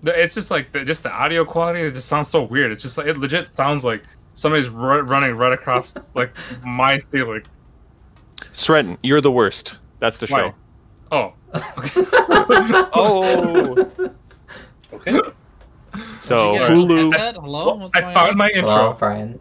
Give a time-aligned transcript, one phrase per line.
[0.00, 1.80] The- It's just like the, just the audio quality.
[1.80, 2.70] It just sounds so weird.
[2.72, 4.02] It's just like it legit sounds like
[4.34, 6.32] somebody's ru- running right across like
[6.64, 7.42] my ceiling.
[8.52, 9.76] Sretton, you're the worst.
[9.98, 10.38] That's the Why?
[10.50, 10.54] show.
[11.10, 11.32] Oh,
[12.94, 13.90] Oh.
[14.92, 15.20] Okay.
[16.20, 17.40] So Did you get a Hulu.
[17.40, 17.74] Hello?
[17.74, 18.36] What's I going found on?
[18.36, 18.96] my Hello, intro.
[18.98, 19.40] Brian.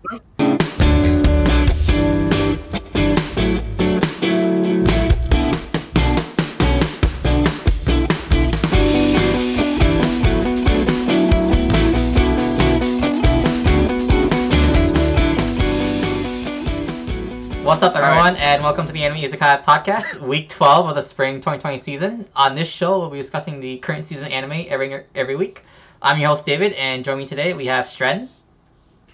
[17.78, 21.36] What's up, everyone, and welcome to the Anime Izakaya podcast, week 12 of the spring
[21.36, 22.28] 2020 season.
[22.36, 25.62] On this show, we'll be discussing the current season anime every every week.
[26.02, 28.30] I'm your host, David, and joining me today, we have Stren.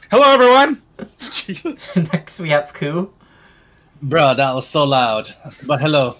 [0.10, 0.82] Hello, everyone.
[1.30, 1.94] Jesus.
[2.14, 3.12] Next, we have Ku.
[4.02, 5.30] Bro, that was so loud.
[5.64, 6.16] But hello.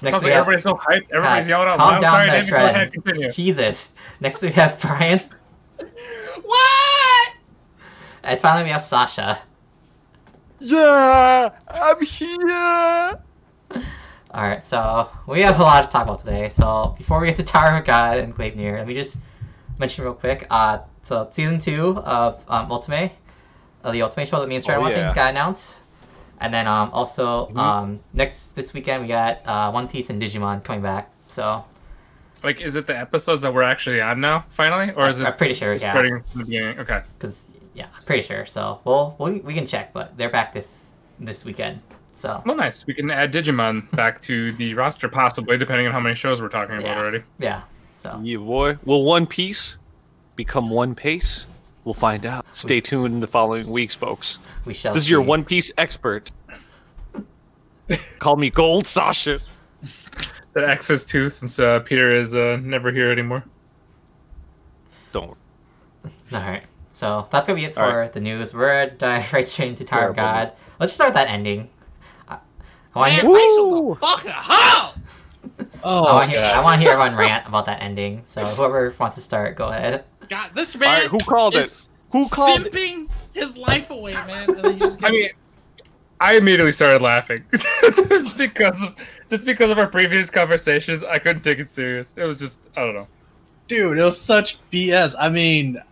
[0.00, 1.10] Next, Sounds like have everybody's so hyped.
[1.10, 2.00] Everybody's God, yelling out calm loud.
[2.00, 2.50] down Sorry, there, David.
[2.50, 2.92] Go ahead.
[2.94, 3.32] Continue.
[3.32, 3.90] Jesus.
[4.20, 5.20] Next, we have Brian.
[6.42, 7.32] What?
[8.22, 9.42] And finally, we have Sasha.
[10.58, 13.18] Yeah, I'm here.
[14.34, 16.48] Alright, so we have a lot to talk about today.
[16.48, 19.18] So before we get to Tower of God and Gleipnir, let me just
[19.78, 20.46] mention real quick.
[20.50, 23.12] Uh, so season two of um, Ultimate,
[23.84, 25.14] uh, the Ultimate show that me and Strat Oh, watching yeah.
[25.14, 25.76] got announced.
[26.40, 27.58] And then um, also Mm-hmm.
[27.58, 31.10] um, next this weekend we got uh, One Piece and Digimon coming back.
[31.28, 31.64] So
[32.42, 35.36] Like, is it the episodes that we're actually on now, finally, or is it I'm
[35.36, 36.78] pretty sure, yeah, starting from the beginning?
[36.80, 37.00] Okay.
[37.18, 37.46] because
[37.76, 38.46] yeah, I'm pretty sure.
[38.46, 40.84] So we'll, we'll we can check, but they're back this
[41.20, 41.80] this weekend.
[42.12, 42.86] So Well, nice.
[42.86, 46.48] We can add Digimon back to the roster, possibly, depending on how many shows we're
[46.48, 46.98] talking about Yeah.
[46.98, 47.22] already.
[47.38, 47.62] yeah,
[47.94, 48.78] so Yeah, boy.
[48.86, 49.76] Will One Piece
[50.34, 51.44] become One Pace?
[51.84, 52.46] We'll find out.
[52.54, 54.38] Stay tuned in the following weeks, folks.
[54.64, 54.94] we shall.
[54.94, 55.20] This is your.
[55.22, 56.32] One Piece expert.
[58.18, 59.38] Call me Gold Sasha.
[60.54, 63.44] That X is two, since uh, Peter is uh, never here anymore.
[65.12, 65.28] Don't.
[65.28, 66.12] Worry.
[66.32, 66.62] All right.
[66.96, 68.54] So that's gonna be it for All the news.
[68.54, 70.46] We're gonna dive right straight into Tower of Terrible.
[70.46, 70.52] God.
[70.80, 71.68] Let's just start with that ending.
[72.26, 72.38] Uh, I,
[72.94, 73.34] I want to hear.
[73.34, 73.94] thanks Woo!
[73.96, 74.94] for the fucking hell!
[75.84, 78.22] Oh, I want to hear, I wanna hear everyone rant about that ending.
[78.24, 80.04] So whoever wants to start, go ahead.
[80.30, 81.86] God, this man right, who called it?
[82.12, 82.72] Who called it?
[82.72, 84.48] simping his life away, man.
[84.48, 85.28] And then he just I mean,
[86.18, 88.96] I immediately started laughing just because of
[89.28, 91.04] just because of our previous conversations.
[91.04, 92.14] I couldn't take it serious.
[92.16, 93.06] It was just I don't know.
[93.68, 95.14] Dude, it was such BS.
[95.18, 95.82] I mean,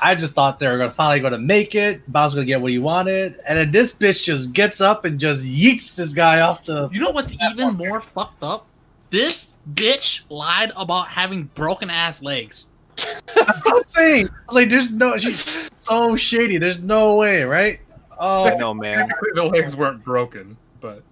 [0.00, 2.10] I just thought they were gonna finally gonna make it.
[2.10, 5.44] Bob's gonna get what he wanted, and then this bitch just gets up and just
[5.44, 6.88] yeets this guy off the.
[6.92, 8.66] you know what's even more fucked up?
[9.10, 12.68] This bitch lied about having broken ass legs.
[13.36, 15.16] I'm saying, I was like, there's no.
[15.18, 15.44] She's
[15.78, 16.58] so shady.
[16.58, 17.80] There's no way, right?
[18.20, 18.98] Oh, No, man.
[18.98, 21.02] Technically, the legs weren't broken, but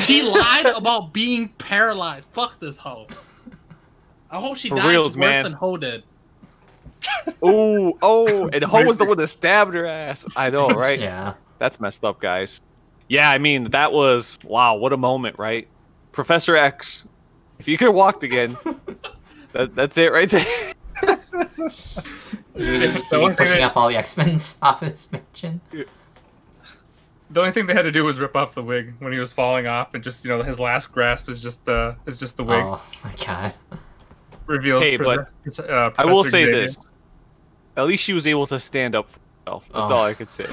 [0.00, 2.26] She lied about being paralyzed.
[2.32, 3.06] Fuck this hoe.
[4.30, 5.44] I hope she For dies reals, worse man.
[5.44, 6.02] than Ho did.
[7.42, 10.24] Oh, oh, and Ho was the one that stabbed her ass.
[10.36, 10.98] I know, right?
[10.98, 11.34] Yeah.
[11.58, 12.60] That's messed up, guys.
[13.08, 15.68] Yeah, I mean, that was wow, what a moment, right?
[16.12, 17.06] Professor X,
[17.58, 18.56] if you could have walked again,
[19.52, 20.72] that, that's it right there.
[21.02, 25.60] the He only, pushing they, up all the X Men's off his mansion.
[27.30, 29.32] the only thing they had to do was rip off the wig when he was
[29.32, 32.44] falling off, and just you know his last grasp is just the is just the
[32.44, 33.54] wig Oh my god.
[34.46, 34.82] reveals.
[34.82, 36.60] Hey, Pres- uh, I will say Xavier.
[36.62, 36.78] this.
[37.76, 39.68] At least she was able to stand up for herself.
[39.72, 39.94] That's Oh.
[39.94, 40.46] all I could say.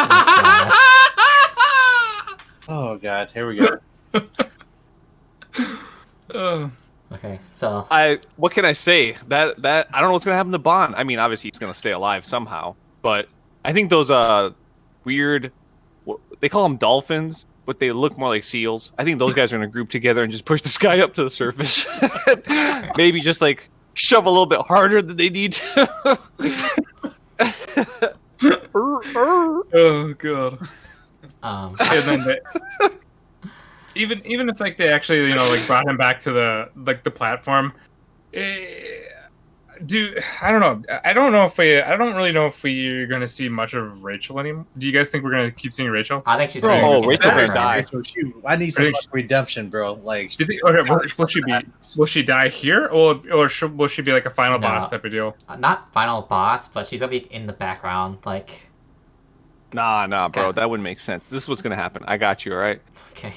[2.68, 3.80] Oh God, here we go.
[6.34, 6.70] Uh,
[7.14, 9.16] Okay, so I what can I say?
[9.28, 10.96] That that I don't know what's gonna happen to Bam.
[10.96, 13.28] I mean, obviously he's gonna stay alive somehow, but
[13.64, 14.50] I think those uh
[15.04, 15.52] weird
[16.06, 18.94] what, they call them dolphins, but they look more like seals.
[18.98, 21.24] I think those guys are gonna group together and just push this guy up to
[21.24, 21.86] the surface.
[22.98, 26.20] Maybe just like shove a little bit harder than they need to.
[28.44, 30.68] oh god.
[31.44, 32.40] um, and then they,
[33.96, 37.04] even even if like they actually you know like brought him back to the like
[37.04, 37.74] the platform
[38.34, 39.08] eh,
[39.86, 43.08] do i don't know i don't know if we i don't really know if we're
[43.08, 46.22] gonna see much of rachel anymore do you guys think we're gonna keep seeing rachel
[46.26, 47.48] I think she's Bro, gonna oh, be Rachel back.
[47.48, 47.76] gonna die.
[47.78, 49.94] Rachel, she- I need some Rachel- fucking redemption, bro.
[49.96, 51.54] Like, do you okay, will, will she be
[51.98, 54.68] will she die here or or should, will she be like a final No.
[54.68, 58.20] boss type of deal Uh, Not final boss, but she's gonna be in the background.
[58.26, 58.50] Like,
[59.74, 60.56] nah, nah, bro, Okay.
[60.62, 61.28] that wouldn't make sense.
[61.28, 62.04] This is what's gonna happen.
[62.08, 62.82] I got you, all right?
[63.12, 63.34] okay,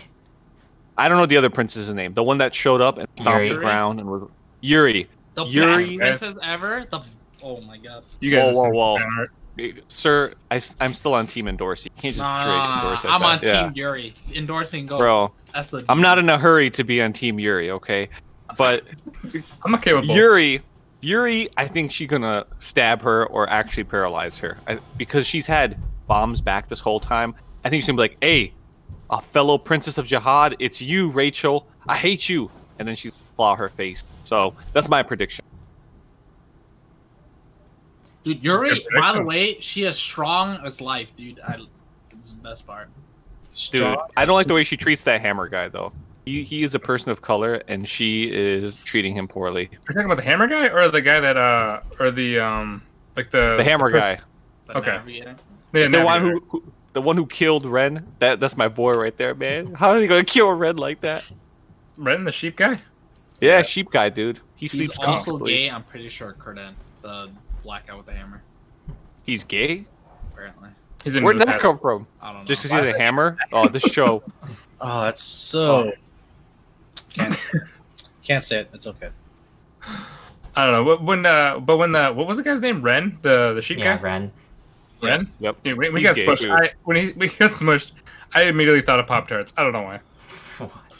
[0.98, 2.14] I don't know the other princess's name.
[2.14, 3.48] The one that showed up and stomped Yuri.
[3.50, 4.28] the ground and was
[4.60, 5.08] Yuri.
[5.36, 6.86] The Yuri- best princess ever.
[6.90, 7.00] The
[7.42, 8.02] oh my god.
[8.20, 9.26] you guys Whoa, have whoa, whoa.
[9.88, 11.84] Sir, I, am still on Team Endorsi.
[11.86, 12.52] You can't just Nah, trade
[12.90, 13.26] Endorsi like I'm that.
[13.26, 13.62] on Yeah.
[13.68, 14.14] Team Yuri.
[14.34, 14.98] Endorsing goes.
[14.98, 18.08] Bro, That's the I'm not in a hurry to be on Team Yuri, okay?
[18.58, 18.84] But
[19.64, 20.16] i'm okay with both.
[20.16, 20.62] Yuri,
[21.00, 25.78] Yuri, I think she's gonna stab her or actually paralyze her I, because she's had
[26.06, 27.34] bombs back this whole time.
[27.64, 28.52] I think she's gonna be like, "Hey,
[29.10, 31.66] a fellow princess of Jahad, it's you, Rachel.
[31.88, 34.02] I hate you," and then she claw her face.
[34.24, 35.42] So that's my prediction.
[38.24, 41.38] Dude, Yuri, by the way, she is strong as life, dude.
[41.40, 41.58] I,
[42.10, 42.88] it's the best part.
[43.70, 45.92] Dude, I don't like the way she treats that hammer guy though.
[46.26, 49.66] He, he is a person of color, and she is treating him poorly.
[49.66, 52.82] Are You're talking about the hammer guy or the guy that uh or the um
[53.14, 54.18] like the The hammer the guy,
[54.66, 54.90] The Okay.
[54.90, 55.36] navigator.
[55.72, 58.06] Yeah, the one who, who, the one who killed Ren.
[58.18, 59.74] That that's my boy right there, man.
[59.74, 61.24] How are you gonna kill Ren like that?
[61.96, 62.80] Ren, the sheep guy.
[63.40, 64.38] Yeah, sheep guy, dude.
[64.54, 65.52] He He's sleeps also comfortably.
[65.52, 65.70] gay.
[65.70, 66.34] I'm pretty sure.
[66.38, 66.72] Kurden,
[67.02, 67.30] the
[67.62, 68.42] black guy with the hammer.
[69.24, 69.84] He's gay.
[70.32, 70.70] Apparently,
[71.04, 71.62] He's in Where did that Budapest.
[71.62, 72.06] come from?
[72.22, 72.46] I don't know.
[72.46, 73.36] Just because he has a hammer?
[73.52, 74.22] Oh, this show.
[74.78, 75.90] Oh, that's so.
[77.08, 77.34] Can't,
[78.22, 78.68] can't say it.
[78.74, 79.08] It's okay.
[80.54, 80.84] I don't know.
[80.84, 82.82] But When uh, but when the what was the guy's name?
[82.82, 84.02] Ren, the the sheep Yeah, guy.
[84.02, 84.32] Ren.
[85.02, 85.32] Ren.
[85.40, 85.62] Yep.
[85.62, 86.52] Dude, when we He's got gay, smushed, too.
[86.52, 87.92] I, when he we got smushed,
[88.34, 89.54] I immediately thought of Pop Tarts.
[89.56, 90.00] I don't know why.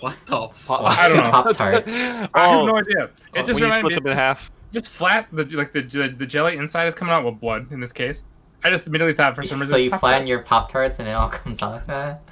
[0.01, 0.81] What the fuck?
[0.83, 1.31] I don't know.
[1.31, 1.89] Pop tarts.
[1.91, 3.11] I have Oh, no idea.
[3.35, 4.51] It just when you reminded split me them in half.
[4.73, 5.29] just flat.
[5.33, 8.23] The like the, the the jelly inside is coming out with blood in this case.
[8.65, 9.73] I just immediately thought for some reason.
[9.75, 12.23] So you Pop flatten your Pop Tarts and it all comes out like that?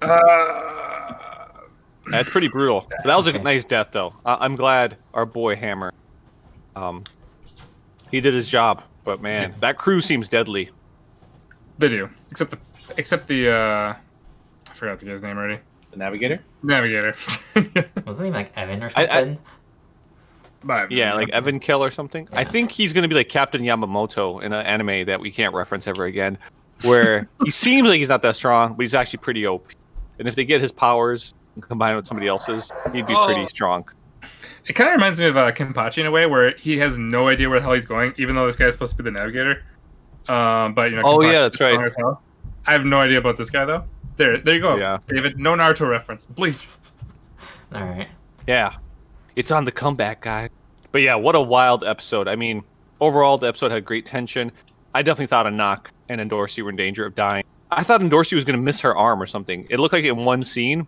[0.00, 1.60] Uh,
[2.10, 2.86] That's pretty brutal.
[2.88, 4.14] But that was a nice death, though.
[4.24, 5.92] I- I'm glad our boy Hammer,
[6.76, 7.04] um,
[8.10, 8.82] he did his job.
[9.04, 10.70] But man, that crew seems deadly.
[11.78, 12.58] they do, except the
[12.96, 13.94] except the uh,
[14.70, 15.58] I forgot the guy's name already.
[15.92, 16.40] The navigator.
[16.62, 17.14] Navigator.
[18.06, 19.38] Wasn't he like Evan or I- I- something?
[20.64, 22.28] But, Yeah, like Evankhell or something.
[22.32, 25.52] I think he's going to be like Captain Yamamoto in an anime that we can't
[25.54, 26.38] reference ever again,
[26.82, 29.66] where he seems like he's not that strong, but he's actually pretty OP.
[30.20, 33.26] And if they get his powers combined with somebody else's, he'd be Oh.
[33.26, 33.84] pretty strong.
[34.66, 37.26] It kind of reminds me of uh, Kenpachi in a way, where he has no
[37.26, 39.64] idea where the hell he's going, even though this guy's supposed to be the navigator.
[40.28, 41.72] Um, but you know, Oh, Kenpachi's yeah, that's right.
[41.72, 42.22] strong as hell.
[42.68, 43.82] I have no idea about this guy though.
[44.16, 44.98] There, there you go, Yeah.
[45.06, 45.38] David.
[45.38, 46.24] No Naruto reference.
[46.26, 46.68] Bleach.
[47.74, 48.08] Alright.
[48.46, 48.76] Yeah,
[49.36, 50.50] it's on the comeback, guy.
[50.90, 52.28] But yeah, what a wild episode.
[52.28, 52.62] I mean,
[53.00, 54.52] overall, the episode had great tension.
[54.94, 57.44] I definitely thought Anak and Endorsi were in danger of dying.
[57.70, 59.66] I thought Endorsi was going to miss her arm or something.
[59.70, 60.86] It looked like in one scene,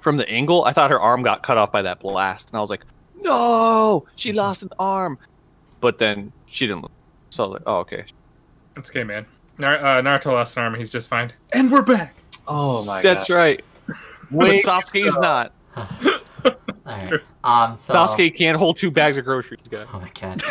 [0.00, 2.60] from the angle, I thought her arm got cut off by that blast, and I
[2.60, 2.84] was like,
[3.20, 5.18] "No, she lost an arm."
[5.80, 6.82] But then she didn't.
[6.82, 6.90] lose.
[7.30, 8.04] So I was like, "Oh, okay."
[8.76, 9.26] It's okay, man.
[9.58, 10.74] Nar- uh, Naruto lost an arm.
[10.74, 11.32] He's just fine.
[11.52, 12.14] And we're back.
[12.48, 13.16] Oh my god.
[13.16, 13.62] That's right.
[13.86, 13.96] But
[14.30, 14.64] Wait.
[14.64, 15.52] Sasuke's not.
[15.76, 17.20] Alright.
[17.44, 17.94] Um, so...
[17.94, 19.84] Sasuke can't hold two bags of groceries, guy.
[19.92, 20.42] Oh my god.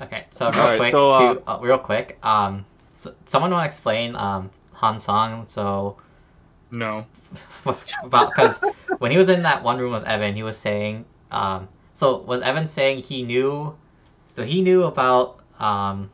[0.00, 2.64] okay, so real Alright, quick, so, uh, to, uh, real quick, um,
[2.96, 5.46] so, someone want to explain um Han Song?
[5.46, 5.96] So
[6.70, 7.06] No.
[7.64, 8.60] because
[8.98, 12.40] when he was in that one room with Evan, he was saying, um, so was
[12.40, 13.76] Evan saying he knew,
[14.28, 16.10] so he knew about um,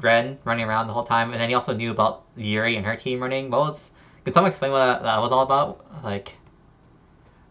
[0.00, 2.96] Ren running around the whole time, and then he also knew about Yuri and her
[2.96, 3.50] team running.
[3.50, 3.90] What was?
[4.24, 5.84] Can someone explain what that, that was all about?
[6.04, 6.32] Like,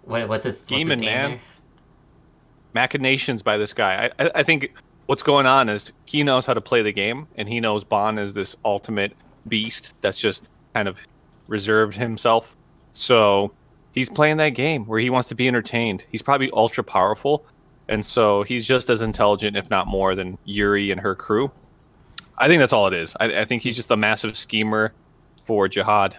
[0.03, 1.39] what what's his what's his Scheming, man.
[2.73, 4.11] machinations by this guy.
[4.19, 4.73] I, I, I think
[5.07, 8.17] what's going on is he knows how to play the game, and he knows Bam
[8.17, 9.13] is this ultimate
[9.47, 10.99] beast that's just kind of
[11.47, 12.55] reserved himself.
[12.93, 13.53] So
[13.91, 16.05] he's playing that game where he wants to be entertained.
[16.09, 17.45] He's probably ultra powerful,
[17.89, 21.51] and so he's just as intelligent, if not more, than Yuri and her crew.
[22.37, 23.15] I think that's all it is.
[23.19, 24.93] I, I think he's just a massive schemer
[25.45, 26.13] for Jahad.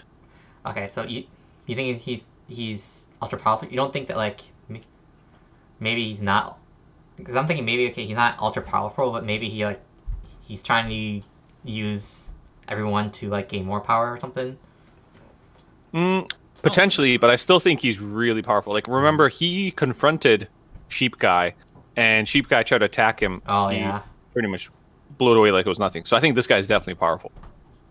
[0.67, 1.25] Okay, so you
[1.67, 3.69] you think he's he's ultra powerful?
[3.69, 4.41] You don't think that like
[5.81, 6.59] maybe he's not?
[7.17, 9.81] Because I'm thinking maybe okay, he's not ultra powerful, but maybe he like
[10.41, 11.27] he's trying to
[11.65, 12.33] use
[12.69, 14.59] everyone to like gain more power or something.
[15.95, 16.31] Mm,
[16.63, 18.73] potentially, but I still think he's really powerful.
[18.73, 20.49] Like, remember, he confronted
[20.89, 21.55] Sheep Guy,
[21.97, 23.43] and Sheep Guy tried to attack him.
[23.47, 24.71] Oh He yeah, pretty much
[25.19, 26.05] blew it away like it was nothing.
[26.05, 27.31] So I think this guy's definitely powerful.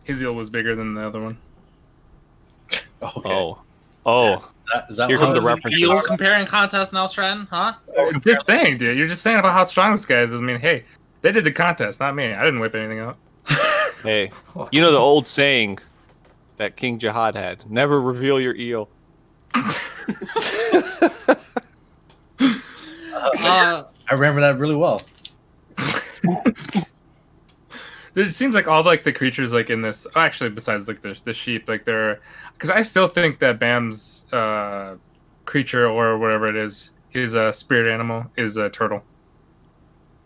[0.06, 1.38] His eel was bigger than the other one.
[3.00, 3.30] Okay.
[3.30, 3.60] Oh,
[4.08, 4.42] oh, Is
[4.74, 5.46] that, is that Here comes the it was?
[5.46, 5.82] references.
[5.82, 7.74] Eel comparing contest now, Stratton, huh?
[7.96, 8.98] I'm just saying, dude.
[8.98, 10.34] You're just saying about how strong this guy is.
[10.34, 10.84] I mean, hey,
[11.22, 12.34] they did the contest, not me.
[12.34, 13.18] I didn't whip anything out.
[14.04, 14.32] hey,
[14.72, 15.78] you know the old saying
[16.58, 18.90] that King Jahad had: "Never reveal your eel."
[23.40, 25.02] Uh, I remember that really well.
[28.18, 30.08] It seems like all like the creatures like in this.
[30.16, 32.20] oh, Actually, besides like the the sheep, like they're
[32.54, 34.96] because I still think that Bam's uh,
[35.46, 39.04] creature or whatever it is, his uh, spirit animal is a turtle.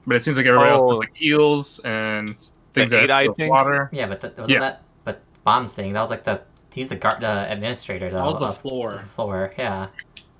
[0.08, 0.90] But it seems like everybody else Oh.
[0.92, 2.36] has like eels and
[2.74, 3.50] things that eight-eyed fill thing?
[3.50, 3.90] water.
[3.92, 4.60] yeah, but that, Yeah.
[4.60, 5.94] that but Bomb's thing.
[5.94, 6.42] That was like the
[6.74, 8.18] he's the guard, the administrator though.
[8.24, 9.00] that was the of floor.
[9.00, 9.54] the floor.
[9.58, 9.88] Yeah.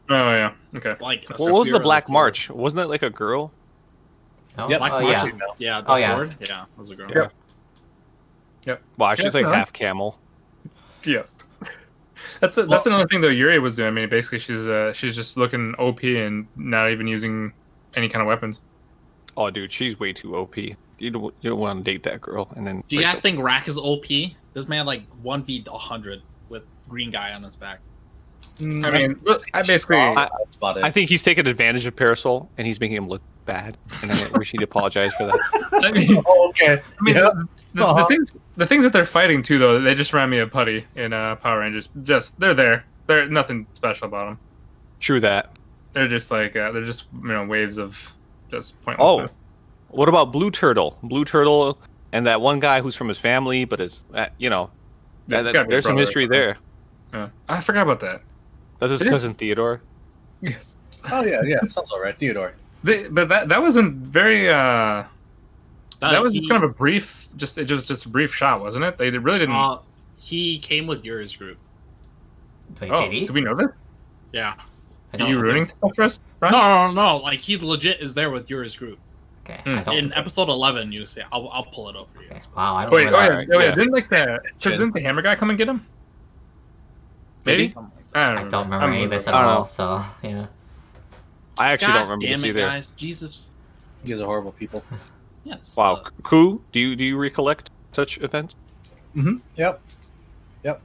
[0.10, 0.54] Oh yeah.
[0.78, 0.96] Okay.
[1.02, 2.14] Like, Well, what was the Black sword.
[2.14, 2.50] March?
[2.50, 3.52] Wasn't it like a girl?
[4.58, 4.68] No?
[4.70, 4.80] Yep.
[4.80, 5.26] Black oh, yeah.
[5.26, 5.82] is- yeah.
[5.82, 6.16] The Oh, yeah.
[6.16, 6.36] sword.
[6.40, 6.48] Yeah.
[6.48, 7.10] that was a girl.
[7.14, 7.28] Yeah.
[8.98, 9.52] Well, she's Yeah, like no.
[9.52, 10.18] half camel.
[11.06, 11.36] Yes.
[12.40, 13.28] That's a, that's another thing though.
[13.30, 13.88] Yuri was doing.
[13.88, 17.52] I mean, basically, she's uh she's just looking OP and not even using
[17.96, 18.62] any kind of weapons.
[19.38, 20.58] Oh, dude, she's way too OP.
[20.58, 20.76] You
[21.10, 22.48] don't, you don't want to date that girl.
[22.56, 23.22] And then Do you guys up.
[23.24, 24.06] think Rak is OP?
[24.54, 27.80] This man like one v hundred with green guy on his back.
[28.60, 30.30] I mean, look, I basically I-
[30.64, 33.78] I think he's taking advantage of Parasol and he's making him look bad.
[34.02, 35.40] And I wish he'd apologize for that.
[35.84, 36.74] I mean, Oh, okay.
[36.74, 37.22] I mean, Yeah.
[37.34, 37.94] the, the, Uh-huh.
[38.02, 40.86] the things the things that they're fighting too, though, they just remind me of Putty
[40.96, 41.90] in uh, Power Rangers.
[42.04, 42.86] Just they're there.
[43.08, 44.40] They're nothing special about them.
[45.00, 45.52] True that.
[45.94, 48.14] They're just like uh, they're just you know waves of
[48.50, 49.06] just pointless.
[49.08, 49.36] Oh, stuff.
[49.90, 50.98] what about Blue Turtle?
[51.04, 51.78] Blue Turtle
[52.14, 54.70] and that one guy who's from his family, but is, uh, you know,
[55.28, 56.06] That's that- gotta be there's some brother.
[56.06, 56.58] history there.
[57.14, 57.30] Yeah.
[57.50, 58.22] I forgot about that.
[58.80, 59.12] That's his Yeah.
[59.12, 59.82] cousin Theodore.
[60.42, 60.76] Yes.
[61.12, 61.60] Oh yeah, yeah.
[61.68, 62.54] Sounds all right, Theodore.
[62.84, 64.50] They, but that that wasn't very.
[64.50, 65.04] uh
[66.00, 67.28] That was he, kind of a brief.
[67.38, 68.98] Just it was just a brief shot, wasn't it?
[68.98, 69.56] They really didn't.
[69.56, 69.80] uh,
[70.18, 71.58] he came with Yuri's group.
[72.80, 73.26] Wait, oh, did he?
[73.28, 73.70] do we know this?
[74.34, 74.56] Yeah.
[75.14, 76.20] Are you ruining stuff for us?
[76.42, 76.54] No, Brian?
[76.54, 77.18] no, no, no.
[77.18, 78.98] Like he legit is there with Yuri's group.
[79.44, 79.90] Okay, Hmm.
[79.92, 82.30] In episode eleven, you see, I'll, I'll pull it over for you.
[82.30, 82.42] okay.
[82.56, 83.18] Wow, I don't Wait, oh remember.
[83.18, 83.66] yeah, Alright, oh, yeah.
[83.66, 83.76] yeah.
[83.76, 85.86] Didn't like the didn't the hammer guy come and get him?
[87.46, 87.72] Maybe.
[87.74, 89.58] Something I don't, I don't remember I'm any of this at I don't know.
[89.60, 89.66] all.
[89.66, 90.46] So yeah,
[91.62, 92.60] I actually God don't remember damn this it, either.
[92.62, 92.88] guys!
[92.98, 93.44] Jesus.
[94.04, 94.84] You guys are horrible people.
[95.44, 95.76] Yes.
[95.78, 98.56] Wow, uh, Ku, do you do you recollect such events?
[99.16, 99.38] Mm-hmm.
[99.58, 99.82] Yep.
[100.64, 100.82] Yep.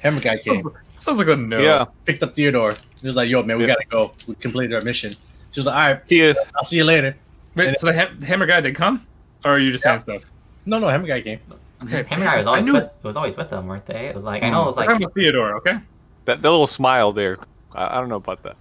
[0.00, 1.58] Hammer guy came, Sounds like a no.
[1.60, 2.74] Yeah, picked up Theodore.
[3.00, 3.74] He was like, "Yo, man, we Yeah.
[3.74, 4.12] gotta go.
[4.26, 5.12] We completed our mission."
[5.50, 7.16] She was like, "All right, Thea, I'll see you later."
[7.54, 9.06] Wait, so the ham- hammer guy did come,
[9.44, 10.22] or are you just saying stuff?
[10.64, 11.40] No, no, Hammer guy came.
[11.82, 12.04] Okay.
[12.04, 12.94] Hammer guy was always I always knew with, it.
[13.02, 14.06] was always with them, weren't they?
[14.06, 14.82] It was like I know it was hmm.
[14.82, 15.78] We're like talking Theodore, okay?
[16.24, 17.38] that, that little smile there.
[17.74, 18.56] I, I don't know about that.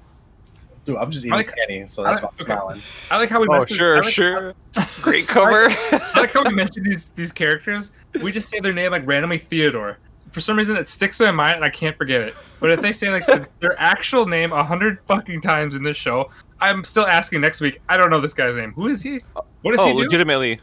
[0.85, 2.81] Dude, I'm just eating like- candy, so that's I why I'm smiling.
[3.11, 3.47] I like how we.
[3.47, 4.53] Oh, mentioned- sure, like, sure.
[5.01, 5.67] Great cover.
[5.69, 7.91] I like how we mentioned these these characters.
[8.21, 9.99] We just say their name like randomly Theodore.
[10.31, 12.33] For some reason, it sticks in my mind and I can't forget it.
[12.59, 15.97] But if they say like their- their actual name a hundred fucking times in this
[15.97, 17.79] show, I'm still asking next week.
[17.87, 18.71] I don't know this guy's name.
[18.73, 19.19] Who is he?
[19.61, 19.99] What does oh, he do?
[19.99, 20.59] legitimately,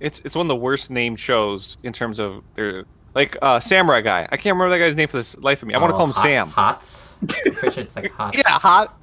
[0.00, 4.02] it's it's one of the worst named shows in terms of their like uh Samurai
[4.02, 4.28] guy.
[4.30, 5.74] I can't remember that guy's name for this life of me.
[5.74, 6.48] I want to oh, call him Hot- Sam.
[6.48, 7.14] Hots.
[7.22, 8.36] I'm pretty sure it's like Hots.
[8.36, 8.98] Yeah, hot.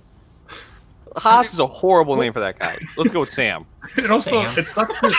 [1.17, 2.77] Hots is a horrible name for that guy.
[2.97, 3.65] Let's go with Sam.
[3.97, 4.53] And also, Sam.
[4.57, 4.91] it's not.
[5.01, 5.11] Sam.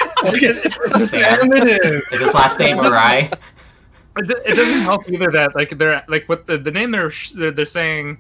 [1.53, 2.03] it is.
[2.13, 3.33] Is his last name Mirai?
[4.17, 7.31] It, it doesn't help either that like they're like what the, the name they're, sh-
[7.31, 8.19] they're they're saying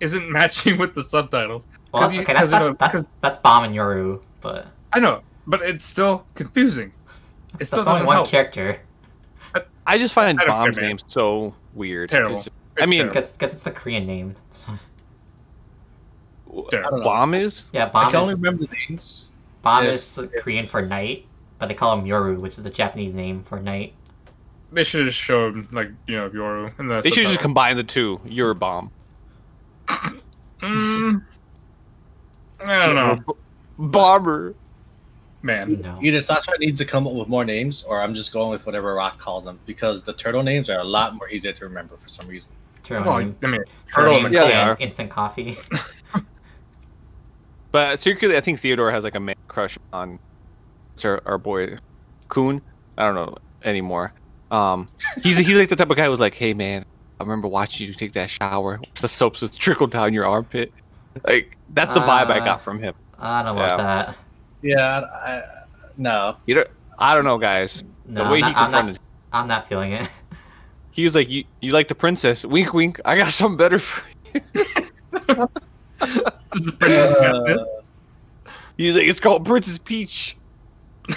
[0.00, 1.66] isn't matching with the subtitles.
[1.92, 4.22] Well, 'Cause you- okay, that's 'cause, you know, that's, that's, 'cause- that's Bomb and Yoru,
[4.40, 6.92] but I know, but it's still confusing.
[7.60, 8.28] It's that's still only one help.
[8.28, 8.80] character.
[9.86, 12.10] I just find I don't care, Bomb's name so weird.
[12.10, 12.36] Terrible.
[12.38, 13.06] It's- It's I mean.
[13.08, 14.34] Because it's the Korean name.
[14.50, 14.66] Terrible.
[14.66, 16.43] I don't know.
[16.70, 19.30] Bomb is Yeah, I Bomb can only remember the names.
[19.62, 21.26] Bomb if- is Korean for night,
[21.58, 23.94] but they call him Yoru, which is the Japanese name for night.
[24.72, 27.00] They should have showed like you know Yoru in the.
[27.00, 28.20] they should just combine the two.
[28.24, 28.90] You're bomb.
[30.60, 31.22] Mm,
[32.64, 33.36] I don't know,
[33.78, 34.54] Bomber.
[35.42, 35.80] man.
[35.82, 35.98] No.
[36.02, 38.94] Either Sasha needs to come up with more names, or I'm just going with whatever
[38.94, 42.08] Rak calls them because the turtle names are a lot more easier to remember for
[42.08, 42.52] some reason.
[42.82, 43.14] Turtle Well.
[43.14, 44.12] I mean, Turtle turtle.
[44.14, 44.76] name and- Yeah, they and are.
[44.80, 45.58] instant coffee.
[47.74, 50.20] But secretly, I think Theodore has like a man crush on
[50.94, 51.78] Sir, our boy
[52.30, 52.60] Khun.
[52.96, 54.12] I don't know anymore.
[54.52, 54.88] Um,
[55.24, 56.84] he's he's like the type of guy who's like, "Hey man,
[57.18, 58.78] I remember watching you take that shower.
[59.00, 60.72] The soap's just trickle down your armpit."
[61.26, 62.94] Like that's the vibe I Uh, got from him.
[63.18, 63.84] I don't know about Yeah.
[63.84, 64.16] that.
[64.62, 65.42] Yeah, I,
[65.96, 66.36] no.
[66.46, 66.64] You know,
[66.96, 67.82] I don't know, guys.
[68.06, 68.94] No, the way I'm he not, I'm, confronted,
[69.32, 70.08] not, I'm not feeling it.
[70.92, 72.44] he was like, "You you like the princess?
[72.44, 73.00] Wink, wink.
[73.04, 75.48] I got something better for you."
[76.54, 77.64] This is Princess Uh,
[78.76, 80.36] He's like, "It's called Princess Peach."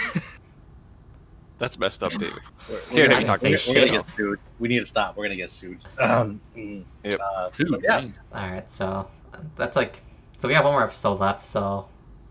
[1.58, 2.30] That's messed up, David.
[2.30, 2.40] we're-
[2.80, 4.38] Can't we're have gonna- you talk we're to gonna get sued.
[4.60, 5.16] We need to stop.
[5.16, 5.78] We're gonna get sued.
[5.98, 7.20] Um, mm, Yep.
[7.20, 7.96] uh, Dude, yeah,
[8.32, 9.08] All right, so
[9.56, 10.00] that's like,
[10.38, 11.40] so we have one more episode left.
[11.42, 11.88] So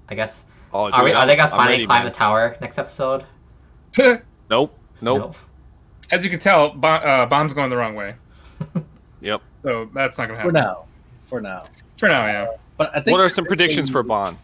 [0.07, 1.09] I guess Oh, are we?
[1.09, 2.11] dude, Are they gonna I'm finally ready, climb man.
[2.11, 3.25] the tower next episode?
[4.49, 5.35] Nope, nope.
[6.09, 8.15] As you can tell, Bo- uh, bomb's going the wrong way.
[9.19, 9.41] Yep.
[9.63, 10.51] So that's not gonna happen.
[10.53, 10.69] for happen.
[10.71, 10.85] now.
[11.25, 11.63] For now.
[11.97, 12.47] For now, yeah.
[12.77, 14.37] But I think What are some predictions for Bam?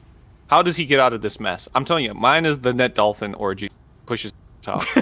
[0.47, 1.69] How does he get out of this mess?
[1.75, 3.69] I'm telling you, mine is the net dolphin orgy
[4.05, 4.83] pushes top.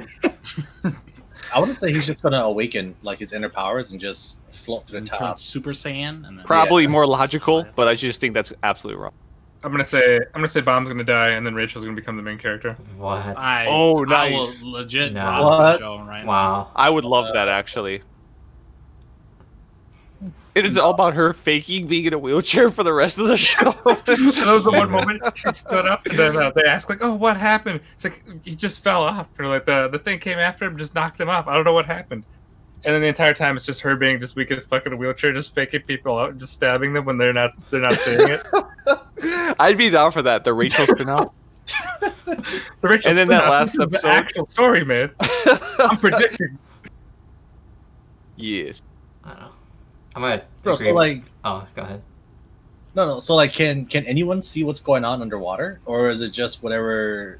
[1.53, 4.93] I wouldn't say he's just gonna awaken like his inner powers and just float to
[4.93, 5.39] the And turn top.
[5.39, 9.11] Super Saiyan, and then Probably more logical, but I just think that's absolutely wrong.
[9.63, 12.23] I'm gonna say I'm gonna say bomb's gonna die, and then Rachel's gonna become the
[12.23, 12.73] main character.
[12.97, 13.37] What?
[13.37, 14.63] I, Oh, I nice.
[14.63, 15.21] will legit No.
[15.21, 15.71] drop What?
[15.73, 16.29] the show right now.
[16.31, 16.71] wow.
[16.75, 18.01] I would love that uh, actually.
[20.53, 23.37] And it's all about her faking being in a wheelchair for the rest of the
[23.37, 23.71] show.
[23.85, 24.07] that
[24.47, 27.37] was the one moment she stood up, and then uh, they asked like, "Oh, what
[27.37, 30.77] happened?" It's like he just fell off, or like the the thing came after him,
[30.77, 31.47] just knocked him off.
[31.47, 32.23] I don't know what happened.
[32.83, 34.97] And then the entire time it's just her being just weak as fuck in a
[34.97, 39.55] wheelchair, just faking people out, just stabbing them when they're not they're not saying it.
[39.59, 40.43] I'd be down for that.
[40.43, 41.31] The Rachel spin-off.
[42.01, 45.11] The Rachel And then that last this is the episode- actual story, man.
[45.79, 46.57] I'm predicting.
[48.35, 48.81] yes.
[49.23, 49.51] I don't know.
[50.15, 50.43] I'm gonna.
[50.63, 52.01] Bro, so like, oh, go ahead.
[52.95, 53.19] no, no.
[53.19, 57.39] So like, can can anyone see what's going on underwater, or is it just whatever?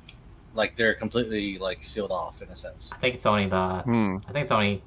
[0.54, 2.92] Like they're completely like sealed off in a sense.
[2.94, 3.82] I think it's only the.
[3.82, 4.18] Hmm.
[4.28, 4.84] I think it's only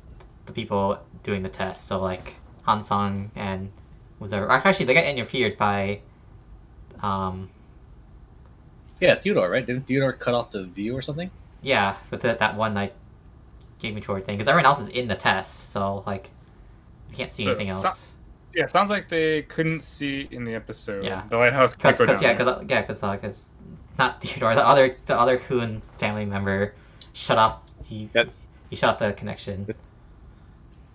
[0.47, 1.87] the people doing the test.
[1.87, 2.35] So like
[2.67, 3.71] Hansong and
[4.19, 4.49] was there?
[4.51, 6.01] Actually, they got interfered by.
[7.03, 7.51] Um.
[9.01, 9.67] Yeah, Theodore, right?
[9.67, 11.31] Didn't Theodore cut off the view or something?
[11.63, 12.95] Yeah, with the, that one like
[13.79, 16.31] game controller thing, because everyone else is in the test, so like
[17.11, 17.83] you can't see So- anything else.
[17.83, 17.91] so-
[18.55, 21.05] Yeah, sounds like they couldn't see in the episode.
[21.05, 21.23] Yeah.
[21.29, 23.47] the lighthouse Cause, keeper cause, yeah, cause, yeah, cause, uh, 'cause
[23.99, 26.75] not Theodore, the other, the other Khun family member
[27.15, 27.59] shut off.
[27.85, 28.29] He, That-
[28.71, 29.67] he shut off the connection.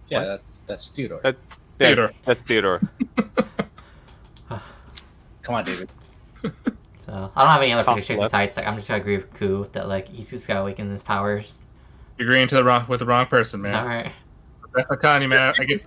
[0.08, 0.25] Yeah, What?
[0.28, 1.20] that's that's Theodore.
[1.22, 1.36] That-
[1.78, 2.12] Theodore.
[2.25, 2.82] That's Theodore.
[4.50, 5.89] Come on, David.
[7.00, 9.34] So I don't have any other Top predictions besides like I'm just gonna agree with
[9.34, 11.58] Ku that like he's just gotta awaken his powers.
[12.20, 13.74] You're agreeing to the wrong with the wrong person, man.
[13.74, 14.12] All right.
[14.75, 15.56] That's what I'm telling you, man.
[15.58, 15.84] I get,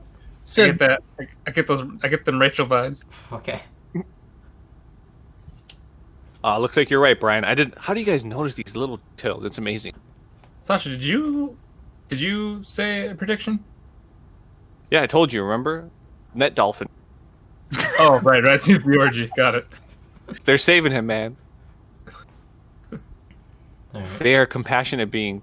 [0.58, 1.02] I get that.
[1.20, 1.82] I, I get those.
[2.02, 3.04] I get them Rachel vibes.
[3.32, 3.62] Okay.
[6.44, 7.44] Uh, looks like you're right, Brian.
[7.44, 7.78] I didn't.
[7.78, 9.44] How do you guys notice these little details?
[9.44, 9.94] It's amazing.
[10.64, 11.56] Sasha, did you
[12.08, 13.62] did you say a prediction?
[14.90, 15.42] Yeah, I told you.
[15.42, 15.88] Remember,
[16.34, 16.88] net dolphin.
[17.98, 18.60] Oh, right, right.
[18.64, 19.30] The orgy.
[19.36, 19.66] Got it.
[20.44, 21.36] They're saving him, man.
[22.92, 24.18] All right.
[24.18, 25.42] They are compassionate being.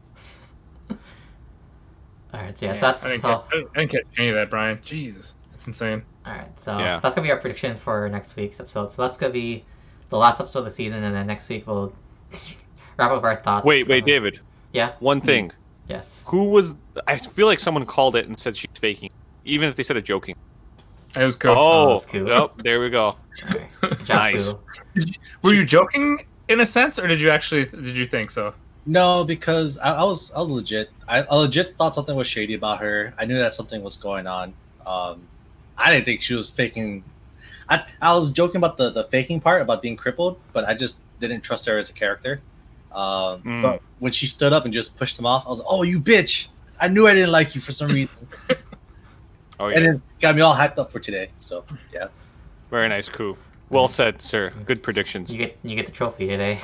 [2.34, 2.58] All right.
[2.58, 3.46] So yeah, so I that's didn't, so, catch,
[3.76, 4.80] I, didn't, catch any of that, Brian.
[4.84, 6.04] Jesus, that's insane.
[6.26, 6.60] all right.
[6.60, 7.00] So Yeah.
[7.00, 8.92] that's gonna be our prediction for next week's episode.
[8.92, 9.66] So that's gonna be
[10.10, 11.94] the last episode of the season, and then next week we'll
[12.98, 13.66] wrap up our thoughts.
[13.66, 14.40] Wait, wait, on- David.
[14.74, 14.94] Yeah.
[15.00, 15.52] One thing.
[15.88, 16.24] Yes.
[16.28, 16.76] Who was?
[17.08, 19.10] I feel like someone called it and said she's faking,
[19.46, 20.36] even if they said it joking.
[21.16, 21.56] It was cool.
[21.58, 22.32] Oh, that's cool.
[22.32, 23.06] Oh, yep, there we go.
[23.06, 23.68] All right.
[23.82, 24.54] Good job, Nice.
[25.42, 28.54] Were you joking in a sense, or did you actually did you think so?
[28.90, 30.90] No, because I, I was I was legit.
[31.08, 33.14] I, I legit thought something was shady about her.
[33.20, 34.54] I knew that something was going on.
[34.86, 35.22] Um,
[35.78, 37.04] I didn't think she was faking.
[37.70, 40.98] I I was joking about the the faking part about being crippled, but I just
[41.20, 42.42] didn't trust her as a character.
[42.92, 43.62] Um, Mm.
[43.62, 46.00] But when she stood up and just pushed him off, I was like, "Oh, you
[46.00, 46.48] bitch!
[46.80, 48.18] I knew I didn't like you for some reason."
[49.62, 49.76] Oh yeah.
[49.76, 51.30] and yeah, it got me all hyped up for today.
[51.38, 52.08] So yeah,
[52.72, 53.38] very nice Ku.
[53.70, 54.54] Well said, sir.
[54.66, 55.34] Good predictions.
[55.34, 56.62] You get you get the trophy today.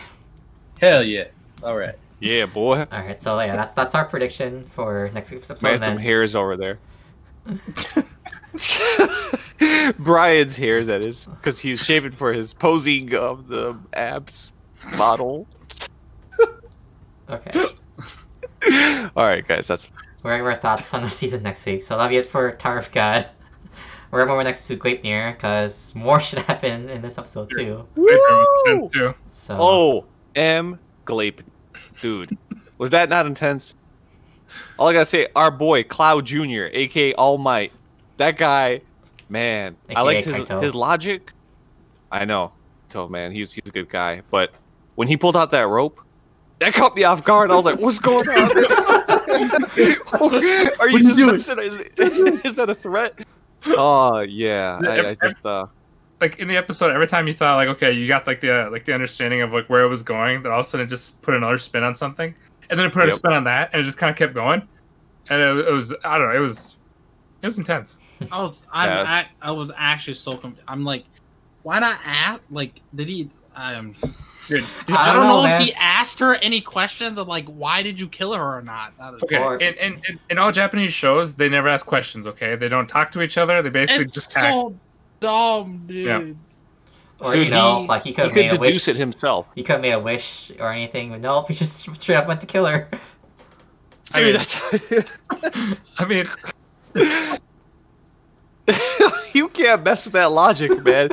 [0.79, 1.25] hell yeah!
[1.61, 1.95] All right.
[2.19, 2.79] Yeah, boy.
[2.91, 3.21] All right.
[3.21, 5.63] So yeah, that's that's our prediction for next week's episode.
[5.65, 6.79] Man, and some hairs over there.
[9.99, 14.53] Brian's hairs, that is, because he's shaving for his posing of the abs
[14.97, 15.47] model.
[17.29, 17.59] Okay.
[19.15, 19.87] All right, guys, that's
[20.23, 21.81] We're gonna our thoughts on the season next week.
[21.83, 23.29] So that'll be it for Tower of God.
[24.11, 27.85] We're gonna move next to Gleipnir because more should happen in this episode too.
[27.95, 29.13] Wait for him to sense, too.
[29.29, 30.79] So Oh, M.
[31.05, 31.41] Glape.
[32.01, 32.37] Dude,
[32.77, 33.75] was that not intense?
[34.77, 37.71] All I gotta say, our boy, Cloud Jr., aka All Might.
[38.17, 38.81] That guy,
[39.29, 40.63] man, I AKA liked his, Kaito.
[40.63, 41.31] his logic.
[42.11, 42.51] I know.
[42.89, 44.21] So, man, he's, he's a good guy.
[44.29, 44.51] But
[44.95, 45.99] when he pulled out that rope,
[46.59, 47.51] that caught me off guard.
[47.51, 48.37] I was like, what's going on?
[50.79, 51.59] Are you just messing?
[51.59, 51.75] Is,
[52.45, 53.19] is that a threat?
[53.67, 54.79] Oh, yeah.
[54.87, 55.65] I, I just, uh,
[56.25, 58.71] Like in the episode, every time you thought like, okay, you got like the uh,
[58.71, 60.89] like the understanding of like where it was going, then all of a sudden it
[60.89, 62.33] just put another spin on something,
[62.69, 64.67] and then it put a spin on that, and it just kind of kept going,
[65.29, 66.77] and it, it was I don't know, it was
[67.43, 67.97] it was intense.
[68.31, 69.03] I was I, Yeah.
[69.41, 70.63] I, I was actually so confused.
[70.67, 71.05] I'm like,
[71.61, 72.41] why not ask?
[72.49, 73.29] Like, did he?
[73.55, 73.93] Um,
[74.47, 77.45] Dude, I I, don't don't know, know, if he asked her any questions of like,
[77.47, 78.95] why did you kill her or not.
[78.99, 82.27] That Okay, Or- in, in, in, in all Japanese shows, they never ask questions.
[82.27, 83.61] Okay, they don't talk to each other.
[83.61, 84.75] They basically It's just act.
[85.21, 86.05] So dumb, dude.
[86.05, 87.25] Yeah.
[87.25, 88.87] or Dude, you know, he- like he could have made a wish.
[88.87, 89.47] it himself.
[89.55, 91.47] He could have made a wish or anything, but nope.
[91.47, 92.89] He just straight up went to kill her.
[94.13, 94.55] I mean, that's.
[95.97, 96.25] I mean,
[99.33, 101.09] you can't mess with that logic, man.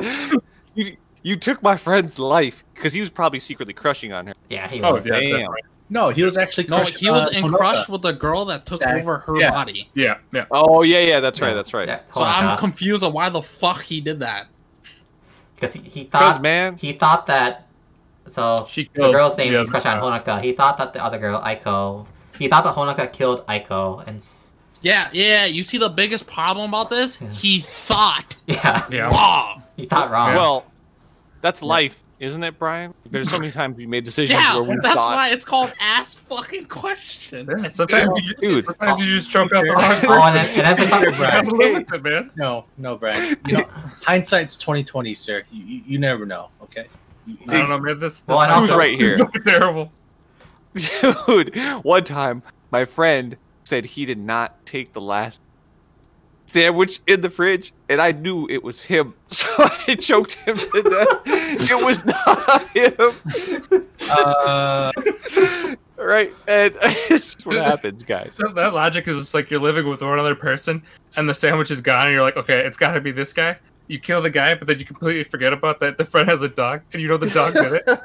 [0.75, 4.33] you, you took my friend's life because he was probably secretly crushing on her.
[4.49, 5.05] Yeah, he oh was.
[5.05, 5.31] yeah, Damn.
[5.31, 5.61] definitely.
[5.93, 7.57] No, he was actually No, he was uh, in Honoka.
[7.57, 9.51] crush with the girl that took Yeah, over her yeah.
[9.51, 9.89] body.
[9.93, 10.45] yeah, yeah.
[10.51, 11.87] Oh yeah, yeah, that's right, that's right.
[11.87, 12.57] Yeah, So I'm Honoka.
[12.59, 14.47] confused on why the fuck he did that.
[15.55, 17.67] because he, he thought man, he thought that.
[18.27, 20.01] So She the killed girl's name is other crush on.
[20.01, 20.41] Honoka.
[20.41, 22.07] He thought that the other girl, Aiko,
[22.39, 24.25] he thought that Honoka killed Aiko, and
[24.81, 25.45] Yeah, yeah.
[25.45, 27.19] You see the biggest problem about this?
[27.21, 27.29] Yeah.
[27.31, 29.09] He thought Yeah, Yeah.
[29.09, 29.63] wrong.
[29.77, 30.35] he thought wrong.
[30.35, 30.65] Well,
[31.41, 32.93] that's life, isn't it, Brian?
[33.09, 35.15] There's so many times we made decisions Yeah, where we that's thought.
[35.15, 37.47] why it's called ask fucking question.
[37.61, 38.65] Yeah, sometimes, you, just- Dude.
[38.65, 39.71] sometimes you just choke out the
[40.07, 42.31] Oh, wrong and then, and then for some, You gotta live with it, man.
[42.35, 43.35] No, no, Brian.
[43.45, 43.63] You know,
[44.01, 45.43] hindsight's twenty twenty, sir.
[45.51, 46.49] You, you, you never know.
[46.63, 46.87] Okay.
[47.27, 47.99] You- you- I don't know, man.
[47.99, 49.17] This, this Well, and Who's also- right here?
[49.45, 49.91] terrible.
[51.27, 55.39] Dude, one time my friend said he did not take the last
[56.45, 59.47] sandwich in the fridge, and I knew it was him, so
[59.87, 61.21] I choked him to death.
[61.25, 64.91] it was not him, Uh,
[65.97, 66.33] right?
[66.47, 68.31] And it's just what happens, guys.
[68.35, 70.83] So that logic is just like you're living with one other person,
[71.15, 73.57] and the sandwich is gone, and you're like, okay, it's got to be this guy.
[73.87, 75.97] You kill the guy, but then you completely forget about that.
[75.97, 77.99] The friend has a dog, and you know the dog did it.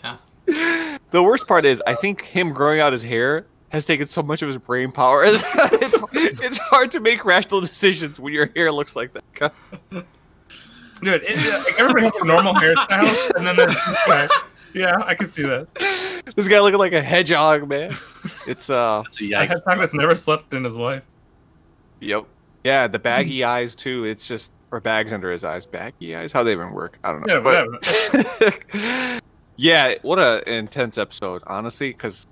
[0.02, 0.98] yeah.
[1.10, 4.42] The worst part is, I think him growing out his hair has taken so much
[4.42, 5.24] of his brain power.
[5.26, 5.42] it's,
[6.42, 9.52] it's hard to make rational decisions when your hair looks like that.
[11.00, 14.30] Dude, it, like, everybody has a normal hairstyle, and then there's this.
[14.74, 15.66] Yeah, I can see that.
[16.36, 17.96] This guy looking like a hedgehog, man.
[18.46, 19.48] It's uh, that's a I yikes.
[19.48, 21.02] had that's never slept in his life.
[22.00, 22.24] Yep.
[22.64, 24.04] Yeah, the baggy eyes too.
[24.04, 25.64] It's just or bags under his eyes.
[25.66, 26.32] Baggy eyes.
[26.32, 26.98] How they even work?
[27.04, 27.34] I don't know.
[27.34, 27.64] Yeah,
[28.50, 29.22] But-
[29.56, 32.26] yeah, what a intense episode, honestly, because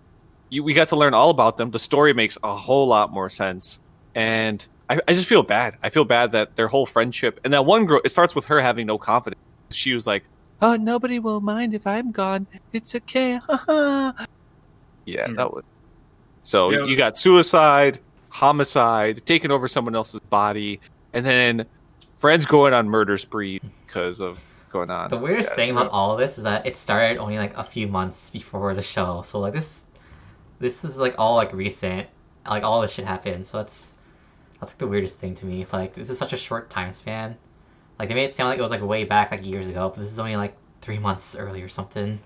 [0.50, 1.70] we got to learn all about them.
[1.70, 3.78] The story makes a whole lot more sense,
[4.14, 5.76] and I, I just feel bad.
[5.82, 8.00] I feel bad that their whole friendship and that one girl.
[8.04, 9.40] It starts with her having no confidence.
[9.72, 10.24] She was like,
[10.62, 12.46] "Oh, nobody will mind if I'm gone.
[12.72, 13.40] It's okay."
[15.04, 15.36] yeah, Mm.
[15.36, 15.62] that was.
[16.44, 16.84] So Yeah.
[16.84, 20.80] you got suicide, homicide, taking over someone else's body,
[21.12, 21.66] and then
[22.18, 24.38] friends going on murder spree because of
[24.70, 25.10] going on.
[25.10, 27.64] The weirdest Yeah, thing about all of this is that it started only like a
[27.64, 29.22] few months before the show.
[29.22, 29.85] So like this,
[30.58, 32.08] this is like all like recent.
[32.48, 33.46] Like all this shit happened.
[33.46, 33.88] So that's
[34.60, 35.66] that's like the weirdest thing to me.
[35.72, 37.36] Like this is such a short time span.
[37.98, 40.00] Like they made it sound like it was like way back like years ago, but
[40.02, 42.18] this is only like three months early or something.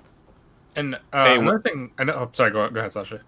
[0.76, 2.12] And uh, Hey, another thing, I know.
[2.14, 3.20] Oh, sorry, go, go ahead, Sasha.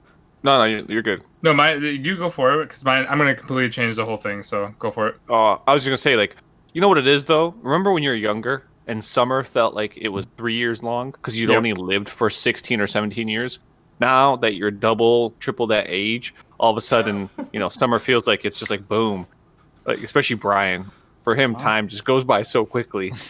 [0.44, 1.22] No, no, you- you're good.
[1.42, 3.06] No, my you go for it because mine.
[3.08, 4.42] I'm gonna completely change the whole thing.
[4.42, 5.16] So go for it.
[5.30, 6.36] Uh, I was just gonna say, like,
[6.72, 7.54] you know what it is though.
[7.62, 11.40] Remember when you were younger and summer felt like it was three years long because
[11.40, 11.56] you'd Yep.
[11.58, 13.60] only lived for sixteen or seventeen years.
[14.02, 18.26] Now that you're double, triple that age, all of a sudden, you know, summer feels
[18.26, 19.28] like it's just like boom.
[19.86, 20.90] Like, especially Brian,
[21.22, 23.12] for him, time just goes by so quickly.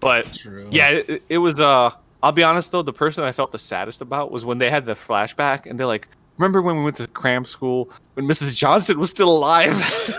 [0.00, 0.68] But True.
[0.70, 1.58] yeah, it, it was.
[1.60, 1.90] Uh,
[2.22, 4.84] I'll be honest though, the person I felt the saddest about was when they had
[4.84, 8.54] the flashback and they're like, "Remember when we went to cram school when Mrs.
[8.54, 9.72] Johnson was still alive?"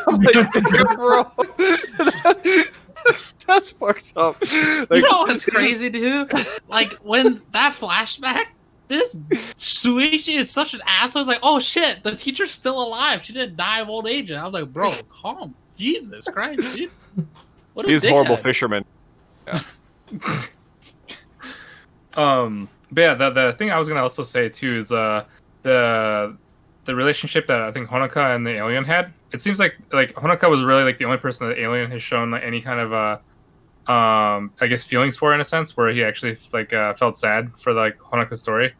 [0.07, 1.31] I'm like, "Damn, bro,
[3.45, 4.37] that's fucked up.
[4.51, 6.31] you know what's crazy, dude?
[6.67, 8.45] Like when that flashback,
[8.87, 9.13] this
[9.57, 11.21] Shuichi is such an asshole.
[11.21, 13.23] It's like, oh shit, the teacher's still alive.
[13.23, 14.29] She didn't die of old age.
[14.31, 15.55] And I was like, bro, calm.
[15.77, 16.91] Jesus Christ, dude.
[17.73, 18.43] What a he's a horrible dickhead.
[18.43, 18.85] fisherman.
[22.17, 25.25] Um, but yeah, the the thing I was gonna also say too is uh
[25.63, 26.37] the
[26.85, 29.11] the relationship that I think Honoka and the alien had.
[29.31, 32.01] It seems like like Honoka was really like the only person that the alien has
[32.01, 33.17] shown like any kind of uh
[33.87, 37.51] um I guess feelings for in a sense where he actually like uh, felt sad
[37.59, 38.73] for like Honoka's story.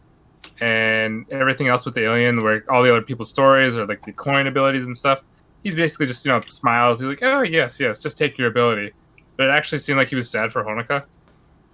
[0.62, 4.14] And everything else with the alien, where all the other people's stories or like the
[4.14, 5.24] coin abilities and stuff,
[5.64, 7.00] he's basically just you know smiles.
[7.00, 8.92] He's like, oh yes, yes, just take your ability.
[9.38, 11.04] But it actually seemed like he was sad for Honoka.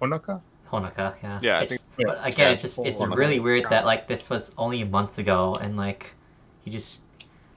[0.00, 0.40] Honoka.
[0.72, 1.38] Honoka, yeah.
[1.42, 3.16] Yeah, I It's- think- but again, yeah, it's just it's Honoka.
[3.16, 6.14] really weird that like this was only months ago and like
[6.64, 7.02] he just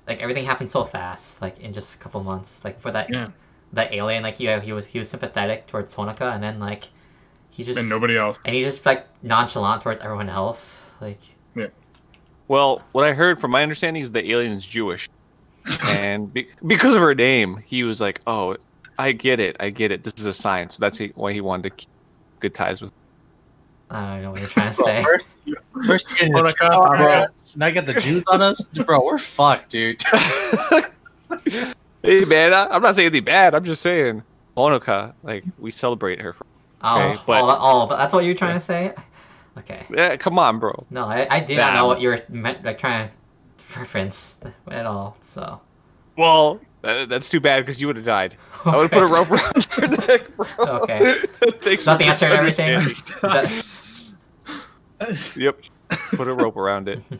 [0.07, 2.63] like everything happened so fast, like in just a couple months.
[2.63, 3.29] Like for that Yeah.
[3.75, 6.85] That alien, like he uh, he was he was sympathetic towards Honoka, and then like
[7.51, 8.39] he just And nobody else.
[8.45, 10.81] and he's just like nonchalant towards everyone else.
[10.99, 11.19] Like
[11.55, 11.67] yeah.
[12.47, 15.09] Well, what I heard from my understanding is the alien's Jewish,
[15.83, 18.57] and be- because of her name, he was like, "Oh,
[18.99, 20.03] I get it, I get it.
[20.03, 21.89] This is a sign." So that's why he wanted to keep
[22.39, 22.91] good ties with.
[23.89, 25.03] I don't know what you're trying to Bro, say.
[25.03, 25.27] first,
[25.87, 27.25] first you're getting the Honoka, Jews on bro.
[27.57, 29.03] now you got the Jews on us, bro.
[29.05, 30.03] We're fucked, dude.
[32.05, 33.53] hey man, I, I'm not saying anything bad.
[33.55, 34.23] I'm just saying
[34.57, 36.33] Honoka, like we celebrate her.
[36.33, 36.45] For,
[36.81, 38.93] Oh, Okay, but- oh, oh, that's what you're trying to say.
[39.57, 39.85] Okay.
[39.89, 40.85] yeah, come on, bro.
[40.89, 43.09] No, I, I did not know what you were meant, like trying
[43.57, 44.37] to reference
[44.69, 45.17] at all.
[45.21, 45.61] So
[46.17, 48.35] Well, that, that's too bad because you would have died.
[48.65, 50.45] I would have put a rope around your neck, bro.
[50.81, 51.13] Okay.
[51.61, 52.79] Thanks Is that for the answer to everything?
[53.21, 53.65] that-
[55.35, 55.61] Yep.
[56.15, 57.01] Put a rope around it.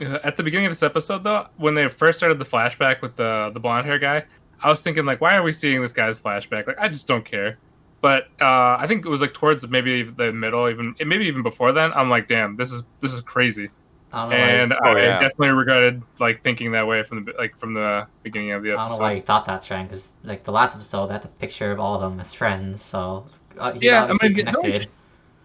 [0.00, 3.50] At the beginning of this episode, though, when they first started the flashback with the
[3.54, 4.24] the blonde hair guy,
[4.62, 6.66] I was thinking like, why are we seeing this guy's flashback?
[6.66, 7.58] Like, I just don't care.
[8.02, 11.72] But uh, I think it was like towards maybe the middle, even maybe even before
[11.72, 11.92] then.
[11.94, 13.70] I'm like, damn, this is this is crazy.
[14.12, 14.36] I don't know.
[14.36, 15.18] and why, Oh, I yeah.
[15.18, 18.82] definitely regretted like thinking that way from the like from the beginning of the episode.
[18.84, 19.88] I don't know why you thought that, Strand.
[19.88, 22.82] Because like the last episode, they had the picture of all of them as friends.
[22.82, 23.26] So
[23.58, 24.88] uh, Yeah, I obviously mean, no- connected.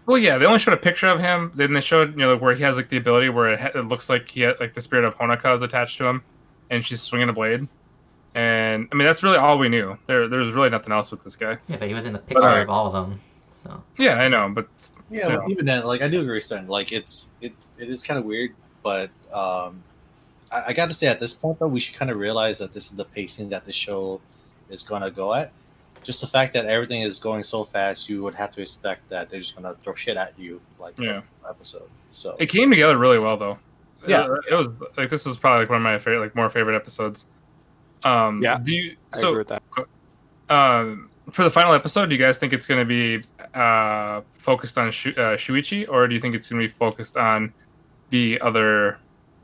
[0.06, 1.52] Well, yeah, they only showed a picture of him.
[1.54, 3.86] Then they showed you know where he has like the ability where it, ha- it
[3.86, 6.22] looks like he had like the spirit of Honoka is attached to him,
[6.70, 7.68] and she's swinging a blade.
[8.34, 9.96] And I mean that's really all we knew.
[10.06, 11.58] There, there's really nothing else with this guy.
[11.68, 12.62] Yeah, but he was in the picture alright.
[12.62, 13.20] of all of them.
[13.50, 14.66] So Yeah, I know, but
[15.10, 15.40] Yeah, still.
[15.40, 16.66] but even then, like I do agree with Stan.
[16.66, 19.82] Like it's it, it is kind of weird, but um,
[20.50, 22.72] I, I got to say at this point though, we should kind of realize that
[22.74, 24.20] this is the pacing that the show
[24.70, 25.52] is going to go at.
[26.04, 29.30] Just the fact that everything is going so fast, you would have to expect that
[29.30, 31.22] they're just going to throw shit at you like Yeah.
[31.48, 31.88] episode.
[32.10, 33.58] So it came together really well though.
[34.06, 34.24] Yeah.
[34.26, 36.74] it, it was like this was probably like one of my favorite, like more favorite
[36.76, 37.26] episodes.
[38.02, 39.62] Um, Yeah, Do you I so agree with that.
[40.54, 42.06] um for the final episode?
[42.06, 43.22] Do you guys think it's going to be
[43.54, 47.16] uh focused on Shu- uh, Shuichi, or do you think it's going to be focused
[47.16, 47.52] on
[48.10, 48.98] the other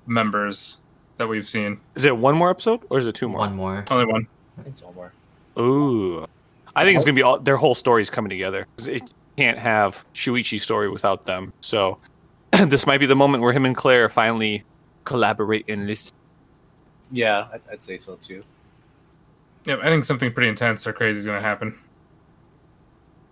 [0.06, 0.78] members
[1.18, 1.80] that we've seen?
[1.94, 3.38] Is it one more episode or is it two more?
[3.38, 3.84] one more.
[3.90, 4.26] Only one.
[4.58, 5.12] I think somewhere.
[5.58, 6.26] Ooh,
[6.76, 8.66] I think it's gonna be all their whole stories coming together.
[8.86, 9.02] It
[9.36, 11.52] can't have Shuichi's story without them.
[11.60, 11.98] So
[12.66, 14.64] this might be the moment where him and Claire finally
[15.04, 16.14] collaborate and listen.
[17.10, 18.44] Yeah, I'd, I'd say so too.
[19.64, 21.78] Yeah, I think something pretty intense or crazy is going to happen.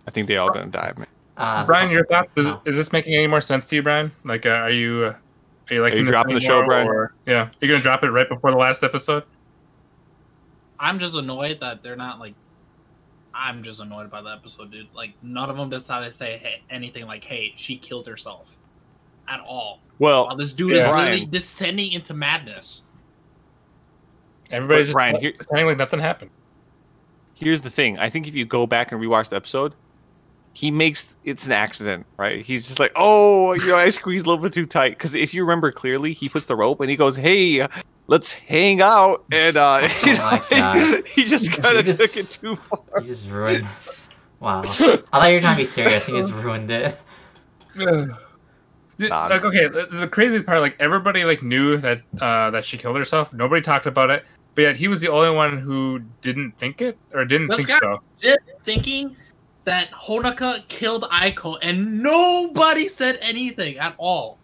[0.07, 1.07] I think they all gonna die, man.
[1.35, 2.31] Uh, Brian, your thoughts?
[2.37, 4.11] Is, is this making any more sense to you, Brian?
[4.23, 5.15] Like, uh, are you uh,
[5.69, 6.87] are you like you dropping the show, Brian?
[6.87, 9.23] Or, yeah, you're gonna drop it right before the last episode.
[10.79, 12.33] I'm just annoyed that they're not like.
[13.37, 14.87] I'm just annoyed by the episode, dude.
[14.95, 18.57] Like none of them decided to say hey, anything like, "Hey, she killed herself,"
[19.27, 19.79] at all.
[19.99, 20.77] While Well, this dude Yeah.
[20.77, 21.29] is literally Brian.
[21.29, 22.83] descending into madness.
[24.51, 26.31] Everybody's But just Brian, here- pretending like nothing happened.
[27.33, 27.99] here's the thing.
[27.99, 29.75] I think if you go back and rewatch the episode,
[30.53, 32.43] he makes it's an accident, right?
[32.43, 34.91] He's just like, oh, you know, I squeezed a little bit too tight.
[34.97, 37.67] Because if you remember clearly, he puts the rope and he goes, hey,
[38.07, 41.07] let's hang out, and uh, you know, my God.
[41.07, 42.79] he just kind of took it too far.
[43.01, 43.65] You just ruined.
[44.39, 44.61] Wow.
[44.61, 46.07] I thought you were trying to be serious.
[46.07, 46.95] You just ruined it.
[47.75, 49.27] Dude, Nah.
[49.27, 52.97] like okay, the, the crazy part, like everybody like knew that uh, that she killed
[52.97, 53.31] herself.
[53.33, 56.97] Nobody talked about it, but yet he was the only one who didn't think it
[57.13, 58.01] or didn't This think so.
[58.17, 59.15] Legit thinking
[59.65, 64.37] that Honoka killed Aiko, and nobody said anything at all.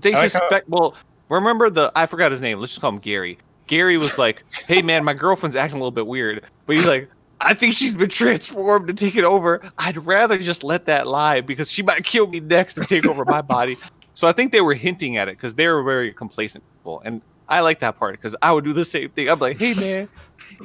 [0.00, 0.68] They I like how- suspect.
[0.68, 0.96] Well,
[1.38, 2.58] remember the I forgot his name.
[2.58, 3.38] Let's just call him Gary.
[3.66, 7.08] Gary was like, "Hey man, my girlfriend's acting a little bit weird," but he's like,
[7.40, 9.60] "I think she's been transformed to take it over.
[9.78, 13.24] I'd rather just let that lie because she might kill me next and take over
[13.24, 13.76] my body."
[14.14, 17.22] So I think they were hinting at it because they were very complacent people, and
[17.48, 19.28] I like that part because I would do the same thing.
[19.28, 20.08] I'm like, "Hey man,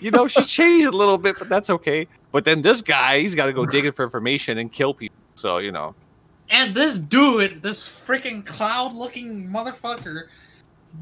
[0.01, 3.35] you know she changed a little bit, but that's okay." But then this guy, he's
[3.35, 5.17] got to go digging for information and kill people.
[5.35, 5.95] So you know,
[6.49, 10.23] And this dude, this freaking cloud-looking motherfucker,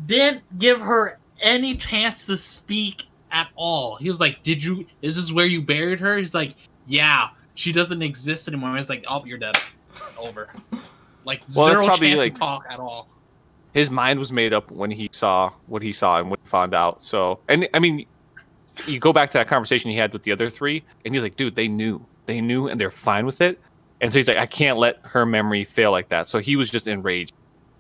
[0.06, 3.96] didn't give her any chance to speak at all.
[3.96, 4.86] He was like, "Did you?
[5.02, 6.56] Is this where you buried her?" He's like,
[6.88, 9.58] "Yeah, she doesn't exist anymore." He's like, "Oh, you're dead.
[10.18, 10.50] Over."
[11.26, 13.08] Like Well, zero chance like- to talk at all.
[13.74, 16.74] his mind was made up when he saw what he saw and what he found
[16.74, 17.04] out.
[17.04, 18.06] So, and I mean,
[18.86, 21.36] you go back to that conversation he had with the other three, and he's like,
[21.36, 23.60] dude, they knew, they knew, and they're fine with it.
[24.02, 26.28] And so he's like, I can't let her memory fail like that.
[26.30, 27.34] So he was just enraged.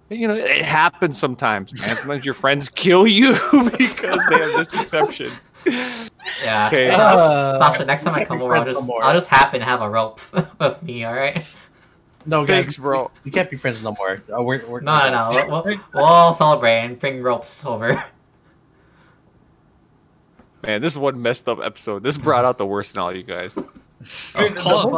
[0.10, 1.98] And, you know, it happens sometimes, man.
[1.98, 3.32] Sometimes your friends kill you
[3.78, 5.34] because they have misconceptions.
[5.66, 6.68] Yeah.
[6.68, 6.90] Okay.
[6.90, 8.98] Uh, Sasha, next time I come over, I'll just no.
[8.98, 10.22] I'll just happen to have a rope
[10.60, 11.04] with me.
[11.06, 11.44] All right.
[12.28, 13.12] No, guys, Thanks, bro.
[13.24, 14.24] You can't be friends no more.
[14.36, 15.46] Uh, we're, we're, No, no, no.
[15.48, 18.04] We'll, we'll, we'll all celebrate and bring ropes over.
[20.64, 22.02] Man, this is one messed up episode.
[22.02, 23.54] This brought out the worst in all you guys.
[24.36, 24.96] I mean, the whole-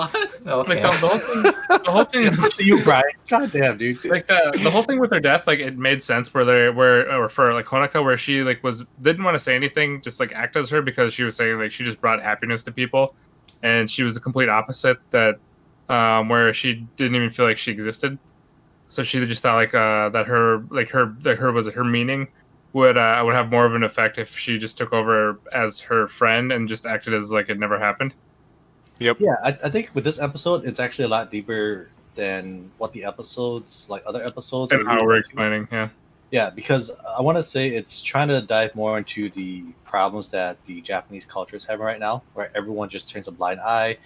[0.47, 0.81] Okay.
[0.81, 1.43] Like the, the whole thing,
[1.83, 3.03] the whole thing to you, Brian.
[3.27, 4.03] God damn, dude.
[4.05, 7.11] like the the whole thing with her death, like it made sense where they where
[7.19, 10.31] or for like Honoka, where she like was didn't want to say anything, just like
[10.33, 13.15] act as her because she was saying like she just brought happiness to people,
[13.61, 15.37] and she was the complete opposite that
[15.89, 18.17] um where she didn't even feel like she existed,
[18.87, 22.27] so she just thought like uh that her like her that her was her meaning
[22.73, 26.07] would uh would have more of an effect if she just took over as her
[26.07, 28.13] friend and just acted as like it never happened.
[29.19, 33.05] Yeah, I, I think with this episode, it's actually a lot deeper than what the
[33.05, 35.89] episodes, like other episodes, And how we're explaining, yeah.
[36.31, 40.57] Yeah, because I want to say it's trying to dive more into the problems that
[40.65, 43.97] the Japanese culture is having right now, where everyone just turns a blind eye.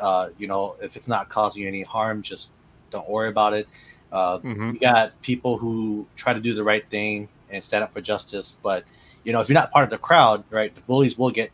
[0.00, 2.52] Uh, you know, if it's not causing you any harm, just
[2.90, 3.68] don't worry about it.
[4.10, 4.74] Uh, Mhm.
[4.74, 8.58] You got people who try to do the right thing and stand up for justice,
[8.62, 8.84] but
[9.24, 11.50] you know, if you're not part of the crowd, right, the bullies will get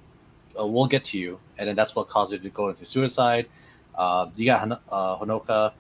[0.58, 3.46] uh, will get to you, and then that's what caused you to go into suicide.
[3.94, 5.72] Uh, you got Han- uh, Honoka,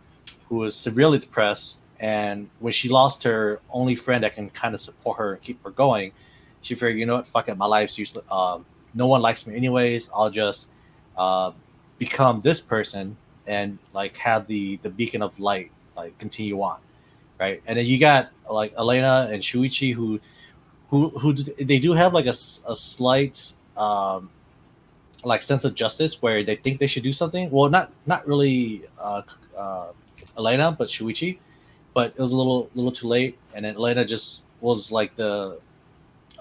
[0.48, 4.80] who is severely depressed, And when she lost her only friend that can kind of
[4.80, 6.12] support her and keep her going,
[6.60, 8.24] she figured, you know what, fuck it, my life's useless.
[8.30, 10.10] Um, no one likes me anyways.
[10.14, 10.68] I'll just
[11.16, 11.52] uh,
[11.98, 16.78] become this person and like have the the beacon of light like continue on,
[17.38, 17.62] right?
[17.66, 20.20] And then you got like Elena and Shuichi who
[20.88, 22.34] who who they do have like a,
[22.68, 24.30] a slight um
[25.24, 27.50] like sense of justice where they think they should do something.
[27.50, 29.22] Well, not not really uh,
[29.56, 29.92] uh,
[30.36, 31.38] Elena, but Shuichi.
[31.94, 35.58] But it was a little little too late, and then Elena just was like the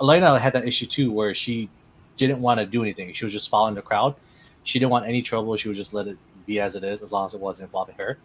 [0.01, 1.69] Elena had that issue too, where she
[2.17, 3.13] didn't want to do anything.
[3.13, 4.15] She was just following the crowd.
[4.63, 5.55] She didn't want any trouble.
[5.57, 7.95] She would just let it be as it is, as long as it wasn't involving
[7.95, 8.17] her.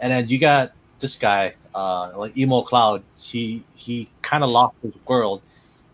[0.00, 3.02] And then you got this guy, uh, like Emo Cloud.
[3.18, 5.42] He he kind of lost his world,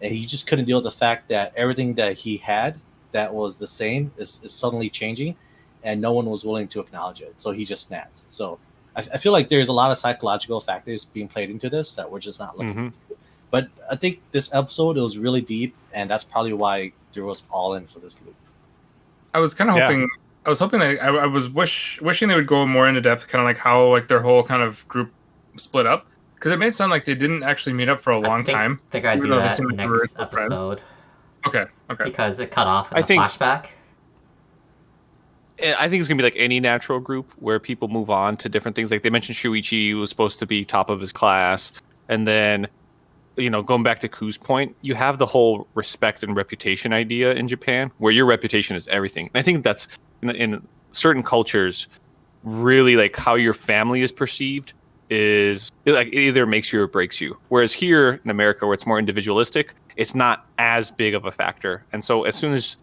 [0.00, 2.78] and he just couldn't deal with the fact that everything that he had
[3.16, 5.34] that was the same is, is suddenly changing,
[5.82, 7.40] and no one was willing to acknowledge it.
[7.40, 8.20] So he just snapped.
[8.28, 8.58] So
[8.94, 12.10] I, I feel like there's a lot of psychological factors being played into this that
[12.10, 12.86] we're just not looking Mhm.
[12.86, 12.98] into.
[13.50, 17.44] But I think this episode it was really deep, and that's probably why there was
[17.50, 18.34] all in for this loop.
[19.34, 19.86] I was kind of Yeah.
[19.86, 20.08] hoping.
[20.44, 23.28] I was hoping that I, I was wish wishing they would go more into depth,
[23.28, 25.10] kind of like how like their whole kind of group
[25.56, 28.20] split up, because it made it sound like they didn't actually meet up for a
[28.20, 28.80] I long think time.
[28.90, 30.80] They're gonna do that seem like they were next still friends.
[31.46, 32.04] Episode Okay, okay.
[32.04, 33.66] because it cut off in I the think- flashback.
[35.58, 38.48] Eh, I think it's gonna be like any natural group where people move on to
[38.48, 38.90] different things.
[38.90, 41.72] Like they mentioned, Shuichi was supposed to be top of his class,
[42.08, 42.66] and then,
[43.36, 47.32] you know, going back to Ku's point, you have the whole respect and reputation idea
[47.32, 49.30] in Japan, where your reputation is everything.
[49.32, 49.88] And I think that's
[50.22, 51.88] in, in certain cultures,
[52.42, 54.72] really like how your family is perceived
[55.08, 57.36] is it, like it either makes you or breaks you.
[57.48, 61.84] Whereas here in America, where it's more individualistic, it's not as big of a factor.
[61.92, 62.76] And so as soon as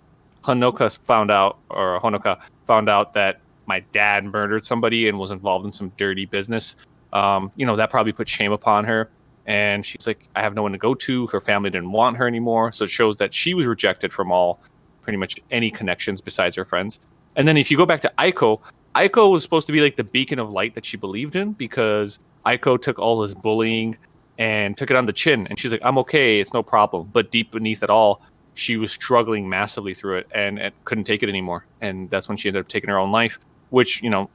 [0.44, 5.66] Honoka found out, or Honoka found out that my dad murdered somebody and was involved
[5.66, 6.76] in some dirty business,
[7.14, 9.10] um, you know, that probably put shame upon her.
[9.46, 11.28] And she's like, I have no one to go to.
[11.28, 12.72] Her family didn't want her anymore.
[12.72, 14.60] So it shows that she was rejected from all
[15.02, 17.00] pretty much any connections besides her friends.
[17.36, 18.62] And then if you go back to Aiko,
[18.96, 22.20] Aiko was supposed to be like the beacon of light that she believed in because
[22.46, 23.98] Aiko took all this bullying
[24.38, 25.48] and took it on the chin.
[25.48, 26.40] And she's like, I'm okay.
[26.40, 27.10] It's no problem.
[27.12, 28.22] But deep beneath it all,
[28.56, 31.66] she was struggling massively through it and, and couldn't take it anymore.
[31.82, 34.30] And that's when she ended up taking her own life, which, you know,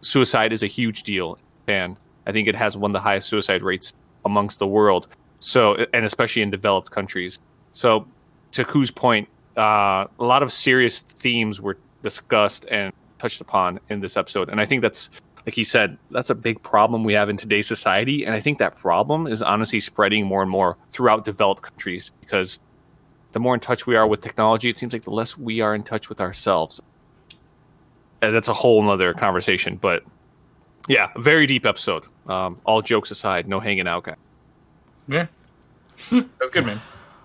[0.00, 1.96] suicide is a huge deal Japan.
[2.26, 3.92] I think it has one of the highest suicide rates
[4.24, 5.08] amongst the world.
[5.38, 7.38] So, and especially in developed countries.
[7.72, 8.06] So,
[8.52, 14.00] to Ku's point, uh, a lot of serious themes were discussed and touched upon in
[14.00, 14.50] this episode.
[14.50, 15.10] And I think that's,
[15.46, 18.24] like he said, that's a big problem we have in today's society.
[18.24, 22.60] And I think that problem is honestly spreading more and more throughout developed countries because
[23.32, 25.74] the more in touch we are with technology, it seems like the less we are
[25.74, 26.80] in touch with ourselves.
[28.20, 29.76] And that's a whole nother conversation.
[29.76, 30.04] But
[30.88, 32.04] yeah, very deep episode.
[32.28, 34.16] Um, all jokes aside, no hanging out guy.
[35.08, 35.26] Yeah.
[36.10, 36.80] that's good, man.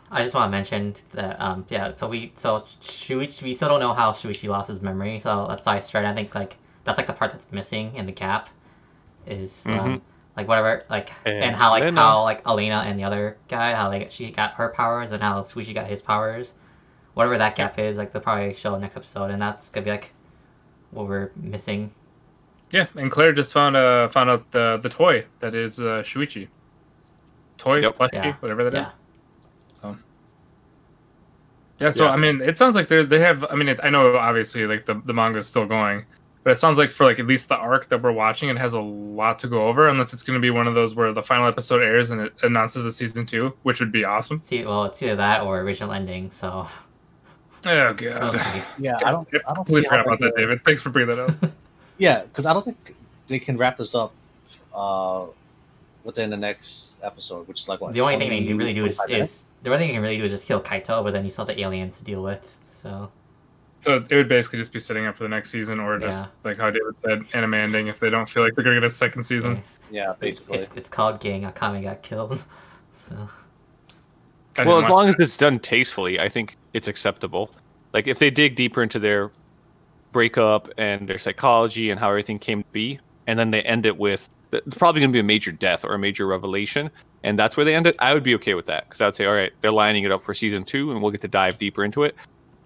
[0.09, 3.81] I just want to mention that um yeah so we so Shuichi we still don't
[3.81, 6.97] know how Shuichi lost his memory so that's why I started I think like that's
[6.97, 8.49] like the part that's missing in the gap
[9.27, 10.01] is um,
[10.37, 12.01] like whatever like and, And how like Elena.
[12.01, 15.43] how like Elena and the other guy how like she got her powers and how
[15.43, 16.53] Shuichi got his powers
[17.15, 20.13] whatever that gap is like they'll probably show next episode and that's gonna be like
[20.91, 21.91] what we're missing
[22.71, 26.49] Yeah, and Claire just found uh found out the the toy that is uh, Shuichi.
[27.57, 27.97] Toy, Yep.
[27.97, 28.35] plushie, Yeah.
[28.41, 28.87] whatever that is.
[28.87, 28.91] yeah
[29.75, 29.97] So
[31.79, 32.11] yeah, so Yeah.
[32.11, 33.45] I mean, it sounds like they're they have.
[33.51, 36.05] I mean, it, I know obviously like the the manga is still going,
[36.47, 38.71] but it sounds like for like at least the arc that we're watching, it has
[38.73, 39.89] a lot to go over.
[39.89, 42.33] Unless it's going to be one of those where the final episode airs and it
[42.41, 44.37] announces a season two, which would be awesome.
[44.37, 46.65] see well it's either that or original ending so
[47.65, 49.27] Oh we'll god, Yeah, I don't.
[49.45, 50.63] I don't we see forgot about that, they- David.
[50.63, 51.51] Thanks for bringing that up.
[51.97, 52.95] Yeah, because I don't think
[53.27, 54.13] they can wrap this up
[54.73, 55.25] uh,
[56.05, 57.91] within the next episode, which is like what.
[57.91, 60.17] the only thing they can really do is, is the only thing you can really
[60.17, 62.55] do is just kill Kaito, but then you still have the aliens to deal with.
[62.69, 63.11] So
[63.87, 66.31] so it would basically just be setting up for the next season, or just Yeah.
[66.43, 68.87] like how David said, anime ending if they don't feel like they're going to get
[68.87, 69.63] a second season.
[69.89, 70.59] Yeah, it's, basically.
[70.59, 72.43] it's, it's called Gang Akame got killed.
[72.97, 73.29] So
[74.65, 77.51] well, as watch long as it's done tastefully, I think it's acceptable.
[77.93, 79.31] Like if they dig deeper into their
[80.11, 83.97] breakup and their psychology and how everything came to be, and then they end it
[83.97, 86.89] with it's probably going to be a major death or a major revelation,
[87.23, 87.95] and that's where they end it.
[87.99, 90.11] I would be okay with that because I would say, all right, they're lining it
[90.11, 92.15] up for season two, and we'll get to dive deeper into it.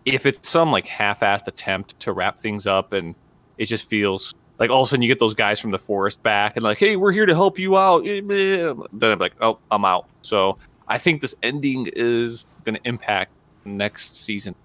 [0.06, 3.16] If it's some like half-assed attempt to wrap things up, and
[3.58, 6.22] it just feels like all of a sudden you get those guys from the forest
[6.24, 8.06] back and like, hey, we're here to help you out.
[8.08, 10.08] eh, Then I'm like, oh, I'm out.
[10.22, 13.32] So I think this ending is going to impact
[13.66, 14.56] next season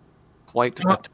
[0.47, 1.09] quite a Well, bit.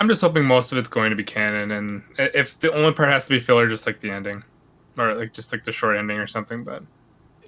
[0.00, 3.08] I'm just hoping most of it's going to be canon, and if the only part
[3.10, 4.42] has to be filler, just like the ending.
[4.98, 6.64] or like just like the short ending or something.
[6.64, 6.82] But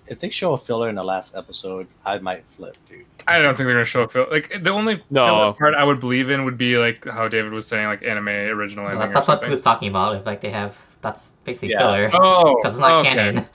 [0.09, 3.05] If they show a filler in the last episode, I might flip, dude.
[3.27, 4.29] I don't think they're gonna show a filler.
[4.31, 5.27] Like the only No.
[5.27, 8.29] filler part I would believe in would be like how David was saying, like anime
[8.29, 9.13] original Well, ending.
[9.13, 9.47] that's what something.
[9.49, 10.17] he was talking about.
[10.17, 11.79] If like they have that's basically Yeah.
[11.79, 13.15] filler Oh, because it's not okay.
[13.15, 13.47] canon.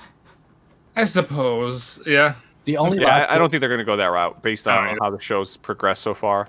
[0.96, 2.02] I suppose.
[2.06, 2.36] Yeah.
[2.66, 4.86] The only Yeah, I, I don't think they're going to go that route based on
[4.86, 6.48] don't how the show's progressed so far.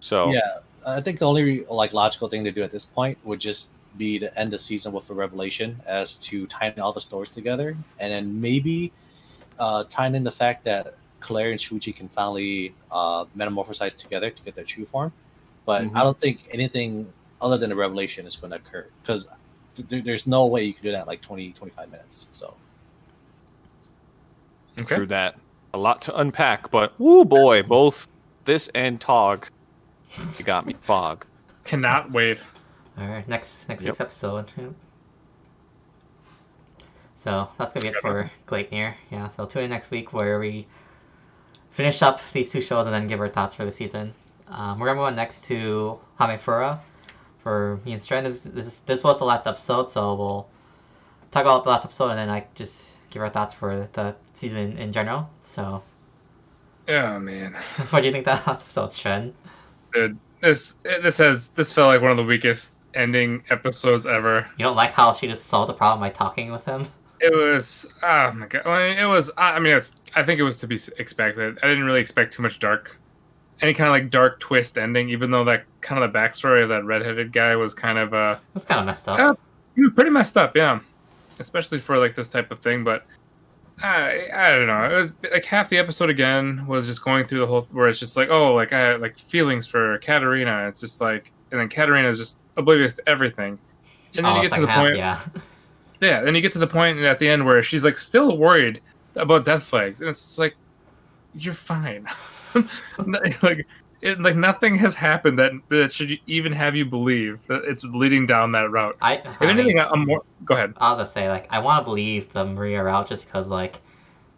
[0.00, 0.40] So Yeah,
[0.86, 4.18] I think the only like logical thing to do at this point would just be
[4.18, 8.12] to end the season with a revelation as to tying all the stories together, and
[8.12, 8.92] then maybe
[9.60, 14.42] uh, tying in the fact that Claire and Shuichi can finally uh, metamorphosize together to
[14.42, 15.12] get their true form.
[15.66, 15.96] But Mhm.
[15.96, 19.28] I don't think anything other than a revelation is going to occur because
[19.88, 22.26] th- there's no way you can do that in like 20, 25 minutes.
[22.30, 22.54] So
[24.80, 24.96] Okay.
[24.96, 25.36] True that.
[25.74, 28.08] A lot to unpack, but woo boy, both
[28.44, 29.46] this and Tog,
[30.38, 30.74] you got me.
[30.80, 31.26] Fog.
[31.64, 32.42] Cannot wait.
[32.98, 33.92] All right, next next Yep.
[33.92, 34.50] week's episode.
[37.20, 38.94] So that's gonna be it for Gleipnir.
[39.10, 39.28] Yeah.
[39.28, 40.66] So tune in next week where we
[41.70, 44.14] finish up these two shows and then give our thoughts for the season.
[44.48, 46.78] Um, we're gonna move on next to Hamefura
[47.42, 48.24] for me and Strand.
[48.24, 50.48] This, this this was the last episode, so we'll
[51.30, 54.78] talk about the last episode and then like just give our thoughts for the season
[54.78, 55.28] in general.
[55.40, 55.82] So,
[56.88, 57.52] Oh man.
[57.90, 59.34] what do you think that last episode's Strand?
[59.92, 64.46] Dude, this this has this felt like one of the weakest ending episodes ever.
[64.56, 66.86] You don't like how she just solved the problem by talking with him?
[67.20, 68.66] It was oh my god.
[68.66, 69.30] I mean, it was.
[69.36, 71.58] I mean, it's, I think it was to be expected.
[71.62, 72.96] I didn't really expect too much dark,
[73.60, 75.10] any kind of like dark twist ending.
[75.10, 78.36] Even though that kind of the backstory of that redheaded guy was kind of uh,
[78.54, 79.38] That's kind of messed up.
[79.76, 80.56] He pretty messed up.
[80.56, 80.80] Yeah,
[81.38, 82.84] especially for like this type of thing.
[82.84, 83.04] But
[83.82, 84.82] I I don't know.
[84.84, 87.98] It was like half the episode again was just going through the whole where it's
[87.98, 90.66] just like oh like I like feelings for Katarina.
[90.68, 93.58] It's just like and then Katarina is just oblivious to everything.
[94.16, 94.96] And then Oh, you get to the half, point.
[94.96, 95.20] yeah.
[96.00, 98.80] Yeah, then you get to the point at the end where she's like still worried
[99.16, 100.56] about death flags, and it's like
[101.34, 102.06] you're fine.
[103.42, 103.66] like
[104.02, 108.24] it, like nothing has happened that that should even have you believe that it's leading
[108.24, 108.96] down that route.
[109.02, 110.22] I, If I anything, I'm more.
[110.44, 110.74] Go ahead.
[110.78, 113.80] I was gonna say like I want to believe the Maria route just because like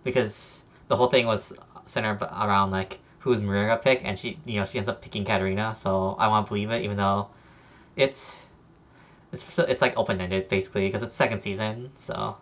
[0.05, 1.53] because the whole thing was
[1.87, 5.25] centered around like who's Maria gonna pick and she you know she ends up picking
[5.25, 7.29] Katarina so I want to believe it even though
[7.97, 8.37] it's
[9.33, 12.37] it's it's like open ended basically because it's second season so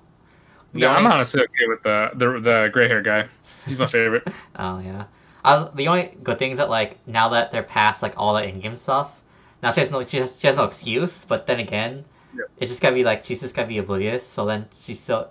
[0.73, 3.29] Yeah, I'm honestly okay with the the the gray hair guy.
[3.67, 4.27] He's my favorite.
[4.57, 5.05] Oh yeah.
[5.45, 8.35] I was, the only good thing is that like now that they're past like all
[8.35, 9.21] the in-game stuff,
[9.63, 11.25] now she has no she has, she has no excuse.
[11.25, 12.45] But then again, Yeah.
[12.59, 14.27] it's just gotta be like she's just gotta be oblivious.
[14.27, 15.29] So then she's still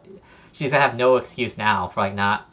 [0.52, 2.50] she's gonna have no excuse now for like not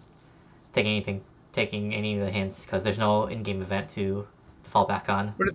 [0.72, 4.26] taking anything taking any of the hints because there's no in-game event to
[4.64, 5.34] to fall back on.
[5.38, 5.48] But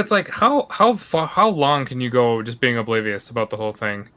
[0.00, 3.56] it's like how how far how long can you go just being oblivious about the
[3.56, 4.08] whole thing,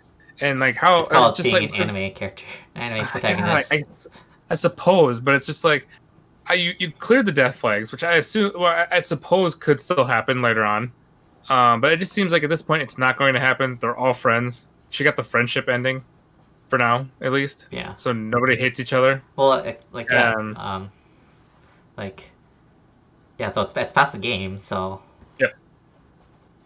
[0.41, 3.71] and like how It's called just being like an anime character, anime protagonist.
[3.71, 3.84] I, I,
[4.51, 5.88] I suppose, but it's just like
[6.47, 9.80] I, you you cleared the death flags, which I assume, well, I, I suppose could
[9.80, 10.91] still happen later on.
[11.49, 13.77] Um, but it just seems like at this point it's not going to happen.
[13.82, 14.67] They're all friends.
[14.89, 16.03] She got the friendship ending,
[16.67, 17.67] for now at least.
[17.71, 17.95] yeah.
[17.95, 19.21] So nobody hates each other.
[19.36, 20.91] Well, it, like yeah, Um, um,
[21.97, 22.30] like
[23.38, 23.49] yeah.
[23.49, 24.57] So it's it's past the game.
[24.57, 25.01] So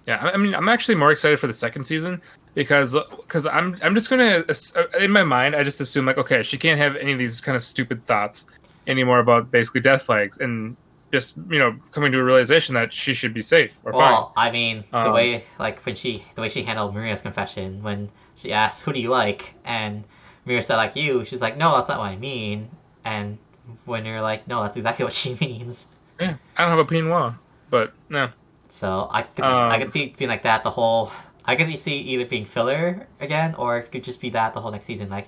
[0.08, 2.22] Yeah, I mean, I'm actually more excited for the second season
[2.56, 4.44] because because I'm I'm just gonna
[5.00, 7.56] in my mind I just assume like okay she can't have any of these kind
[7.56, 8.46] of stupid thoughts
[8.86, 10.76] anymore about basically death flags and
[11.12, 14.02] just you know coming to a realization that she should be safe or fine.
[14.02, 17.82] Well, I mean, the Um, way like when she the way she handled Maria's confession
[17.84, 20.04] when she asked, "Who do you like?" and
[20.46, 22.70] Maria said, "Like you." She's like, "No, that's not what I mean."
[23.06, 23.38] And
[23.86, 25.88] when you're like, "No, that's exactly what she means."
[26.20, 27.36] Yeah, I don't have a pinot,
[27.70, 28.30] but no.
[28.74, 31.12] So I could I Um, could see it being like that the whole.
[31.46, 34.72] I could see either being filler again, or it could just be that the whole
[34.72, 35.28] next season, like.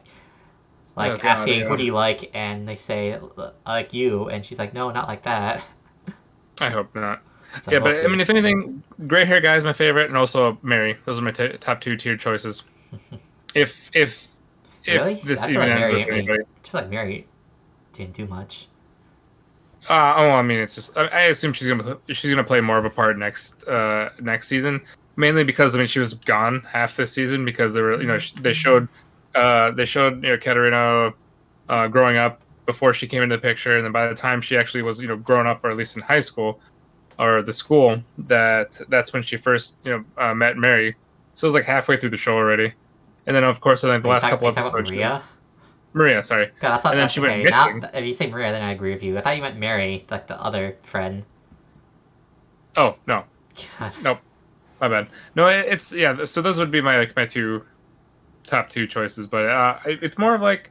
[0.98, 1.66] Like Oh, God, asking yeah.
[1.68, 3.20] who do you like, and they say
[3.66, 5.68] I like you, and she's like, no, not like that.
[6.62, 7.22] I hope not.
[7.62, 10.16] So yeah, we'll but I mean, if anything, gray hair guy is my favorite, and
[10.18, 10.98] also Mary.
[11.04, 12.64] Those are my t- top two tiered choices.
[13.54, 14.30] if if
[14.86, 15.16] if Really?
[15.26, 16.43] this I even like ends Mary with ain't really- anybody.
[16.43, 17.28] I feel like Mary
[17.93, 18.68] didn't do much.
[19.88, 22.77] Uh, oh, I mean, it's just I, I assume she's gonna she's gonna play more
[22.77, 24.81] of a part next uh next season,
[25.15, 28.17] mainly because I mean she was gone half this season because they were you know
[28.41, 28.88] they showed
[29.36, 31.13] uh they showed you know Katarina
[31.69, 34.57] uh growing up before she came into the picture, and then by the time she
[34.57, 36.59] actually was you know grown up or at least in high school
[37.19, 40.95] or the school that that's when she first you know uh, met Mary.
[41.36, 42.73] So it was like halfway through the show already,
[43.27, 44.89] and then of course I think the last couple are you about episodes.
[44.89, 45.21] Maria?
[45.96, 46.52] Maria, sorry.
[46.60, 47.84] God, I thought And then she went missing.
[47.93, 49.18] If you say Maria, then I agree with you.
[49.18, 51.24] I thought you meant Mary, like the other friend.
[52.76, 53.24] Oh no,
[54.04, 54.20] God.
[54.82, 55.08] My bad.
[55.36, 56.26] No, it's yeah.
[56.26, 57.64] So those would be my like my two
[58.46, 60.70] top two choices, but uh, it's more of like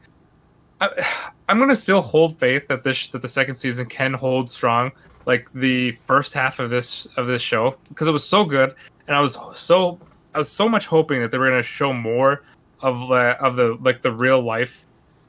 [0.83, 0.91] I,
[1.49, 4.93] I'm gonna still hold faith that this that the second season can hold strong,
[5.25, 8.75] like the first half of this of this show, because it was so good,
[9.07, 9.99] and I was so
[10.35, 12.43] I was so much hoping that they were gonna show more
[12.81, 14.87] of uh, of the like the real life,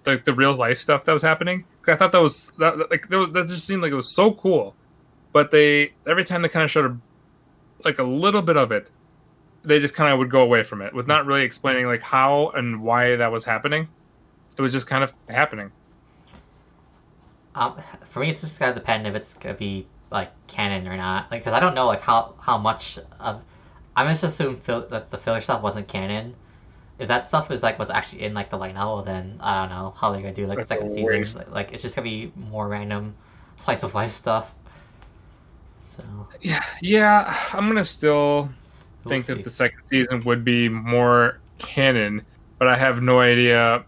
[0.07, 1.65] like the real life stuff that was happening.
[1.87, 4.75] I thought that was that like that, just seemed like it was so cool,
[5.31, 6.97] but they every time they kind of showed a,
[7.83, 8.89] like a little bit of it,
[9.63, 12.49] they just kind of would go away from it with not really explaining like how
[12.49, 13.87] and why that was happening.
[14.57, 15.71] It was just kind of happening.
[17.55, 21.31] Um, for me, it's just gotta depend if it's gonna be like canon or not.
[21.31, 23.41] Like, cause I don't know like how how much of.
[23.97, 26.35] I'm just assume fill, that the filler stuff wasn't canon.
[26.97, 29.69] If that stuff was like was actually in like the light novel, then I don't
[29.69, 31.41] know how they're gonna do like That's the second season.
[31.41, 33.15] Like, like, it's just gonna be more random
[33.57, 34.53] slice of life stuff.
[35.79, 36.03] So
[36.41, 37.35] Yeah, yeah.
[37.53, 38.49] I'm gonna still
[39.03, 39.33] we'll think see.
[39.33, 42.25] that the second season would be more canon,
[42.59, 43.83] but I have no idea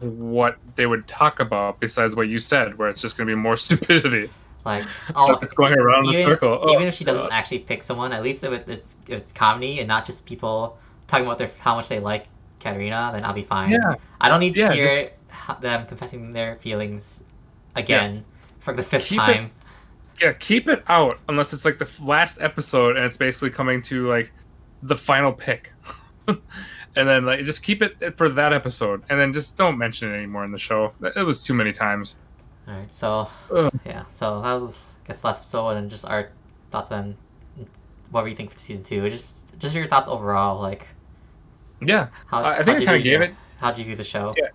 [0.00, 3.56] what they would talk about besides what you said, where it's just gonna be more
[3.56, 4.28] stupidity.
[4.64, 4.84] like
[5.14, 6.58] oh, it's going around in a even, circle.
[6.62, 7.32] Oh, even if she oh, doesn't God.
[7.32, 11.26] actually pick someone, at least if it's, if it's comedy and not just people talking
[11.26, 12.26] about their how much they like
[12.60, 13.70] Katarina, then I'll be fine.
[13.70, 17.22] Yeah, I don't need to Yeah, hear ho- them confessing their feelings
[17.74, 18.24] again
[18.60, 19.50] for the fifth Keep it- time.
[20.20, 20.32] yeah.
[20.34, 24.30] Keep it out unless it's like the last episode and it's basically coming to like
[24.82, 25.72] the final pick,
[26.28, 26.38] and
[26.94, 30.44] then like just keep it for that episode, and then just don't mention it anymore
[30.44, 30.92] in the show.
[31.16, 32.16] It was too many times.
[32.68, 33.72] All right, so Ugh.
[33.84, 36.30] yeah, so that was I guess the last episode, and just our
[36.70, 37.16] thoughts on
[38.10, 39.08] what we think for season two.
[39.10, 40.86] Just just your thoughts overall, like
[41.82, 44.34] Yeah, how I- think I kinda gave it- How'd you view the show?
[44.36, 44.48] Yeah.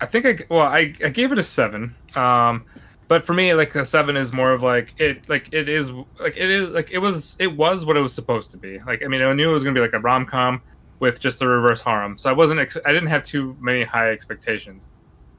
[0.00, 1.94] I think I well I, I gave it a seven.
[2.14, 2.64] Um,
[3.08, 5.90] but for me, like a seven is more of like it like it is
[6.20, 8.78] like it is like it was it was what it was supposed to be.
[8.80, 10.60] Like I mean, I knew it was gonna be like a rom com
[11.00, 14.10] with just the reverse harem, so I wasn't ex- I didn't have too many high
[14.10, 14.86] expectations.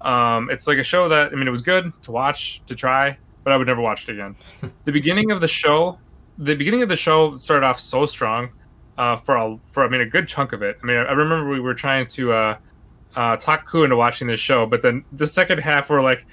[0.01, 3.17] Um, it's like a show that I mean, it was good to watch to try,
[3.43, 4.35] but I would never watch it again.
[4.85, 5.97] the beginning of the show,
[6.37, 8.49] the beginning of the show started off so strong.
[8.97, 10.77] Uh, for a for I mean a good chunk of it.
[10.81, 12.57] I mean, I remember we were trying to uh,
[13.15, 16.25] uh, talk Ku into watching this show, but then the second half we're like,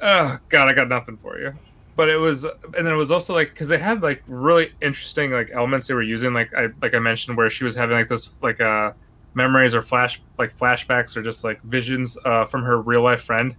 [0.00, 1.52] oh god, I got nothing for you.
[1.96, 5.30] But it was, and then it was also like because they had like really interesting
[5.30, 8.08] like elements they were using, like I like I mentioned, where she was having like
[8.08, 8.92] this like uh
[9.34, 13.56] memories or flash like flashbacks or just like visions uh from her real life friend.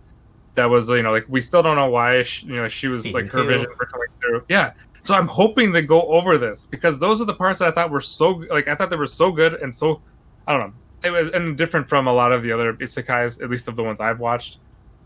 [0.55, 3.03] That was you know like we still don't know why she, you know she was
[3.03, 3.47] Season like her two.
[3.47, 4.43] vision were coming through.
[4.49, 4.73] Yeah,
[5.05, 7.91] so I'm hoping they go over this because those are the parts that I thought
[7.91, 10.01] were so like I thought they were so good and so
[10.47, 10.73] I don't know
[11.05, 13.83] it was and different from a lot of the other isekais, at least of the
[13.83, 14.57] ones I've watched.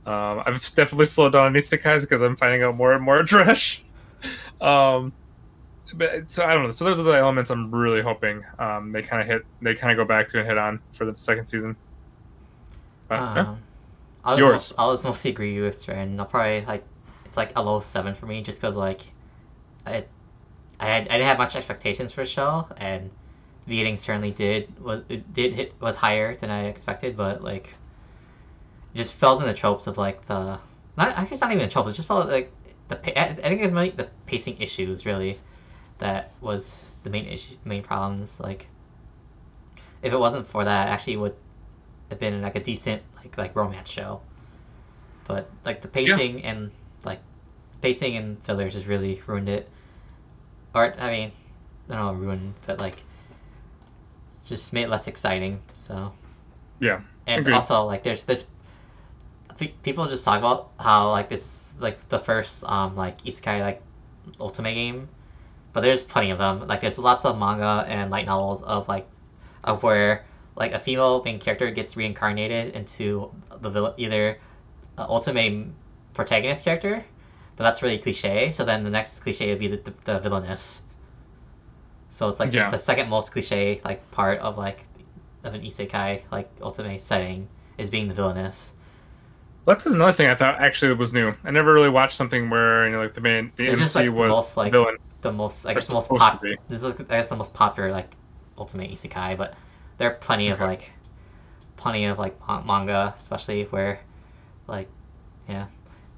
[0.05, 3.83] Um, I've definitely slowed down on isekais because I'm finding out more and more trash.
[4.61, 5.11] um,
[5.95, 6.71] but so I don't know.
[6.71, 9.45] So those are the elements I'm really hoping um, they kind of hit.
[9.61, 11.75] They kind of go back to and hit on for the second season.
[13.07, 13.41] But, yeah.
[13.41, 13.61] Um,
[14.23, 14.53] I'll Yours.
[14.53, 16.19] most- I'll just mostly agree with Trent.
[16.19, 16.83] I'll probably like
[17.25, 19.01] it's like a low seven for me, just because like
[19.89, 20.05] I
[20.79, 23.09] I had I didn't have much expectations for show, and
[23.67, 27.75] the ending certainly did was it did hit was higher than I expected, but like
[28.93, 30.59] it just falls in the tropes of like the
[30.97, 31.87] not I guess not even a trope.
[31.87, 32.51] It just felt like
[32.87, 35.39] the I think it's mainly the pacing issues really
[35.99, 38.39] that was the main issue, the main problems.
[38.39, 38.67] Like
[40.01, 41.35] if it wasn't for that, it actually would
[42.09, 44.21] have been like a decent like like romance show.
[45.25, 46.71] But like the pacing and
[47.05, 47.19] like
[47.81, 49.69] pacing and fillers just really ruined it.
[50.73, 51.31] Or I mean,
[51.89, 53.03] I don't know ruined, but like
[54.45, 55.61] just made it less exciting.
[55.75, 56.13] So
[56.79, 57.53] Yeah, and agreed.
[57.53, 58.45] also like there's there's
[59.57, 63.81] pe- people just talk about how like this like the first um like isekai like
[64.39, 65.09] ultimate game,
[65.73, 66.67] but there's plenty of them.
[66.67, 69.07] Like there's lots of manga and light novels of like
[69.63, 74.39] of where like a female main character gets reincarnated into the villain either
[74.97, 75.67] uh, ultimate
[76.13, 77.05] protagonist character,
[77.59, 78.53] but that's really cliche.
[78.53, 80.83] So then the next cliche would be the, the, the villainess.
[82.09, 82.69] So it's like Yeah.
[82.69, 84.83] the second most cliche like part of like
[85.43, 88.73] of an isekai like ultimate setting is being the villainess.
[89.65, 91.33] that's another thing I thought actually was new.
[91.43, 93.95] I never really watched something where you know like the main the It's MC just,
[93.95, 94.97] like, the was most, like, the villain.
[95.21, 96.41] The most I guess the most pop.
[96.69, 98.15] This is I guess the most popular like
[98.57, 99.53] ultimate isekai, but
[99.97, 100.91] there are plenty of like
[101.77, 102.35] plenty of like
[102.65, 104.01] manga, especially where
[104.67, 104.87] like
[105.47, 105.67] yeah,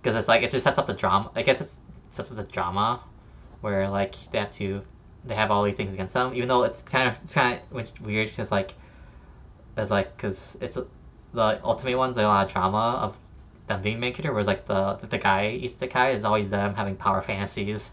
[0.02, 1.32] because it's like it just sets up the drama.
[1.36, 1.80] I guess it's
[2.12, 3.02] sets up the drama
[3.62, 4.82] where like they have to
[5.26, 8.02] they have all these things against them, even though it's kind of it's kind of
[8.02, 8.74] weird because like
[9.76, 10.78] there's like because it's
[11.34, 13.20] the ultimate ones like a lot of drama of
[13.68, 17.22] them being main character, whereas like the the guy isekai is always them having power
[17.22, 17.92] fantasies.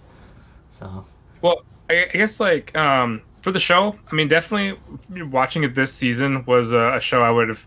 [0.71, 1.05] So
[1.43, 4.79] Well, I, I guess like um, for the show, I mean, definitely
[5.25, 7.67] watching it this season was a, a show I would have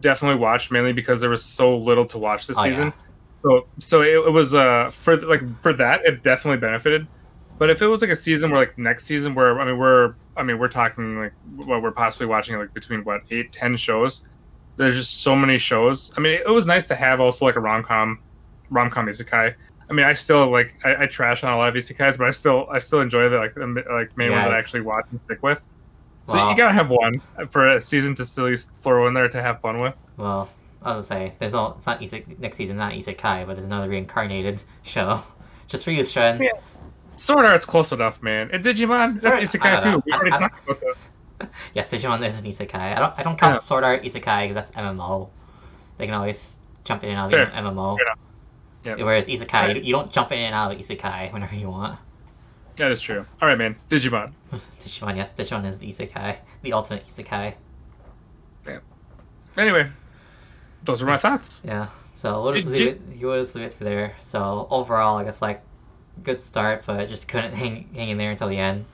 [0.00, 2.92] definitely watched mainly because there was so little to watch this Oh, yeah.
[3.42, 7.06] So so it, it was uh for like for that it definitely benefited.
[7.58, 10.14] But if it was like a season where like next season where I mean we're
[10.36, 14.26] I mean we're talking like what we're possibly watching like between what eight ten shows.
[14.76, 16.12] There's just so many shows.
[16.16, 18.20] I mean it, was nice to have also like a rom com
[18.70, 19.54] rom com isekai.
[19.88, 22.30] I mean I still like I, I trash on a lot of isekais, but I
[22.30, 25.20] still I still enjoy the like the like main ones that I actually watch and
[25.26, 25.62] stick with.
[26.26, 26.50] So Wow.
[26.50, 29.60] you gotta have one for a season to at least throw in there to have
[29.60, 29.96] fun with.
[30.18, 30.50] Well,
[30.82, 31.74] I was gonna say there's no.
[31.76, 32.76] It's not Isek, next season.
[32.76, 35.22] Not Isekai, but there's another reincarnated show.
[35.66, 36.40] Just for you, Stren.
[36.40, 36.50] Yeah.
[37.14, 38.48] Sword Art's close enough, man.
[38.52, 40.02] And Digimon, that's I Isekai too.
[40.06, 41.02] We already I- I- talked about this.
[41.74, 42.74] Yes, Digimon is an Isekai.
[42.96, 43.14] I don't.
[43.18, 43.60] I don't count Yeah.
[43.60, 45.28] Sword Art Isekai because that's MMO.
[45.96, 47.96] They can always jump in and out of the MMO.
[48.82, 49.04] Fair enough.
[49.06, 49.76] Whereas Isekai, Right.
[49.76, 51.98] you, you don't jump in and out of Isekai whenever you want.
[52.76, 53.24] That is true.
[53.42, 53.76] All right, man.
[53.88, 54.32] Digimon.
[54.80, 57.54] Digimon, yes, Digimon is the Isekai, the ultimate Isekai.
[59.56, 59.90] Anyway,
[60.84, 61.60] those were my thoughts.
[61.64, 61.88] Yeah.
[62.14, 63.00] So we'll just Did leave you- it.
[63.18, 64.14] You always leave it for there.
[64.18, 65.62] So overall, I guess like
[66.24, 68.84] good start, but just couldn't hang hang in there until the end.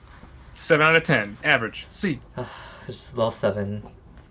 [0.55, 1.85] Seven out of ten, average.
[1.89, 2.19] C.
[2.87, 3.81] Just low seven,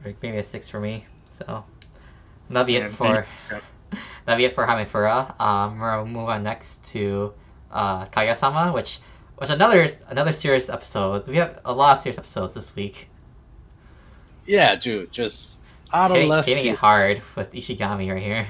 [0.05, 1.05] maybe a six for me.
[1.29, 1.65] So
[2.49, 3.63] that'll be Man, it for thank
[4.25, 5.39] that'll be it for Hamefura.
[5.41, 7.35] Um, we're gonna move on next to
[7.73, 9.01] uh, Kaguya-sama, which
[9.39, 11.27] which another another serious episode.
[11.27, 13.09] We have a lot of serious episodes this week.
[14.47, 15.61] Yeah, dude, just
[15.95, 18.49] out of Hitting, left hitting it hard with Ishigami right here.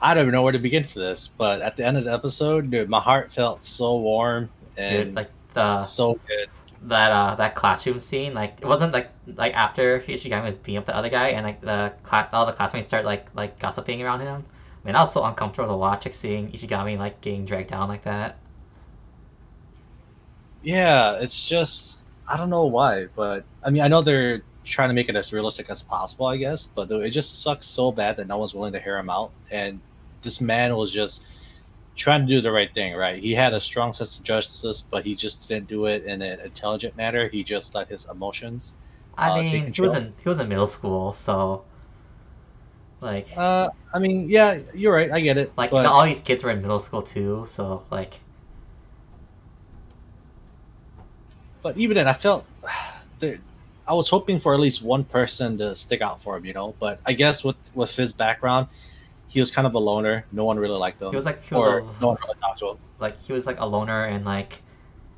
[0.00, 2.12] I don't even know where to begin for this, but at the end of the
[2.12, 6.50] episode, dude, my heart felt so warm and Dude, like the so good.
[6.82, 10.86] that uh that classroom scene like it wasn't like like after Ishigami was beating up
[10.86, 14.20] the other guy and like the cla- all the classmates start like like gossiping around
[14.20, 14.44] him.
[14.84, 17.88] I mean that was so uncomfortable to watch like seeing Ishigami like getting dragged down
[17.88, 18.38] like that.
[20.62, 24.94] Yeah, it's just I don't know why, but I mean I know they're trying to
[24.94, 28.26] make it as realistic as possible, I guess, but it just sucks so bad that
[28.28, 29.32] no one's willing to hear him out.
[29.50, 29.80] And
[30.22, 31.24] this man was just
[31.96, 33.22] trying to do the right thing, right?
[33.22, 36.40] He had a strong sense of justice, but he just didn't do it in an
[36.40, 37.28] intelligent manner.
[37.28, 38.76] He just let his emotions.
[39.16, 41.64] I Uh, mean he was in he was in middle school so
[43.00, 45.10] like Uh, I mean, yeah, you're right.
[45.12, 45.52] I get it.
[45.56, 48.20] like but all these kids were in middle school too so like
[51.62, 52.44] but even then, I felt.
[53.86, 56.74] I was hoping for at least one person to stick out for him, you know.
[56.78, 58.68] But I guess with with his background,
[59.28, 60.24] he was kind of a loner.
[60.32, 62.38] No one really liked him, he was like he was or a, no one really
[62.40, 62.76] talked to him.
[63.00, 64.62] like he was like a loner and like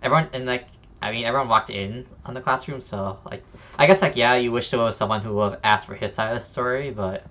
[0.02, 0.66] everyone and like
[1.02, 3.42] I mean everyone walked in on the classroom so like
[3.78, 6.14] I guess like yeah you wish there was someone who would have asked for his
[6.14, 7.24] side of the story but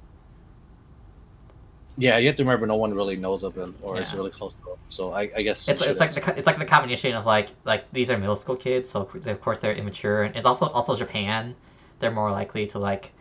[1.98, 4.54] Yeah, you have to remember, no one really knows of him or is really close
[4.56, 4.78] to him.
[4.90, 7.92] So I, I guess it's, it's like the it's like the combination of like like
[7.94, 10.24] these are middle school kids so of course they're immature.
[10.24, 11.56] And it's also also Japan.
[12.00, 13.12] They're more likely to like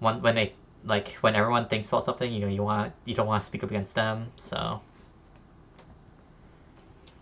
[0.00, 0.52] when when they
[0.84, 3.64] like when everyone thinks about something you know you want you don't want to speak
[3.64, 4.80] up against them so.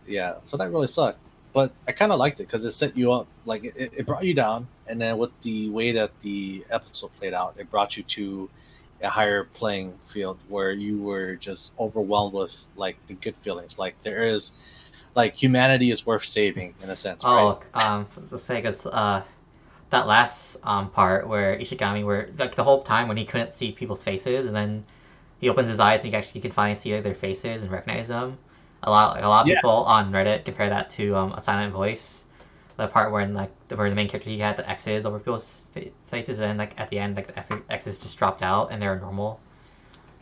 [0.06, 1.20] Yeah so that really sucked.
[1.52, 4.24] But i kind of liked it because it set you up like it, it brought
[4.24, 4.66] you down.
[4.88, 8.50] And then with the way that the episode played out it brought you to
[9.02, 13.96] a higher playing field where you were just overwhelmed with like the good feelings like
[14.02, 14.52] there is
[15.14, 17.52] like humanity is worth saving in a sense right?
[17.52, 19.22] Oh, um, let's say because uh,
[19.90, 23.72] that last um part where Ishigami, where like the whole time when he couldn't see
[23.72, 24.84] people's faces, and then
[25.40, 28.38] he opens his eyes and he actually can finally see their faces and recognize them.
[28.84, 29.56] A lot, like, a lot of Yeah.
[29.56, 32.26] people on Reddit compare that to um, a silent voice,
[32.76, 35.18] the part where in, like the, where the main character he had the X's over
[35.18, 35.65] people's
[36.08, 38.98] faces, and like at the end like the X- X's just dropped out and they're
[38.98, 39.40] normal.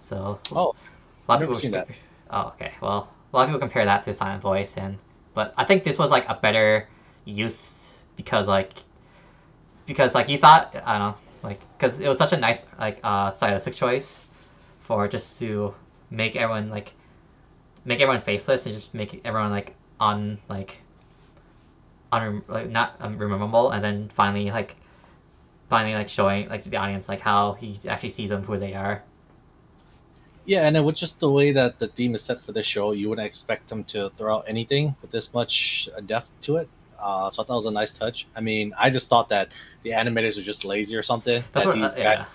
[0.00, 0.74] So Oh,
[1.28, 1.88] a lot I've of people seen that.
[2.30, 2.72] Oh, okay.
[2.80, 4.98] Well, a lot of people compare that to Silent Voice, and
[5.34, 6.88] but I think this was like a better
[7.24, 8.74] use because like
[9.86, 13.00] because like you thought I don't know like because it was such a nice like
[13.04, 14.24] uh stylistic choice
[14.80, 15.74] for just to
[16.10, 16.94] make everyone like
[17.84, 20.80] make everyone faceless and just make everyone like on like
[22.12, 24.76] un like not unrememberable, and then finally like
[25.74, 29.02] finally like showing like the audience like how he actually sees them who they are.
[30.44, 32.92] Yeah, and it was just the way that the theme is set for this show,
[32.92, 36.68] you wouldn't expect them to throw out anything with this much uh, depth to it.
[37.00, 38.26] Uh, so I thought it was a nice touch.
[38.36, 39.48] I mean, I just thought that
[39.82, 41.42] the animators were just lazy or something.
[41.52, 42.16] That's that what these uh, yeah.
[42.16, 42.26] guys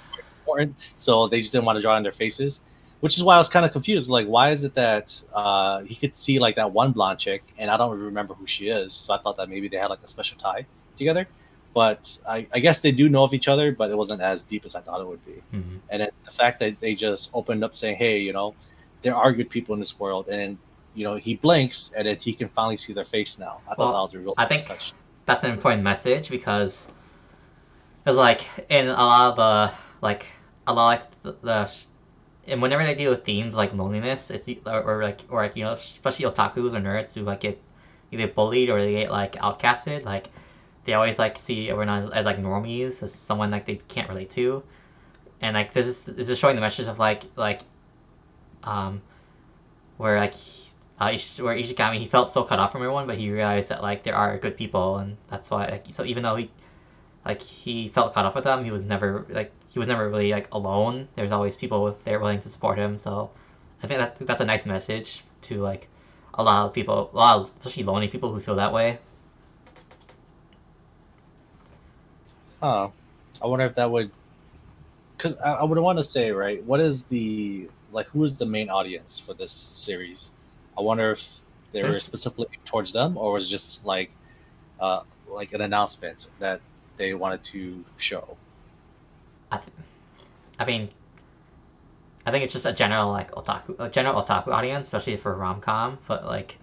[0.41, 2.61] important, so they just didn't want to draw on their faces.
[2.99, 4.09] Which is why I was kind of confused.
[4.09, 7.71] Like, why is it that uh, he could see like that one blonde chick, and
[7.71, 8.93] I don't remember who she is?
[8.93, 10.65] So I thought that maybe they had like a special tie
[10.97, 11.25] together.
[11.73, 14.65] But I, I guess they do know of each other, but it wasn't as deep
[14.65, 15.41] as I thought it would be.
[15.53, 15.79] Mhm.
[15.89, 18.55] And then the fact that they just opened up saying, "Hey, you know,
[19.03, 20.57] there are good people in this world," and
[20.95, 23.61] you know, he blinks, and then he can finally see their face now.
[23.69, 24.93] I thought Well, that was a real I nice think- touch.
[25.25, 26.89] that's an important message because
[28.05, 30.25] it's like in a lot of the like
[30.65, 31.71] a lot like the, the
[32.47, 35.63] and whenever they deal with themes like loneliness, it's or, or like or like you
[35.63, 37.61] know especially otakus or nerds who like get
[38.11, 40.29] either bullied or they get like outcasted, like
[40.89, 44.31] they always like see everyone as, as like normies, as someone like they can't relate
[44.31, 44.63] to,
[45.39, 47.61] and like this is this is showing the message of like like
[48.63, 48.99] um
[49.97, 50.33] where like
[50.99, 53.83] uh, Ish- where Ishigami he felt so cut off from everyone, but he realized that
[53.83, 56.49] like there are good people, and that's why like so even though he
[57.23, 60.31] like he felt cut off with them, he was never like he was never really
[60.31, 61.07] like alone.
[61.15, 62.97] There's always people with there willing to support him.
[62.97, 63.29] So
[63.83, 65.87] I think that that's a nice message to like
[66.33, 68.97] a lot of people, a lot of especially lonely people who feel that way.
[72.61, 72.89] Huh.
[73.41, 74.11] I wonder if that would,
[75.15, 76.63] because I, I would want to say, right?
[76.63, 78.07] What is the like?
[78.07, 80.31] Who is the main audience for this series?
[80.77, 81.39] I wonder if
[81.71, 84.11] they were specifically towards them, or was it just like,
[84.79, 86.61] uh, like an announcement that
[86.99, 88.37] they wanted to show.
[89.51, 89.73] I, th-
[90.59, 90.89] I mean,
[92.25, 95.61] I think it's just a general like otaku, a general otaku audience, especially for rom
[95.61, 95.97] com.
[96.07, 96.57] But like,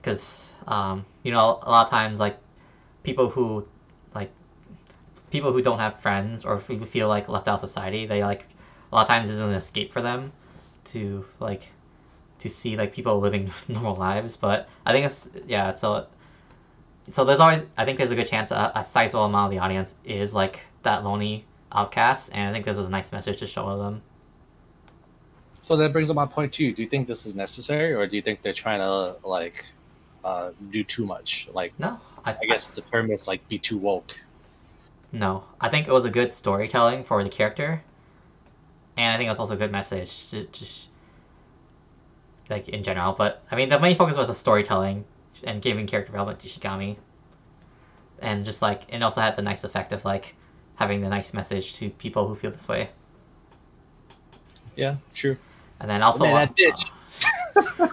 [0.00, 2.38] because um, you know, a lot of times like
[3.02, 3.66] people who
[5.34, 8.46] people who don't have friends or who feel like left out of society, they like
[8.92, 10.30] a lot of times is an escape for them
[10.84, 11.64] to like
[12.38, 14.36] to see like people living normal lives.
[14.36, 16.06] But I think it's yeah, so
[17.10, 19.64] so there's always I think there's a good chance a, a sizable amount of the
[19.64, 23.48] audience is like that lonely outcast, and I think this was a nice message to
[23.48, 24.02] show them.
[25.62, 26.72] So that brings up my point too.
[26.72, 29.66] Do you think this is necessary, or do you think they're trying to like
[30.22, 31.48] uh, do too much?
[31.52, 34.14] Like, No, I, I guess the term is like be too woke.
[35.14, 35.44] No.
[35.60, 37.82] I think it was a good storytelling for the character,
[38.98, 40.88] and I think it was also a good message to just
[42.50, 43.12] like in general.
[43.14, 45.04] But I mean, the main focus was the storytelling
[45.44, 46.96] and giving character development to Shigami,
[48.18, 50.34] and just like it also had the nice effect of like
[50.76, 52.90] having the nice message to people who feel this way,
[54.76, 55.36] Yeah, true.
[55.80, 56.90] and then also Man, uh, that bitch.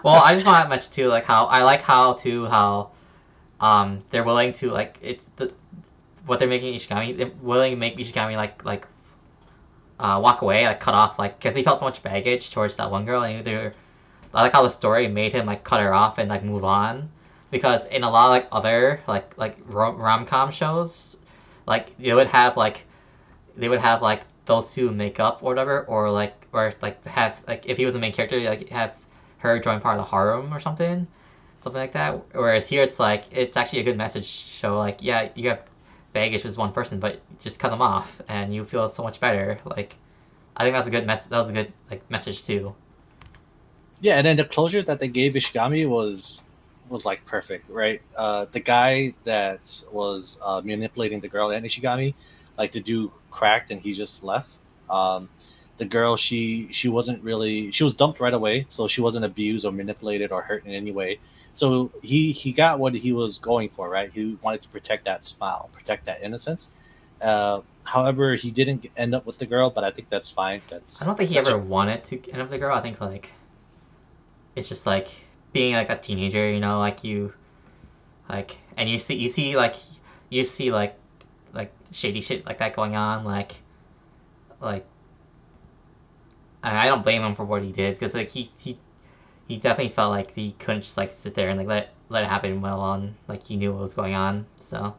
[0.04, 2.90] well, I just want to mention too, like how I like how too how
[3.60, 5.54] um they're willing to like it's the
[6.32, 8.88] what they're making Ishigami they're willing to make Ishigami like like
[10.00, 12.90] uh walk away like cut off like because he felt so much baggage towards that
[12.90, 13.74] one girl and they're
[14.34, 17.10] I like how the story made him like cut her off and like move on
[17.50, 21.18] because in a lot of like other like like rom com shows
[21.68, 22.86] like they would have like
[23.58, 27.36] they would have like those two make up or whatever or like or like have
[27.46, 28.94] like if he was the main character like have
[29.40, 31.06] her join part of the harem or something,
[31.62, 32.22] something like that.
[32.34, 35.60] Whereas here it's like it's actually a good message show like yeah you have
[36.14, 39.57] baggage with one person, but just cut them off and you feel so much better.
[39.66, 39.95] Like
[40.55, 41.26] I think that's a good mess.
[41.26, 42.76] That was a good like message too.
[44.01, 46.43] Yeah, and then the closure that they gave Ishigami was
[46.89, 48.01] was like perfect, right?
[48.16, 52.14] Uh, the guy that was uh, manipulating the girl and Ishigami,
[52.57, 54.49] like the dude cracked and he just left.
[54.89, 55.30] Um,
[55.78, 59.66] the girl, she she wasn't really she was dumped right away, so she wasn't abused
[59.66, 61.20] or manipulated or hurt in any way.
[61.54, 64.12] So he he got what he was going for, right?
[64.12, 66.72] He wanted to protect that smile, protect that innocence.
[67.22, 70.62] Uh, however, he didn't end up with the girl, but I think that's fine.
[70.68, 72.76] That's I don't think he ever wanted to end up with the girl.
[72.76, 73.32] I think like
[74.56, 75.08] it's just like
[75.54, 77.34] being like a teenager, you know, like you
[78.30, 79.76] like and you see you see like
[80.30, 80.95] you see like
[81.54, 83.56] like shady shit like that going on, like
[84.60, 84.86] like
[86.64, 88.78] I don't blame him for what he did because like he he
[89.52, 92.28] he definitely felt like he couldn't just like sit there and like let let it
[92.30, 94.45] happen well on like he knew what was going on.
[94.60, 94.95] So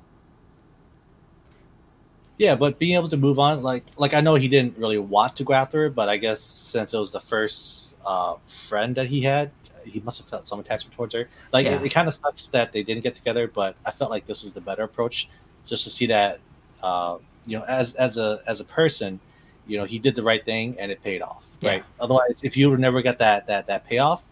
[2.38, 5.36] Yeah, but being able to move on, like like I know he didn't really want
[5.36, 9.06] to go after her, but I guess since it was the first uh, friend that
[9.06, 9.52] he had,
[9.84, 11.28] he must have felt some attachment towards her.
[11.52, 11.74] Like Yeah.
[11.76, 14.42] it, it kind of sucks that they didn't get together, but I felt like this
[14.42, 15.28] was the better approach,
[15.64, 16.40] just to see that
[16.82, 19.20] uh, you know as as a as a person,
[19.66, 21.70] you know he did the right thing and it paid off, Yeah.
[21.70, 21.84] right?
[22.00, 24.26] Otherwise, if you would never get that that that payoff,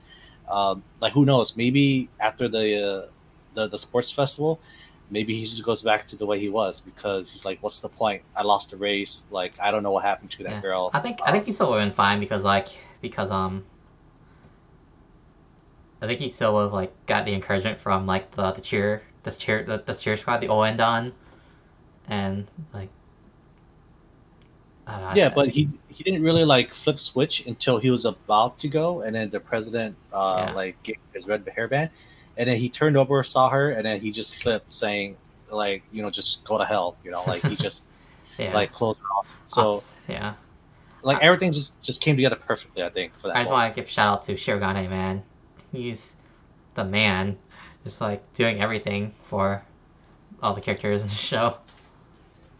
[0.50, 1.56] um, like who knows?
[1.56, 3.06] Maybe after the uh,
[3.54, 4.60] the the sports festival,
[5.10, 7.88] maybe he just goes back to the way he was because he's like, what's the
[7.88, 8.22] point?
[8.36, 9.24] I lost the race.
[9.30, 10.60] Like I don't know what happened to that Yeah.
[10.60, 10.90] girl.
[10.92, 12.68] I think I think he still would have been fine because like
[13.00, 13.64] because um
[16.02, 19.02] I think he still would have like got the encouragement from like the the cheer
[19.22, 21.12] the cheer the, the cheer squad the ouendan
[22.08, 22.88] and like
[24.90, 28.68] I yeah, but he he didn't really like flip switch until he was about to
[28.68, 30.54] go, and then the president uh Yeah.
[30.54, 31.90] like gave his red hairband,
[32.36, 35.16] and then he turned over, saw her, and then he just flipped, saying
[35.50, 37.90] like you know just go to hell, you know, like he just
[38.38, 38.52] yeah.
[38.54, 39.26] like closed her off.
[39.46, 40.34] So yeah,
[41.02, 43.36] like everything just just came together perfectly, I think, for that.
[43.36, 45.22] I just want to give shout out to Shirogane man.
[45.72, 46.14] He's
[46.74, 47.36] the man,
[47.84, 49.62] just like doing everything for
[50.42, 51.56] all the characters in the show.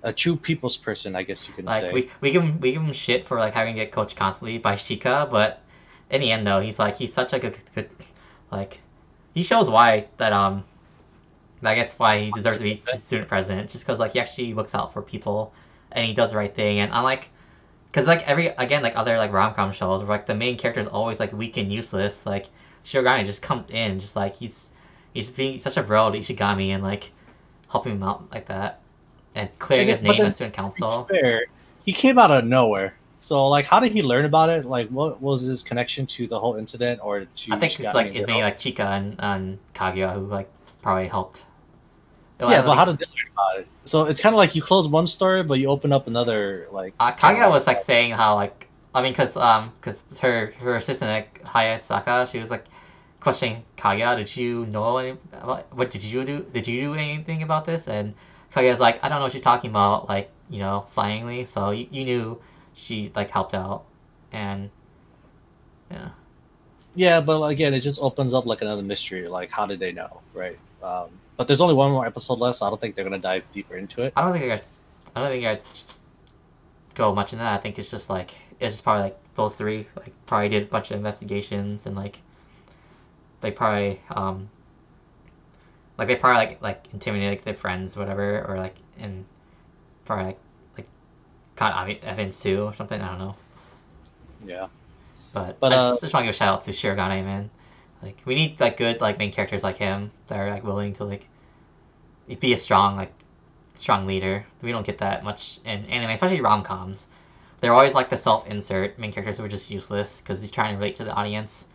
[0.03, 1.93] A true people's person, I guess you can Like say.
[1.93, 4.59] we we give him we give him shit for like having to get coached constantly
[4.59, 5.63] by Chika, but
[6.11, 7.91] in the end though, he's like he's such like a good, good
[8.51, 8.81] like
[9.35, 10.65] he shows why that um
[11.63, 14.75] I guess why he deserves to be student president just because like he actually looks
[14.75, 15.53] out for people
[15.93, 16.81] and he does the right thing.
[16.81, 17.29] And unlike
[17.91, 20.81] because like every again like other like rom com shows where like the main character
[20.81, 22.25] is always like weak and useless.
[22.25, 22.47] Like
[22.85, 24.71] Shirogane just comes in just like he's
[25.13, 27.11] he's being such a bro to Ishigami and like
[27.69, 28.80] helping him out like that
[29.35, 31.05] and clearing Yeah, his name as student council.
[31.11, 31.45] fair,
[31.85, 32.95] he came out of nowhere.
[33.19, 34.65] So like, how did he learn about it?
[34.65, 37.53] Like, what was his connection to the whole incident, or to?
[37.53, 40.49] I think it's like it's maybe like Chika and, and Kaguya who like
[40.83, 41.45] probably helped.
[42.39, 43.69] Well, yeah, but how did they learn about it?
[43.85, 46.67] So it's kind of like you close one story, but you open up another.
[46.73, 50.77] Like Uh, Kaguya was like saying how like I mean because um because her her
[50.77, 52.65] assistant like Hayasaka she was like
[53.21, 57.43] questioning Kaguya did you know any about, what did you do did you do anything
[57.43, 58.15] about this and
[58.53, 61.87] Kaguya's like I don't know what you're talking about like you know slyingly so you,
[61.91, 62.41] you knew
[62.75, 63.85] she like helped out
[64.33, 64.71] and
[65.91, 66.11] yeah
[66.95, 69.29] Yeah, but again, it just opens up like another mystery.
[69.29, 70.59] Like, how did they know, right?
[70.83, 73.45] Um, but there's only one more episode left, so I don't think they're gonna dive
[73.53, 74.13] deeper into it.
[74.17, 74.61] I don't think I
[75.15, 75.61] I don't think I
[76.95, 79.87] go much in that I think it's just like it's just probably like those three
[79.97, 82.19] like probably did a bunch of investigations and like
[83.41, 84.49] they probably um
[86.01, 89.23] like they probably like like intimidated like, their friends whatever or like and
[90.07, 90.39] probably like
[90.79, 90.89] like
[91.57, 93.37] caught evidence too or something I don't know.
[94.47, 94.69] Yeah,
[95.35, 97.51] but, But, I uh, just, just want to give a shout out to Shirogane man.
[98.03, 101.05] Like we need like good like main characters like him that are like willing to
[101.05, 101.29] like
[102.41, 103.13] be a strong like
[103.75, 104.47] strong leader.
[104.63, 107.09] We don't get that much in anime especially rom-coms.
[107.61, 110.79] They're always like the self-insert main characters who are just useless because they're trying to
[110.79, 111.67] relate to the audience.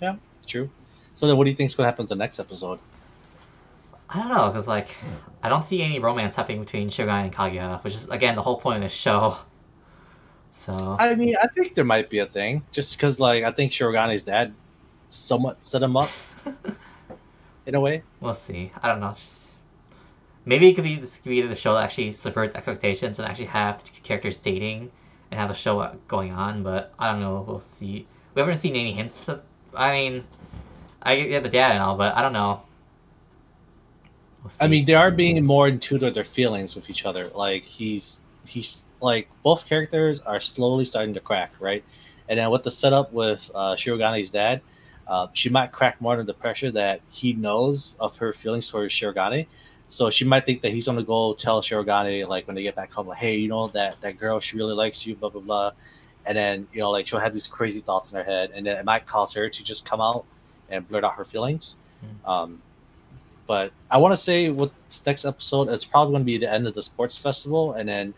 [0.00, 0.16] Yeah,
[0.46, 0.70] true.
[1.14, 2.80] So then, what do you think's gonna happen to the next episode?
[4.10, 5.14] I don't know, because like hmm.
[5.42, 8.58] I don't see any romance happening between Shogun and Kaguya, which is again the whole
[8.58, 9.36] point of the show.
[10.56, 13.72] So I mean, I think there might be a thing, just because like I think
[13.72, 14.54] Shirogane's dad
[15.10, 16.10] somewhat set him up
[17.66, 18.04] in a way.
[18.20, 18.70] we'll see.
[18.80, 19.08] I don't know.
[19.08, 19.50] Just
[20.44, 23.46] maybe it could be this could be the show that actually subverts expectations and actually
[23.46, 24.92] have the characters dating
[25.32, 26.62] and have a show going on.
[26.62, 27.44] But I don't know.
[27.46, 28.06] We'll see.
[28.34, 29.28] We haven't seen any hints.
[29.28, 29.42] Of,
[29.74, 30.24] I mean,
[31.04, 32.62] I get the dad and all, but I don't know.
[34.42, 37.28] We'll I mean, they are being more in tune with their feelings with each other.
[37.28, 41.84] Like he's he's like both characters are slowly starting to crack, right?
[42.28, 44.62] And then with the setup with uh, Shirogane's dad,
[45.06, 48.94] uh, she might crack more under the pressure that he knows of her feelings towards
[48.94, 49.46] Shirogane.
[49.90, 52.92] So she might think that he's gonna go tell Shirogane like when they get back
[52.92, 55.72] home, like, hey, you know that that girl, she really likes you, blah blah blah.
[56.26, 58.78] And then you know, like she'll have these crazy thoughts in her head, and then
[58.78, 60.24] it might cause her to just come out
[60.68, 61.76] and blurt out her feelings.
[62.26, 62.60] Um,
[63.46, 66.50] but I want to say with this next episode, it's probably going to be the
[66.50, 68.14] end of the sports festival, and then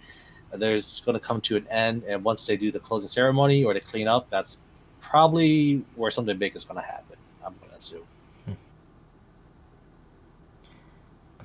[0.53, 2.05] there's going to come to an end.
[2.07, 4.59] And once they do the closing ceremony or the clean up, that's
[5.01, 7.17] probably where something big is going to happen.
[7.45, 8.03] I'm going to assume.
[8.47, 8.57] I'm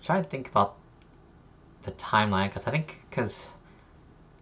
[0.03, 0.75] trying to think about
[1.83, 3.47] the timeline because I think because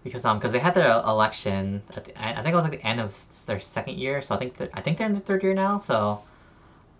[0.03, 2.73] because um because they had their election at the end, I think it was like
[2.73, 5.19] the end of their second year, so I think that I think they're in the
[5.19, 5.77] third year now.
[5.77, 6.21] So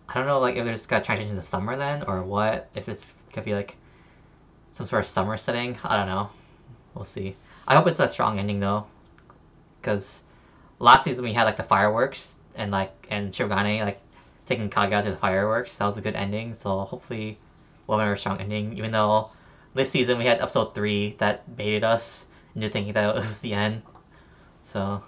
[0.09, 2.69] I don't know like if just gonna transition to summer then or what.
[2.73, 3.75] If it's gonna be like
[4.73, 6.29] some sort of summer setting, I don't know.
[6.95, 7.35] We'll see.
[7.67, 8.87] I hope it's a strong ending though,
[9.79, 10.23] because
[10.79, 14.01] last season we had like the fireworks and like and Shirogane like
[14.47, 15.77] taking Kaguya to the fireworks.
[15.77, 16.55] That was a good ending.
[16.55, 17.37] So hopefully
[17.85, 18.75] we'll have a strong ending.
[18.77, 19.29] Even though
[19.75, 23.53] this season we had episode three that baited us into thinking that it was the
[23.53, 23.83] end.
[24.63, 25.03] So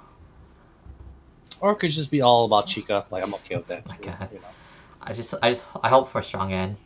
[1.59, 3.05] Or it could just be all about Chika.
[3.09, 3.83] Like I'm okay with that.
[3.87, 4.29] Oh my too, God.
[4.31, 4.45] you know.
[5.03, 6.77] I just I just I hope for a strong end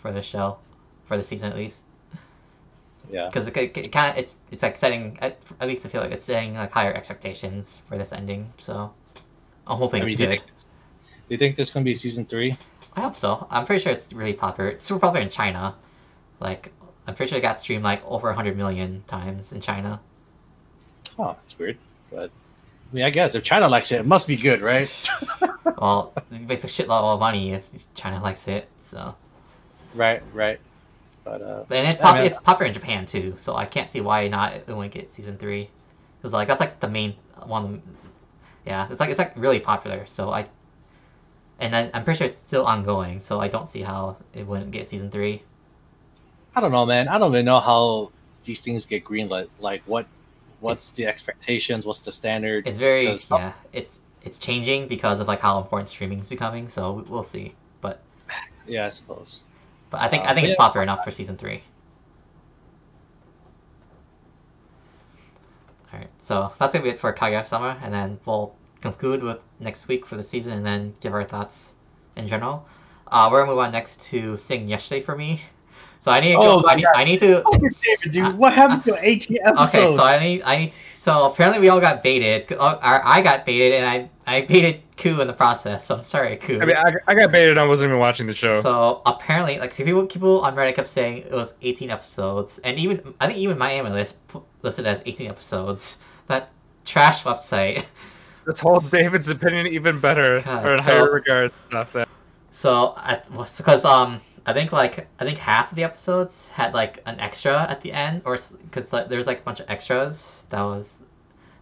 [0.00, 0.58] for this show,
[1.04, 1.82] for the season at least.
[3.10, 3.26] Yeah.
[3.26, 6.12] Because it, it, kind of it's it's like setting at, at least I feel like
[6.12, 8.52] it's setting like higher expectations for this ending.
[8.58, 8.92] So
[9.66, 10.38] I'm hoping I mean, it's do you, good.
[10.40, 10.50] think,
[11.28, 12.56] do you think there's going to be season three?
[12.94, 13.46] I hope so.
[13.50, 14.70] I'm pretty sure it's really popular.
[14.70, 15.74] It's super popular in China.
[16.40, 16.72] Like
[17.06, 20.00] I'm pretty sure it got streamed like over 100 million times in China.
[21.18, 21.78] Oh, that's weird.
[22.10, 22.30] But
[22.92, 24.90] I mean, I guess if China likes it, it must be good, right?
[25.78, 27.64] Well, it makes a shitload of money if
[27.94, 28.68] China likes it.
[28.78, 29.16] So
[29.94, 30.60] right, right.
[31.24, 32.24] But uh, and it's pop- man.
[32.24, 33.34] it's popular in Japan too.
[33.36, 35.68] So I can't see why not it wouldn't get season three.
[36.18, 37.14] Because like that's like the main
[37.46, 37.82] one.
[38.64, 40.06] Yeah, it's like it's like really popular.
[40.06, 40.46] So I.
[41.58, 44.70] And then I'm pretty sure it's still ongoing, so I don't see how it wouldn't
[44.70, 45.42] get season three.
[46.54, 47.08] I don't know, man.
[47.08, 48.12] I don't even know how
[48.44, 49.48] these things get greenlit.
[49.58, 50.06] Like, what,
[50.62, 51.84] what's it's, the expectations?
[51.84, 52.66] What's the standard?
[52.66, 53.52] It's very because, yeah.
[53.72, 56.68] It's it's changing because of like how important streaming is becoming.
[56.68, 57.54] So we'll see.
[57.80, 58.00] But
[58.66, 59.40] yeah, I suppose.
[59.90, 60.52] But I think uh, I um, think yeah.
[60.52, 61.62] it's popular enough for season three.
[65.92, 69.88] All right, so that's gonna be it for Kaguya-sama, and then we'll conclude with next
[69.88, 71.74] week for the season, and then give our thoughts
[72.16, 72.66] in general.
[73.08, 75.42] Uh, we're gonna move on next to Sing Yesterday for me,
[76.02, 76.62] so I need to Oh go.
[76.66, 76.96] my I need, God.
[76.96, 77.42] I need to.
[77.46, 79.74] Oh, David, dude, what happened to 18 episodes?
[79.74, 80.42] Okay, so I need.
[80.42, 80.72] I need.
[80.72, 82.52] So apparently we all got baited.
[82.52, 85.86] Uh, Or I got baited, and I I baited Ku in the process.
[85.86, 86.60] So I'm sorry, Ku.
[86.60, 87.56] I mean, I, I got baited.
[87.58, 88.60] I wasn't even watching the show.
[88.60, 92.78] So apparently, like, so people people on Reddit kept saying it was 18 episodes, and
[92.78, 94.14] even I think even MyAnimeList
[94.62, 95.96] listed as 18 episodes.
[96.28, 96.50] That
[96.84, 97.84] trash website.
[98.46, 101.52] Let's hold David's opinion even better God, or in so- higher regard.
[101.68, 102.08] Stuff that.
[102.50, 102.96] So
[103.56, 107.66] because um I think like I think half of the episodes had like an extra
[107.70, 110.98] at the end, or because like, there was like a bunch of extras that was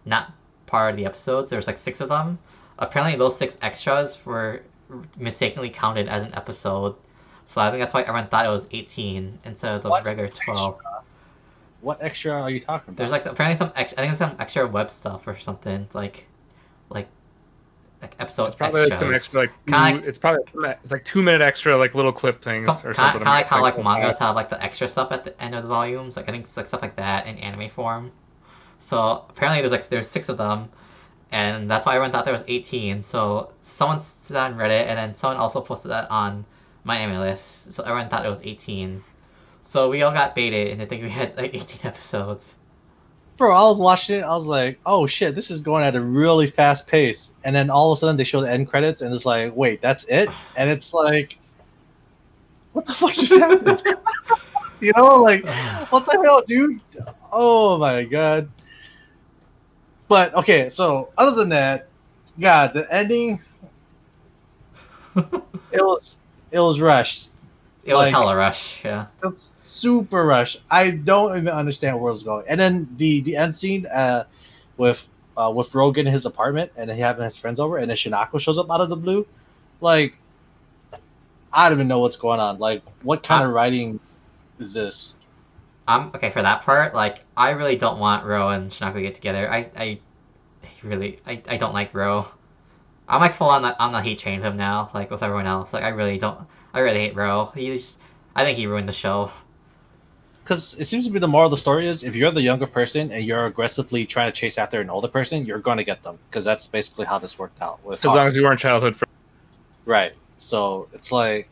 [0.05, 0.33] not
[0.65, 1.49] part of the episodes.
[1.49, 2.39] There was like six of them.
[2.79, 4.63] Apparently, those six extras were
[5.17, 6.95] mistakenly counted as an episode.
[7.45, 10.29] So I think that's why everyone thought it was 18 instead of the What's regular
[10.29, 10.79] 12.
[11.81, 12.97] What extra are you talking about?
[12.97, 16.25] There's like apparently some ex- I think some extra web stuff or something like
[16.89, 17.07] like
[18.01, 20.41] like episode It's probably like some extra, like, Kinda it's probably
[20.83, 23.21] it's like two minute extra, like little clip things Some, or something.
[23.21, 25.63] kind of like how like mangas have like the extra stuff at the end of
[25.63, 26.17] the volumes.
[26.17, 28.11] Like I think it's like stuff like that in anime form.
[28.79, 30.69] So apparently there's like there's six of them,
[31.31, 33.01] and that's why everyone thought there was 18.
[33.01, 36.45] So someone said that on Reddit, and then someone also posted that on
[36.85, 37.71] MyAnimeList.
[37.73, 39.03] So everyone thought it was 18.
[39.63, 42.55] So we all got baited, and I think we had like 18 episodes.
[43.37, 44.23] Bro, I was watching it.
[44.23, 47.69] I was like, "Oh shit, this is going at a really fast pace." And then
[47.69, 50.29] all of a sudden, they show the end credits, and it's like, "Wait, that's it?"
[50.55, 51.39] And it's like,
[52.73, 53.81] "What the fuck just happened?"
[54.81, 55.45] you know, like,
[55.89, 56.81] what the hell, dude?
[57.31, 58.49] Oh my god.
[60.07, 61.87] But okay, so other than that,
[62.39, 63.39] God, the ending,
[65.15, 66.19] it was
[66.51, 67.30] it was rushed.
[67.83, 69.07] It was Like- hella rush, yeah.
[69.33, 70.57] Super rush.
[70.69, 72.45] I don't even understand where it's going.
[72.47, 74.25] And then the the end scene uh,
[74.77, 77.97] with uh, with Rogan in his apartment and he having his friends over, and then
[77.97, 79.25] Shinako shows up out of the blue.
[79.79, 80.15] Like,
[81.51, 82.59] I don't even know what's going on.
[82.59, 83.99] Like, what kind of writing
[84.59, 85.15] is this?
[85.87, 86.93] I'm okay for that part.
[86.93, 89.51] Like, I really don't want Ro and Shinako to get together.
[89.51, 89.99] I, I,
[90.63, 92.27] I really, I, I don't like Ro.
[93.09, 94.91] I'm like full on the on the hate train of him now.
[94.93, 95.73] Like with everyone else.
[95.73, 96.39] Like I really don't.
[96.73, 97.51] I really hate Ro.
[97.55, 97.97] He's.
[98.35, 99.31] I think he ruined the show.
[100.43, 102.65] Because it seems to be the moral of the story is if you're the younger
[102.65, 106.01] person and you're aggressively trying to chase after an older person, you're going to get
[106.01, 106.17] them.
[106.29, 107.83] Because that's basically how this worked out.
[107.85, 109.13] With As long as you weren't childhood friends.
[109.85, 110.13] Right.
[110.37, 111.47] So it's like,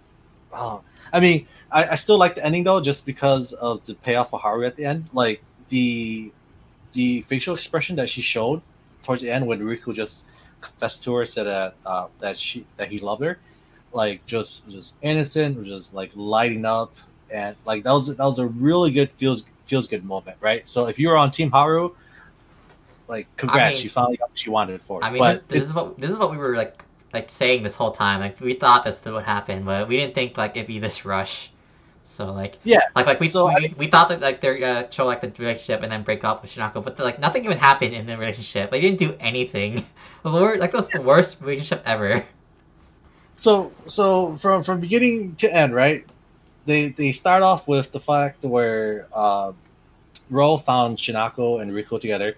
[0.53, 0.81] oh,
[1.13, 4.39] I mean, I, I still like the ending though, just because of the payoff for
[4.39, 5.09] Haru at the end.
[5.13, 6.31] Like the
[6.93, 8.61] the facial expression that she showed
[9.03, 10.25] towards the end when Riku just
[10.61, 13.39] confessed to her, said that uh, that she that he loved her,
[13.93, 16.93] like just just innocent, just like lighting up,
[17.29, 20.67] and like that was that was a really good feels feels good moment, right?
[20.67, 21.91] So if you were on Team Haru,
[23.07, 25.01] like congrats, mean- you finally got what you wanted for.
[25.01, 25.05] it.
[25.05, 26.81] I mean, but this, this is what this is what we were like
[27.13, 28.19] like saying this whole time.
[28.19, 31.51] Like we thought this would happen, but we didn't think like it'd be this rush.
[32.03, 34.91] So like Yeah, like like we so we, I- we thought that like they're gonna
[34.91, 37.93] show like the relationship and then break up with Shinako, but like nothing even happened
[37.93, 38.71] in the relationship.
[38.71, 39.85] They didn't do anything.
[40.23, 42.23] The Lord, like that's the worst relationship ever.
[43.39, 46.05] So so from from beginning to end right
[46.65, 49.53] they they start off with the fact where uh
[50.29, 52.35] ro found shinako and riko together.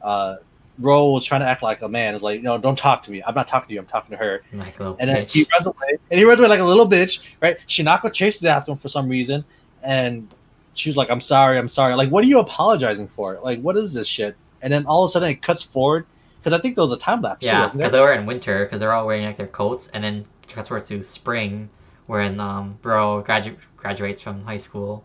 [0.00, 0.36] Uh
[0.78, 2.18] ro was trying to act like a man.
[2.20, 3.22] Like no don't talk to me.
[3.26, 3.80] I'm not talking to you.
[3.80, 4.42] I'm talking to her.
[4.52, 5.32] Like and then bitch.
[5.32, 5.98] he runs away.
[6.10, 7.58] And he runs away like a little bitch right?
[7.68, 9.44] Shinako chases after him for some reason.
[9.82, 10.32] And
[10.74, 11.58] she was like i'm sorry.
[11.58, 11.94] I'm sorry.
[11.94, 13.40] Like what are you apologizing for?
[13.42, 14.36] Like what is this shit?
[14.62, 16.06] And then all of a sudden it cuts forward
[16.44, 18.78] because i think there was a time lapse Yeah, because they were in winter, because
[18.78, 21.68] they're all wearing like their coats, and then transfer to spring,
[22.06, 25.04] when um bro gradu- graduates from high school.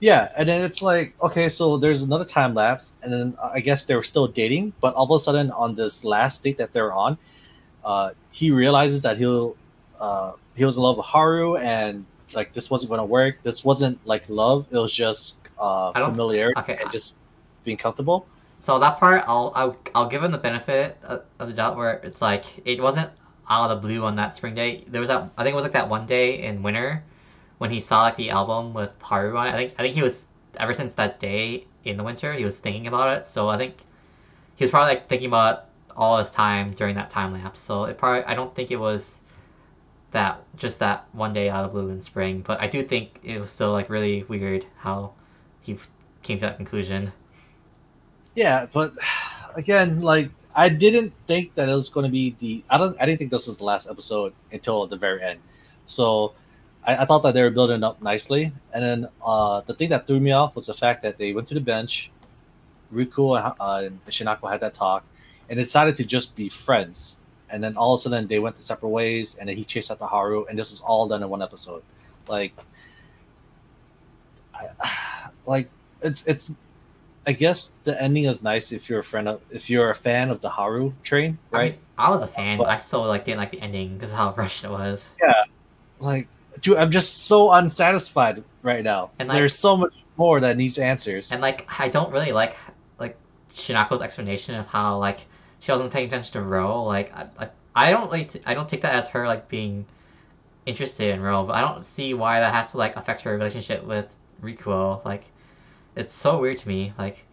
[0.00, 3.84] Yeah, and then it's like, okay, so there's another time lapse, and then I guess
[3.84, 6.94] they were still dating, but all of a sudden on this last date that they're
[6.94, 7.18] on,
[7.84, 9.56] uh, he realizes that he'll
[10.00, 13.42] uh, he was in love with Haru, and like this wasn't going to work.
[13.42, 16.78] This wasn't like love; it was just uh, familiarity okay.
[16.80, 17.16] and just
[17.64, 18.26] being comfortable.
[18.60, 22.22] So that part, I'll I'll, I'll give him the benefit of the doubt, where it's
[22.22, 23.10] like it wasn't
[23.50, 24.84] out of the blue on that spring day.
[24.88, 27.02] There was that I think it was like that one day in winter
[27.58, 29.54] when he saw like the album with Haru on it.
[29.54, 30.26] I think I think he was
[30.56, 33.26] ever since that day in the winter he was thinking about it.
[33.26, 33.74] So I think
[34.56, 37.58] he was probably like thinking about all his time during that time lapse.
[37.60, 39.20] So it probably I don't think it was
[40.12, 43.40] that just that one day out of blue in spring, but I do think it
[43.40, 45.12] was still like really weird how
[45.60, 45.78] he
[46.22, 47.12] came to that conclusion.
[48.34, 48.94] Yeah, but
[49.56, 50.30] again, like
[50.60, 52.62] I didn't think that it was going to be the.
[52.68, 52.94] I don't.
[53.00, 55.40] I didn't think this was the last episode until the very end.
[55.86, 56.34] So
[56.84, 60.06] I, I thought that they were building up nicely, and then uh, the thing that
[60.06, 62.10] threw me off was the fact that they went to the bench,
[62.92, 65.02] Riku and, uh, and Shinako had that talk,
[65.48, 67.16] and decided to just be friends.
[67.48, 69.90] And then all of a sudden they went to separate ways, and then he chased
[69.90, 71.82] after Haru, and this was all done in one episode.
[72.28, 72.52] Like,
[74.52, 74.68] I,
[75.46, 75.70] like
[76.02, 76.52] it's it's.
[77.26, 80.30] I guess the ending is nice if you're a friend of if you're a fan
[80.30, 81.72] of the Haru train, I right?
[81.72, 84.10] mean, I was a fan, but But- I still like didn't like the ending because
[84.10, 85.10] of how rushed it was.
[85.22, 85.34] Yeah,
[85.98, 86.28] like
[86.60, 90.78] dude i'm just so unsatisfied right now And, like- there's so much more that needs
[90.78, 92.56] answers And like, I don't really like
[92.98, 93.16] like
[93.52, 95.20] Shinako's explanation of how like
[95.60, 96.82] she wasn't paying attention to Ro.
[96.84, 99.84] Like, I, I, I don't like t- I don't take that as her like being
[100.66, 103.84] interested in Ro, but I don't see why that has to like affect her relationship
[103.84, 105.04] with Rikuo.
[105.04, 105.24] Like,
[105.96, 106.92] it's so weird to me.
[106.98, 107.24] Like,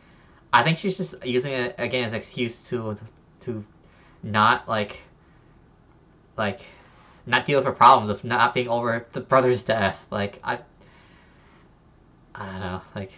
[0.53, 2.97] I think she's just using it again as an excuse to
[3.41, 3.63] to
[4.23, 5.01] not like
[6.37, 6.61] like
[7.25, 10.07] not deal with her problems of not being over the brother's death.
[10.11, 10.59] Like, I
[12.35, 13.11] I don't know, like.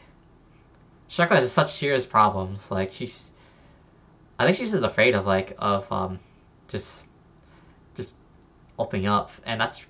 [1.10, 2.70] Shako has such serious problems.
[2.70, 3.32] Like she's,
[4.38, 6.20] I think she's just afraid of like of um,
[6.68, 7.06] just,
[7.96, 8.16] just
[8.78, 9.86] opening up, and that's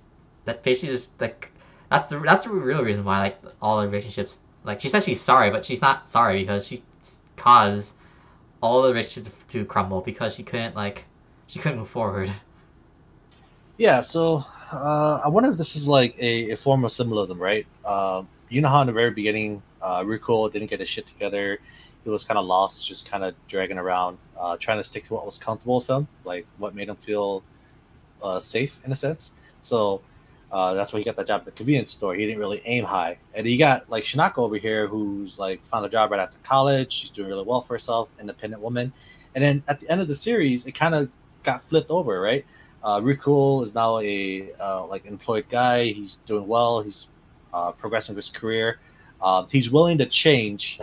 [0.45, 1.51] that basically just like
[1.91, 5.21] that's the that's the real reason why like all the relationships like she says she's
[5.21, 6.83] sorry, but she's not sorry because she
[7.35, 7.93] caused
[8.61, 11.05] all the relationships to crumble because she couldn't like
[11.47, 12.31] she couldn't move forward.
[13.77, 14.43] yeah so
[14.73, 17.65] uh, i wonder if this is like a, a form of symbolism right?
[17.85, 21.59] Um, you know how in the very beginning uh, Rico didn't get his shit together.
[22.03, 25.13] He was kind of lost just kind of dragging around uh, trying to stick to
[25.13, 27.43] what was comfortable with him like what made him feel
[28.21, 29.31] uh, safe in a sense.
[29.61, 30.01] So
[30.51, 32.15] uh, that's why he got that job at the convenience store.
[32.15, 33.17] He didn't really aim high.
[33.33, 36.91] And he got like Shinako over here, who's like found a job right after college.
[36.91, 38.91] She's doing really well for herself, independent woman.
[39.35, 41.09] And then at the end of the series, it kind of
[41.43, 42.45] got flipped over, right?
[42.83, 45.85] Uh, Riku is now a uh, like employed guy.
[45.85, 46.81] He's doing well.
[46.81, 47.07] He's
[47.53, 48.79] uh, progressing his career.
[49.21, 50.79] Um, he's willing to change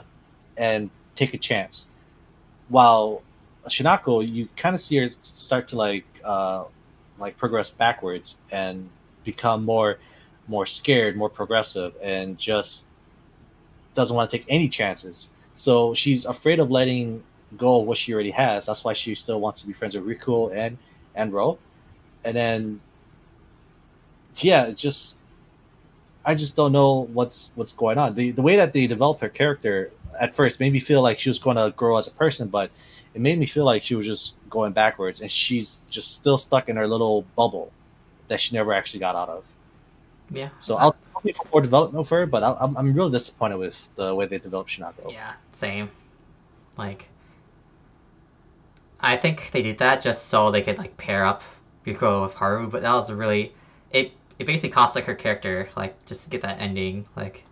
[0.56, 1.86] and take a chance.
[2.68, 3.22] While
[3.66, 6.64] Shinako, you kind of see her start to like uh,
[7.18, 8.88] like progress backwards and
[9.26, 9.98] become more
[10.48, 12.86] more scared, more progressive, and just
[13.94, 15.30] doesn't want to take any chances.
[15.56, 17.22] So she's afraid of letting
[17.56, 18.66] go of what she already has.
[18.66, 20.78] That's why she still wants to be friends with Riku and
[21.14, 21.58] and Ro.
[22.24, 22.80] And then
[24.36, 25.16] yeah, it's just
[26.24, 28.14] I just don't know what's what's going on.
[28.14, 31.28] The the way that they developed her character at first made me feel like she
[31.30, 32.70] was going to grow as a person, but
[33.14, 36.68] it made me feel like she was just going backwards, and she's just still stuck
[36.68, 37.72] in her little bubble
[38.28, 39.44] that she never actually got out of.
[40.30, 40.48] Yeah.
[40.58, 43.88] So I'll hoping for more development of her, but I'll, I'm I'm really disappointed with
[43.96, 45.12] the way they developed Shinako.
[45.12, 45.90] Yeah, same.
[46.76, 47.08] Like,
[49.00, 51.42] I think they did that just so they could like pair up
[51.86, 53.54] Yuko with Haru, but that was really
[53.92, 54.12] it.
[54.38, 57.06] It basically cost like her character, like just to get that ending.
[57.16, 57.44] Like,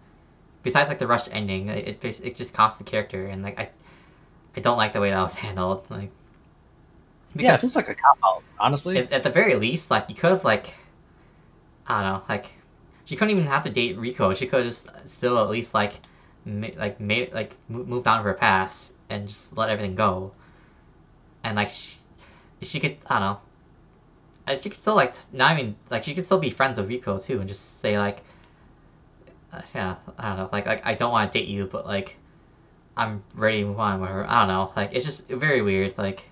[0.62, 3.70] besides like the rushed ending, it it, it just cost the character, and like I,
[4.56, 5.86] I don't like the way that was handled.
[5.88, 6.10] Like,
[7.36, 8.98] Yeah, it feels like a cop out, honestly.
[8.98, 10.74] at, at the very least, like you could have like,
[11.86, 12.46] I don't know, like
[13.04, 14.32] she couldn't even have to date Rico.
[14.32, 16.00] She could just still at least like,
[16.44, 20.32] ma- like made like mo- moved on to her past and just let everything go.
[21.42, 21.98] And like she,
[22.62, 23.38] she could, I don't
[24.46, 24.56] know.
[24.56, 27.40] She could still like not even like she could still be friends with Rico too,
[27.40, 28.22] and just say like,
[29.52, 32.16] uh, yeah, I don't know, like like I don't want to date you, but like,
[32.96, 34.28] I'm ready to move on with her.
[34.28, 36.28] I don't know, like it's just very weird, like,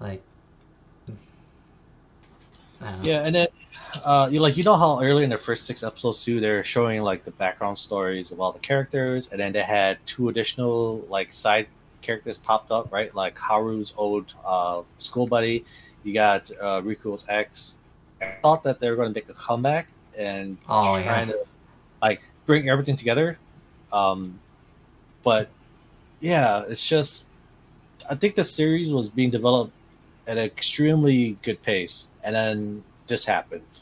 [0.00, 0.22] like.
[2.80, 3.08] I don't know.
[3.10, 3.48] Yeah, and then
[4.04, 7.02] uh, you like you know how early in the first six episodes too, they're showing
[7.02, 11.32] like the background stories of all the characters, and then they had two additional like
[11.32, 11.68] side
[12.02, 13.14] characters popped up, right?
[13.14, 15.64] Like Haru's old uh, school buddy.
[16.04, 17.76] You got uh, Riku's ex.
[18.20, 21.44] I thought that they were going to make a comeback and Oh, trying to
[22.00, 23.38] like bring everything together.
[23.92, 24.38] Um,
[25.22, 25.48] but
[26.20, 27.26] yeah, it's just
[28.08, 29.72] I think the series was being developed
[30.26, 33.80] at an extremely good pace, and then this happened,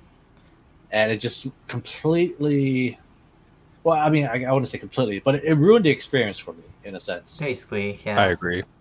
[0.90, 2.98] and it just completely.
[3.84, 6.52] Well, I mean, I, I wouldn't say completely, but it, it ruined the experience for
[6.52, 7.38] me in a sense.
[7.38, 8.20] Basically, yeah.
[8.20, 8.62] I agree.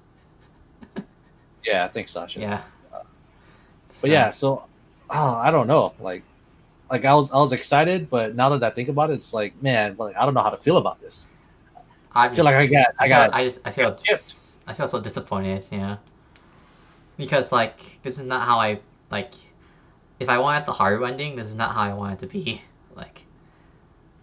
[1.63, 2.39] Yeah, thanks, Sasha.
[2.39, 2.61] Yeah.
[4.01, 4.63] But yeah, so
[5.11, 5.93] oh, I don't know.
[5.99, 6.23] Like,
[6.89, 9.61] like I was I was excited, but now that I think about it, it's like,
[9.61, 11.27] man, like I don't know how to feel about this.
[12.13, 14.55] I feel like I got I got I just I feel got gypped.
[14.67, 15.65] I feel so disappointed.
[15.71, 15.97] Yeah.
[17.17, 18.79] Because like this is not how I
[19.09, 19.33] like.
[20.19, 22.61] If I wanted the Haru ending, this is not how I want it to be.
[22.93, 23.21] Like.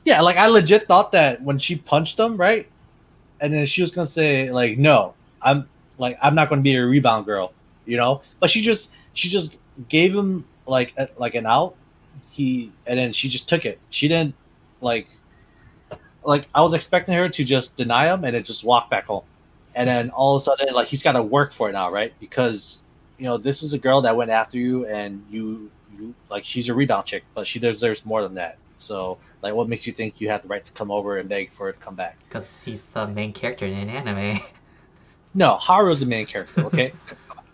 [0.04, 2.68] Yeah, like I legit thought that when she punched him, right?
[3.40, 5.66] And then she was gonna say, like, no, I'm
[5.96, 7.52] like I'm not gonna be a rebound girl,
[7.86, 8.20] you know?
[8.40, 9.56] But she just she just
[9.88, 11.76] gave him like a, like an out.
[12.30, 13.78] He and then she just took it.
[13.90, 14.34] She didn't
[14.80, 15.08] like
[16.24, 19.24] like I was expecting her to just deny him and then just walk back home,
[19.78, 22.12] and then all of a sudden like he's got to work for it now, right?
[22.18, 22.82] Because
[23.16, 26.68] you know this is a girl that went after you and you you like she's
[26.68, 28.58] a rebound chick, but she deserves more than that.
[28.78, 31.52] So like, what makes you think you have the right to come over and beg
[31.52, 32.18] for it to come back?
[32.28, 34.40] Because he's the main character in an anime.
[35.34, 36.64] No, Haru's the main character.
[36.64, 36.92] Okay.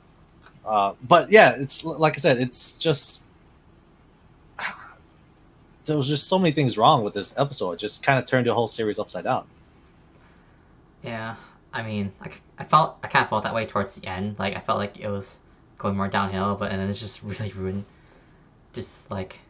[0.65, 3.25] uh, but yeah, it's like I said, it's just
[5.85, 7.73] there was just so many things wrong with this episode.
[7.73, 9.45] It just kind of turned the whole series upside down.
[11.03, 11.35] Yeah,
[11.75, 14.39] I mean, I, I felt I kind of felt that way towards the end.
[14.39, 15.39] Like I felt like it was
[15.77, 17.85] going more downhill, but and then it's just really ruined.
[18.73, 19.41] Just like,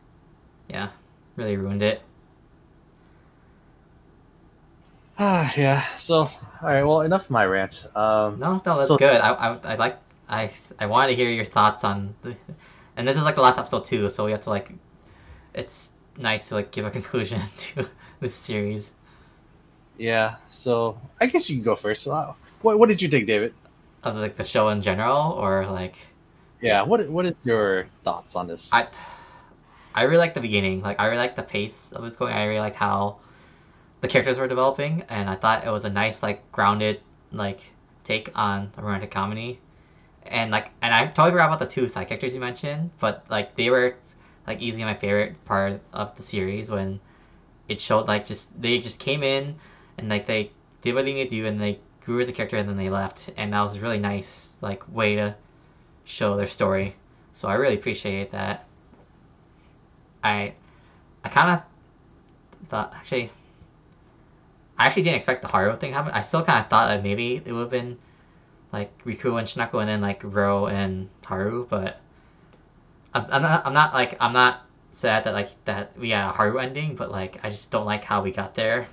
[0.69, 0.89] yeah,
[1.37, 2.03] really ruined it.
[5.19, 5.85] Ah, yeah.
[5.99, 6.31] So, all
[6.63, 6.83] right.
[6.83, 7.87] Well, enough of my rant.
[7.95, 9.21] Um, No, no, that's So- good.
[9.21, 9.99] I, I, I like,
[10.29, 12.35] I, I wanted to hear your thoughts on, the,
[12.97, 14.73] and this is like the last episode too, so we have to like,
[15.53, 17.89] it's nice to like give a conclusion to
[18.21, 18.93] this series.
[19.99, 20.37] Yeah.
[20.49, 22.03] So, I guess you can go first.
[22.03, 23.55] So, uh, what What did you think, David?
[24.03, 25.97] Of like the show in general, or like,
[26.61, 26.83] Yeah.
[26.83, 28.73] What What is your thoughts on this?
[28.73, 28.89] I,
[29.95, 30.83] I really like the beginning.
[30.83, 32.35] Like I really like the pace of what's going.
[32.35, 33.19] I really like how
[34.01, 37.01] the characters were developing, and I thought it was a nice, like grounded,
[37.33, 37.61] like
[38.03, 39.61] take on a romantic comedy.
[40.27, 43.57] And like, and I totally forgot about the two side characters you mentioned, but like
[43.57, 43.97] they were
[44.47, 47.01] like easily my favorite part of the series when
[47.69, 49.55] it showed like just they just came in
[49.99, 50.51] and like they
[50.83, 52.91] did what they needed to do and they grew as a character and then they
[52.91, 55.35] left and that was a really nice like way to
[56.05, 56.95] show their story.
[57.33, 58.67] So I really appreciate that.
[60.23, 60.55] I
[61.25, 63.31] I kind of thought actually
[64.79, 66.13] I actually didn't expect the Haru thing to happen.
[66.13, 67.99] I still kind of thought that maybe it would have been
[68.73, 72.01] like Riku and Shinako and then like Ro and Haru, but
[73.15, 76.33] I'm, I'm not I'm not like I'm not sad that like that we had a
[76.33, 78.89] Haru ending, but like I just don't like how we got there.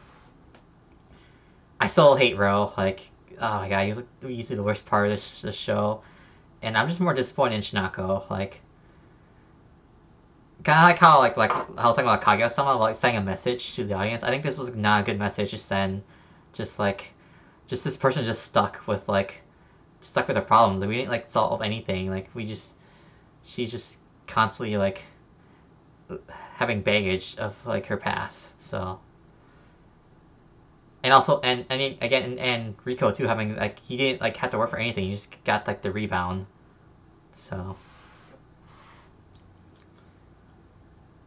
[1.82, 2.72] I still hate Ro.
[2.78, 3.02] Like
[3.40, 6.04] oh my god, he was like easily the worst part of this, this show,
[6.62, 8.30] and I'm just more disappointed in Shinako.
[8.30, 8.62] Like
[10.64, 13.74] kind of like how like like I was talking about Kaguya-sama, like saying a message
[13.76, 14.24] to the audience.
[14.24, 16.04] I think this was not a good message to send.
[16.54, 17.14] Just like,
[17.68, 19.42] just this person just stuck with like,
[20.02, 20.82] stuck with their problems.
[20.82, 22.10] Like, we didn't like solve anything.
[22.10, 22.74] Like we just,
[23.44, 23.98] she's just
[24.28, 25.04] constantly like
[26.54, 28.62] having baggage of like her past.
[28.62, 29.00] So.
[31.04, 34.38] And also, and I mean again, and, and Rico too, having like he didn't like
[34.38, 35.06] have to work for anything.
[35.06, 36.46] He just got like the rebound.
[37.34, 37.76] So.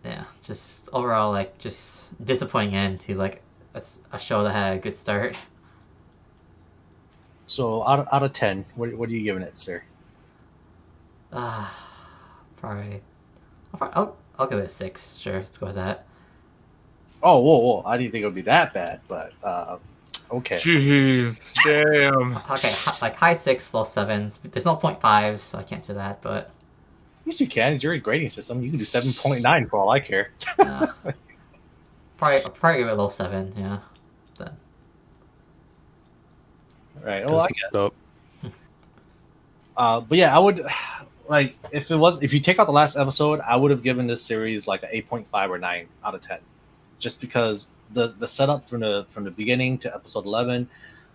[0.04, 3.40] yeah, just overall like just disappointing end to like
[4.12, 5.36] a show that had a good start.
[7.46, 9.82] so, out of, out of ten, what What are you giving it, sir?
[11.32, 11.74] Ah,
[12.56, 13.00] probably.
[13.80, 15.16] I'll, I'll I'll give it a six.
[15.16, 16.06] Sure, let's go with that.
[17.22, 17.82] Oh, whoa, whoa!
[17.86, 19.78] I didn't think it would be that bad, but uh,
[20.30, 20.56] okay.
[20.56, 22.36] Jeez, damn.
[22.50, 24.40] Okay, like high six, low sevens.
[24.42, 26.20] There's no point fives, so I can't do that.
[26.20, 26.50] But
[27.24, 27.72] Yes, you can.
[27.72, 28.62] It's your grading system.
[28.62, 30.30] You can do seven point nine for all I care.
[30.58, 30.86] uh,
[32.18, 33.52] probably probably give it a low seven.
[33.56, 33.78] Yeah.
[34.38, 34.50] Then.
[37.02, 37.26] Right.
[37.26, 37.72] Well, I guess.
[37.72, 37.94] dope.
[39.76, 40.64] Uh, but yeah, I would
[41.28, 44.06] like if it was if you take out the last episode, I would have given
[44.06, 46.38] this series like an eight point five or nine out of ten,
[46.98, 50.68] just because the the setup from the from the beginning to episode eleven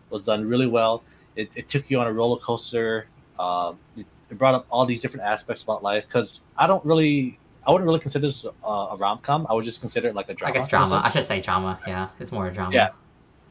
[0.09, 1.03] was done really well.
[1.35, 3.07] It, it took you on a roller coaster.
[3.37, 7.39] Um, it, it brought up all these different aspects about life because I don't really.
[7.67, 8.49] I wouldn't really consider this uh,
[8.91, 9.45] a rom com.
[9.49, 10.55] I would just consider it like a drama.
[10.55, 11.01] I guess drama.
[11.03, 11.79] I should say drama.
[11.85, 12.73] Yeah, it's more a drama.
[12.73, 12.89] Yeah.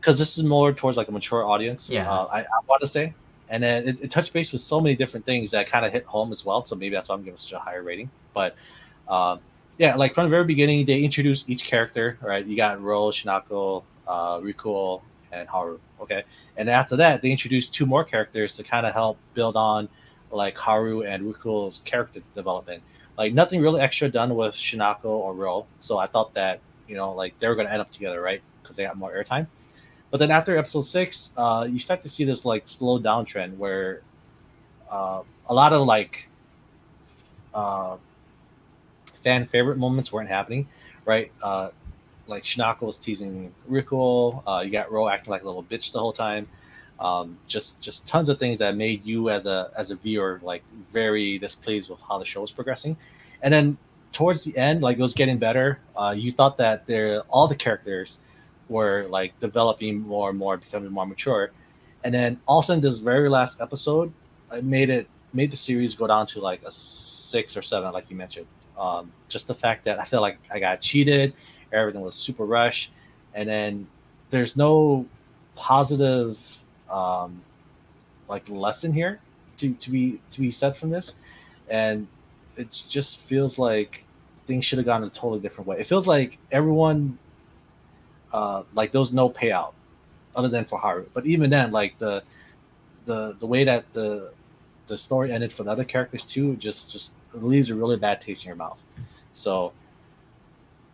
[0.00, 1.90] because this is more towards like a mature audience.
[1.90, 2.10] Yeah.
[2.10, 3.14] uh, I, I want to say,
[3.48, 6.04] and then it, it touched base with so many different things that kind of hit
[6.04, 6.64] home as well.
[6.64, 8.10] So maybe that's why I'm giving such a higher rating.
[8.34, 8.56] But
[9.08, 9.40] um,
[9.78, 12.18] yeah, like from the very beginning, they introduced each character.
[12.20, 15.00] Right, you got Ro, Shinako, uh, Rikuo,
[15.32, 15.78] and Haru.
[16.00, 16.24] Okay,
[16.56, 19.88] and after that, they introduced two more characters to kind of help build on
[20.30, 22.82] like Haru and Rikuo's character development.
[23.16, 25.66] Like nothing really extra done with Shinako or Ro.
[25.78, 28.42] So I thought that you know like they were gonna end up together, right?
[28.62, 29.46] Because they got more airtime.
[30.10, 33.58] But then after episode six, uh, you start to see this like slow down trend
[33.58, 34.02] where
[34.90, 36.28] uh, a lot of like
[37.54, 37.96] uh,
[39.18, 40.68] fan favorite moments weren't happening,
[41.04, 41.30] right?
[41.42, 41.70] Uh,
[42.26, 44.42] like Shinako was teasing Rikuo.
[44.46, 46.48] Uh, you got Ro acting like a little bitch the whole time.
[47.00, 50.62] Um, just just tons of things that made you as a as a viewer like
[50.92, 52.96] very displeased with how the show was progressing.
[53.42, 53.78] And then
[54.12, 55.78] towards the end, like it was getting better.
[55.96, 58.18] Uh, you thought that there all the characters
[58.68, 61.52] were like developing more and more, becoming more mature.
[62.04, 64.12] And then all of a sudden, this very last episode,
[64.52, 68.10] it made it made the series go down to like a six or seven, like
[68.10, 68.46] you mentioned.
[68.78, 71.34] Um, just the fact that I feel like I got cheated,
[71.72, 72.92] everything was super rushed,
[73.34, 73.86] and then
[74.30, 75.06] there's no
[75.56, 76.38] positive
[76.88, 77.42] um,
[78.28, 79.20] like lesson here
[79.56, 81.16] to, to be to be said from this,
[81.68, 82.06] and
[82.56, 84.04] it just feels like
[84.46, 85.78] things should have gone a totally different way.
[85.78, 87.18] It feels like everyone
[88.32, 89.72] uh, like there was no payout
[90.36, 92.22] other than for Haru, but even then, like the
[93.06, 94.32] the the way that the
[94.86, 98.44] the story ended for the other characters too, just just leaves a really bad taste
[98.44, 98.80] in your mouth.
[99.32, 99.72] So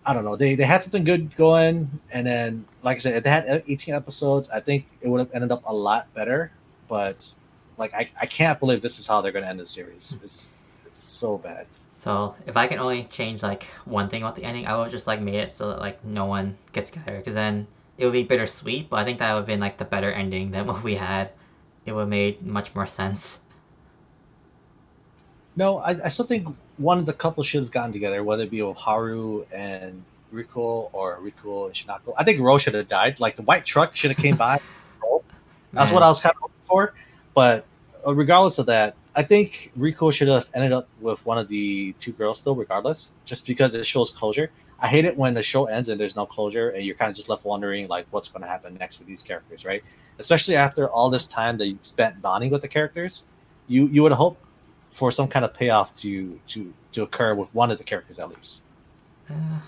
[0.06, 0.36] I don't know.
[0.36, 3.94] They they had something good going, and then like I said, if they had 18
[3.94, 6.52] episodes, I think it would have ended up a lot better.
[6.89, 7.32] But
[7.78, 10.19] like I, I can't believe this is how they're to end the series.
[10.23, 10.51] It's
[10.86, 11.66] it's so bad.
[11.94, 15.06] So if I can only change like one thing about the ending, I would just
[15.06, 17.66] like made it so that like no one gets together, because then
[17.97, 18.90] it would be bittersweet.
[18.90, 21.31] But I think that would have been like the better ending than what we had.
[21.86, 23.40] It would have made much more sense.
[25.57, 26.49] No, I, I still think
[26.79, 30.03] one of the couple should have gotten together, whether it be Haru and
[30.33, 32.15] Rikuo or Rikuo and Shinako.
[32.17, 33.21] I think Ro should have died.
[33.21, 34.61] Like the white truck should have came by.
[35.73, 36.95] That's what I was kind of looking for.
[37.35, 37.67] But
[38.07, 41.93] uh, regardless of that, I think Rikuo should have ended up with one of the
[42.01, 44.51] two girls still, regardless, just because it shows closure.
[44.81, 47.17] I hate it when the show ends and there's no closure and you're kind of
[47.17, 49.85] just left wondering like what's going to happen next with these characters, right?
[50.19, 53.25] Especially after all this time that you spent bonding with the characters,
[53.69, 54.37] you you would hope
[54.95, 58.29] for some kind of payoff to to to occur with one of the characters at
[58.29, 58.62] least.
[59.29, 59.59] Uh,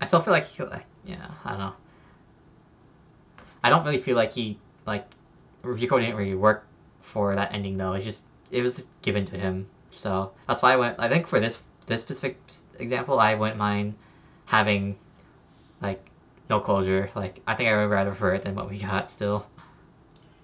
[0.00, 1.72] I still feel like, he, like yeah, I don't know.
[3.64, 5.04] I don't really feel like he like
[5.64, 6.66] Rikuo didn't really work
[7.02, 7.94] for that ending though.
[7.94, 8.22] It's just
[8.52, 11.00] it was given to him, so that's why I went.
[11.00, 12.38] I think for this this specific
[12.78, 13.96] example, I wouldn't mind
[14.44, 14.96] having
[15.82, 16.00] like
[16.48, 17.10] no closure.
[17.16, 19.46] Like I think I would rather prefer it than what we got still.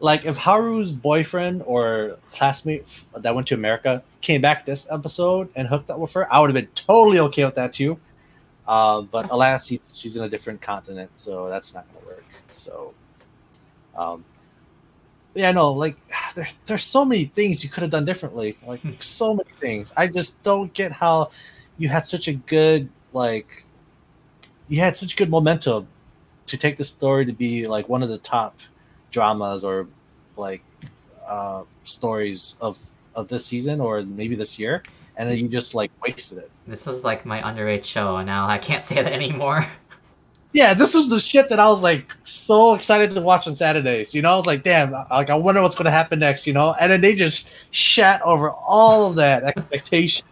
[0.01, 5.51] Like if Haru's boyfriend or classmate f- that went to America came back this episode
[5.55, 7.99] and hooked up with her, I would have been totally okay with that too.
[8.67, 12.25] Uh, but alas, he, she's in a different continent, so that's not going to work.
[12.49, 12.95] So,
[13.97, 14.25] um,
[15.35, 15.97] yeah, no, like
[16.35, 18.57] there, there's so many things you could have done differently.
[18.67, 19.93] Like so many things.
[19.99, 21.31] I just don't get how
[21.77, 23.65] you had such a good like
[24.69, 25.89] you had such good momentum
[26.47, 28.57] to take the story to be like one of the top
[29.11, 29.87] dramas or
[30.37, 30.63] like
[31.27, 32.79] uh, stories of
[33.15, 34.83] of this season or maybe this year,
[35.17, 36.51] and then you just like wasted it.
[36.67, 39.67] This was like my underage show, and now I can't say that anymore.
[40.53, 44.15] Yeah, this was the shit that I was like so excited to watch on Saturdays.
[44.15, 46.47] You know, I was like, damn, like I wonder what's going to happen next.
[46.47, 50.27] You know, and then they just shat over all of that expectation.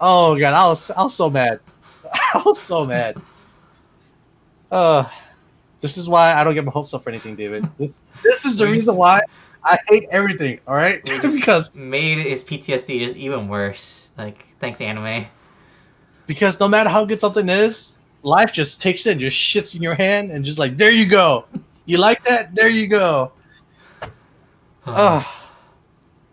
[0.00, 1.60] Oh god, I was I was so mad.
[2.34, 3.20] I was so mad.
[4.70, 5.08] Uh,
[5.80, 7.68] this is why I don't get my hopes up for anything, David.
[7.78, 9.20] This this is the reason why
[9.64, 10.60] I hate everything.
[10.66, 14.10] All right, because made his PTSD just even worse.
[14.16, 15.26] Like thanks anime.
[16.26, 19.82] because no matter how good something is, life just takes it, and just shits in
[19.82, 21.44] your hand, and just like there you go.
[21.86, 22.54] You like that?
[22.54, 23.32] There you go.
[24.86, 25.24] Ugh.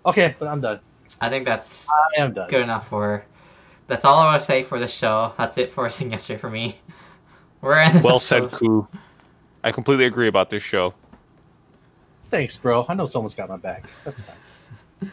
[0.06, 0.80] okay, but I'm done.
[1.22, 2.50] I think that's I am done.
[2.50, 3.26] good enough for.
[3.88, 5.32] That's all I want to say for the show.
[5.38, 6.80] That's it for Sing Yesterday for me.
[7.62, 8.02] We're in.
[8.02, 8.88] Well said, Ku.
[9.66, 10.94] I completely agree about this show.
[12.30, 12.86] Thanks, bro.
[12.88, 13.90] I know someone's got my back.
[14.06, 14.62] That's nice.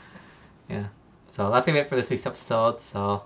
[0.68, 0.86] Yeah.
[1.28, 2.80] So that's gonna be it for this week's episode.
[2.80, 3.24] So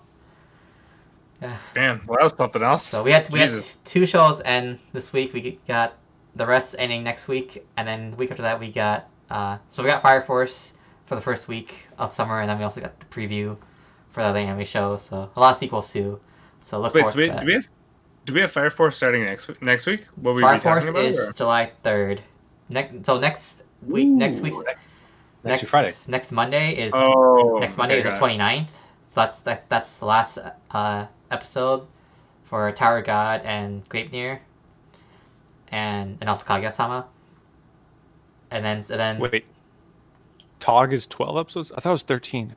[1.43, 1.57] Yeah.
[1.77, 2.85] Man, well, that was something else.
[2.85, 3.74] So we had we Jesus.
[3.74, 5.32] had two shows end this week.
[5.32, 5.94] We got
[6.35, 9.82] the rest ending next week, and then the week after that we got uh, so
[9.82, 10.74] we got Fire Force
[11.05, 13.57] for the first week of summer, and then we also got the preview
[14.11, 14.97] for the other anime show.
[14.97, 16.19] So a lot of sequels too.
[16.62, 17.40] So look Wait, forward so we, to that.
[17.40, 17.69] do we have
[18.27, 19.62] do we have Fire Force starting next week?
[19.62, 20.05] Next week?
[20.16, 21.05] What we Fire be Force talking about?
[21.05, 22.23] is or- July third.
[22.69, 24.65] Next, so next week, next week's Ooh,
[25.44, 25.93] next week Friday.
[26.09, 28.39] Next Monday is Oh, next Monday okay, is the got it.
[28.39, 28.66] 29th.
[29.09, 30.39] So that's that, that's the last
[30.73, 31.86] uh, episode
[32.44, 34.40] for Tower God and Gleipnir,
[35.69, 37.07] and and also Kaguya-sama.
[38.51, 39.44] And then and then Wait,
[40.59, 41.70] Tog is twelve episodes.
[41.73, 42.57] I thought it was thirteen.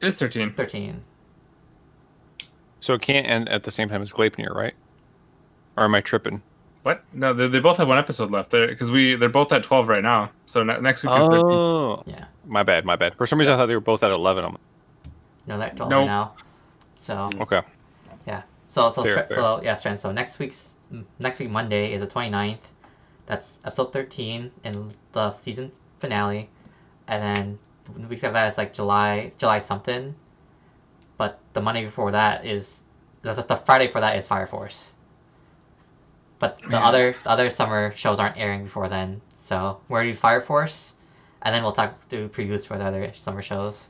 [0.00, 0.52] It is thirteen.
[0.54, 1.02] 13.
[2.80, 4.74] So it can't end at the same time as Gleipnir, right?
[5.76, 6.42] Or am I tripping?
[6.82, 7.02] What?
[7.12, 10.02] No, they, they both have one episode left because we they're both at twelve right
[10.02, 10.30] now.
[10.46, 11.42] So ne- next week is thirteen.
[11.42, 13.14] Oh, Yeah, my bad, my bad.
[13.14, 14.44] For some reason, I thought they were both at eleven.
[14.44, 14.58] I'm
[15.46, 16.06] no, they're 12 Nope.
[16.06, 16.34] now.
[16.96, 17.60] So okay.
[18.68, 20.00] so so Fair, so yeah, Strand.
[20.00, 22.62] So next week's mm, next week Monday is the 29th.
[23.26, 26.48] That's episode 13 in the season finale,
[27.08, 27.58] and then
[27.98, 30.14] the weeks after that is like July July something.
[31.18, 32.82] But the Monday before that is
[33.22, 34.93] the, the Friday for that is Fire Force.
[36.44, 36.82] But the Man.
[36.82, 40.92] other the other summer shows aren't airing before then, so we're gonna do Fire Force,
[41.40, 43.86] and then we'll talk do previews for the other summer shows.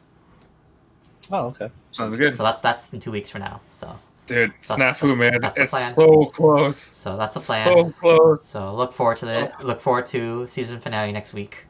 [1.33, 1.69] Oh, okay.
[1.91, 2.37] Sounds good.
[2.37, 3.61] So that's that's in two weeks from now.
[3.73, 3.99] So
[4.29, 5.41] Dude, So- snafu, man.
[5.57, 6.77] It's so close.
[6.77, 7.67] So that's the plan.
[7.67, 8.47] So close.
[8.47, 9.67] So look forward to the oh.
[9.67, 11.67] look forward to season finale next week.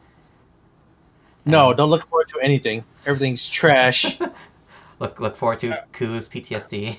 [1.47, 2.85] No, And don't look forward to anything.
[3.07, 4.21] Everything's trash.
[5.01, 5.85] look look forward to uh.
[5.93, 6.99] Ku's PTSD.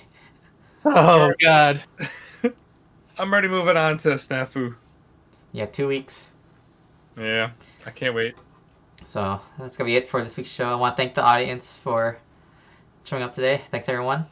[0.86, 1.84] oh god.
[3.18, 4.76] I'm already moving on to snafu.
[5.54, 6.34] Yeah, two weeks.
[7.18, 7.52] Yeah,
[7.86, 8.36] I can't wait.
[9.04, 10.66] So that's gonna be it for this week's show.
[10.66, 12.18] I want to thank the audience for
[13.06, 13.62] showing up today.
[13.72, 14.20] Thanks everyone.
[14.20, 14.26] I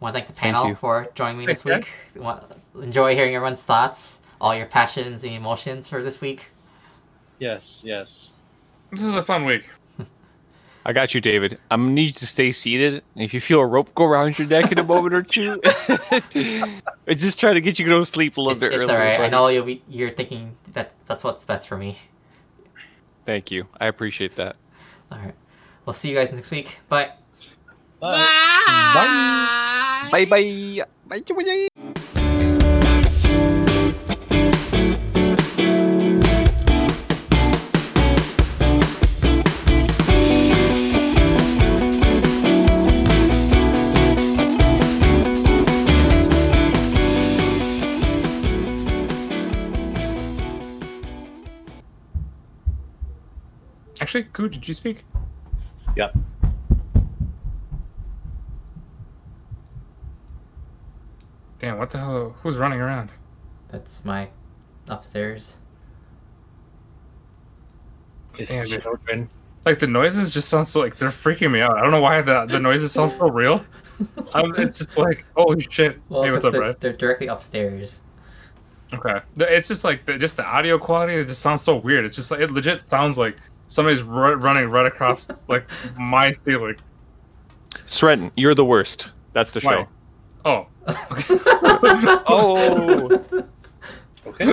[0.00, 0.74] want to thank the panel you.
[0.74, 1.88] for joining me this week.
[2.16, 2.42] Want,
[2.82, 6.50] enjoy hearing everyone's thoughts, all your passions and emotions for this week.
[7.38, 8.38] Yes, yes.
[8.90, 9.68] This is a fun week.
[10.86, 11.58] I got you, David.
[11.70, 13.02] I'm gonna need you to stay seated.
[13.16, 17.14] If you feel a rope go around your neck in a moment or two, I
[17.14, 18.98] just try to get you to go to sleep a little It's, bit it's earlier.
[18.98, 19.20] all right.
[19.20, 21.96] I know you'll be, you're thinking that that's what's best for me.
[23.24, 23.66] Thank you.
[23.80, 24.56] I appreciate that.
[25.10, 25.34] All right.
[25.86, 26.78] We'll see you guys next week.
[26.90, 27.12] Bye.
[28.00, 28.16] Bye.
[28.94, 30.08] Bye.
[30.10, 30.84] Bye bye.
[31.08, 31.22] Bye
[31.78, 31.93] bye.
[54.14, 55.04] Actually, Ku, did you speak?
[55.96, 56.16] Yep.
[61.58, 62.36] Damn, what the hell?
[62.40, 63.10] Who's running around?
[63.72, 64.28] That's my
[64.88, 65.56] upstairs.
[68.38, 68.82] It's Damn, dude.
[68.82, 69.28] children.
[69.66, 71.76] Like the noises just sound so like they're freaking me out.
[71.76, 73.64] I don't know why the the noises sound so real.
[74.32, 75.98] Um, it's just like holy shit.
[76.08, 76.80] Well, hey, what's 'cause up, they're, Brad?
[76.80, 78.00] they're directly upstairs.
[78.92, 81.14] Okay, it's just like the, just the audio quality.
[81.14, 82.04] It just sounds so weird.
[82.04, 83.38] It's just like it legit sounds like
[83.68, 85.66] somebody's ru- running right across like
[85.96, 86.76] my ceiling.
[87.86, 89.10] Srenton, you're the worst.
[89.32, 89.72] That's the Why?
[89.72, 89.88] show.
[90.44, 90.66] Oh,
[92.26, 93.44] Oh.
[94.26, 94.52] Okay.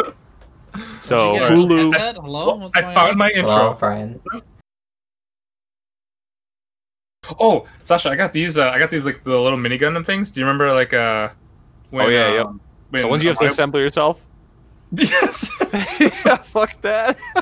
[1.02, 1.94] So Did you get a Hulu.
[1.94, 2.16] headset?
[2.16, 2.56] Hello?
[2.56, 3.18] What's I going found on?
[3.18, 3.52] my intro.
[3.52, 4.20] Hello, Brian.
[7.40, 8.58] Oh, Sasha, I got these.
[8.58, 10.32] Uh, I got these like the little minigun Gundam things.
[10.32, 11.30] Do you remember like uh?
[11.90, 12.46] When, Oh, yeah, yep.
[12.48, 14.22] um, when The ones you have to I- assemble yourself.
[14.94, 15.50] Yes.
[15.74, 17.18] yeah, fuck that.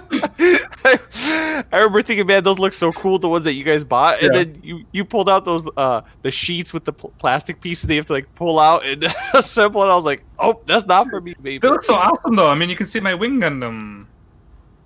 [0.84, 3.18] I, I remember thinking, man, those look so cool.
[3.20, 4.44] The ones that you guys bought, and Yeah.
[4.44, 7.94] then you you pulled out those uh the sheets with the pl- plastic pieces that
[7.96, 9.04] you have to like pull out and
[9.34, 9.82] assemble.
[9.82, 11.58] And I was like, oh, that's not for me, baby.
[11.58, 12.50] they look so awesome though.
[12.50, 14.06] I mean, you can see my wing Gundam.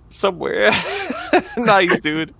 [0.08, 0.70] Somewhere.
[1.56, 2.32] nice, dude.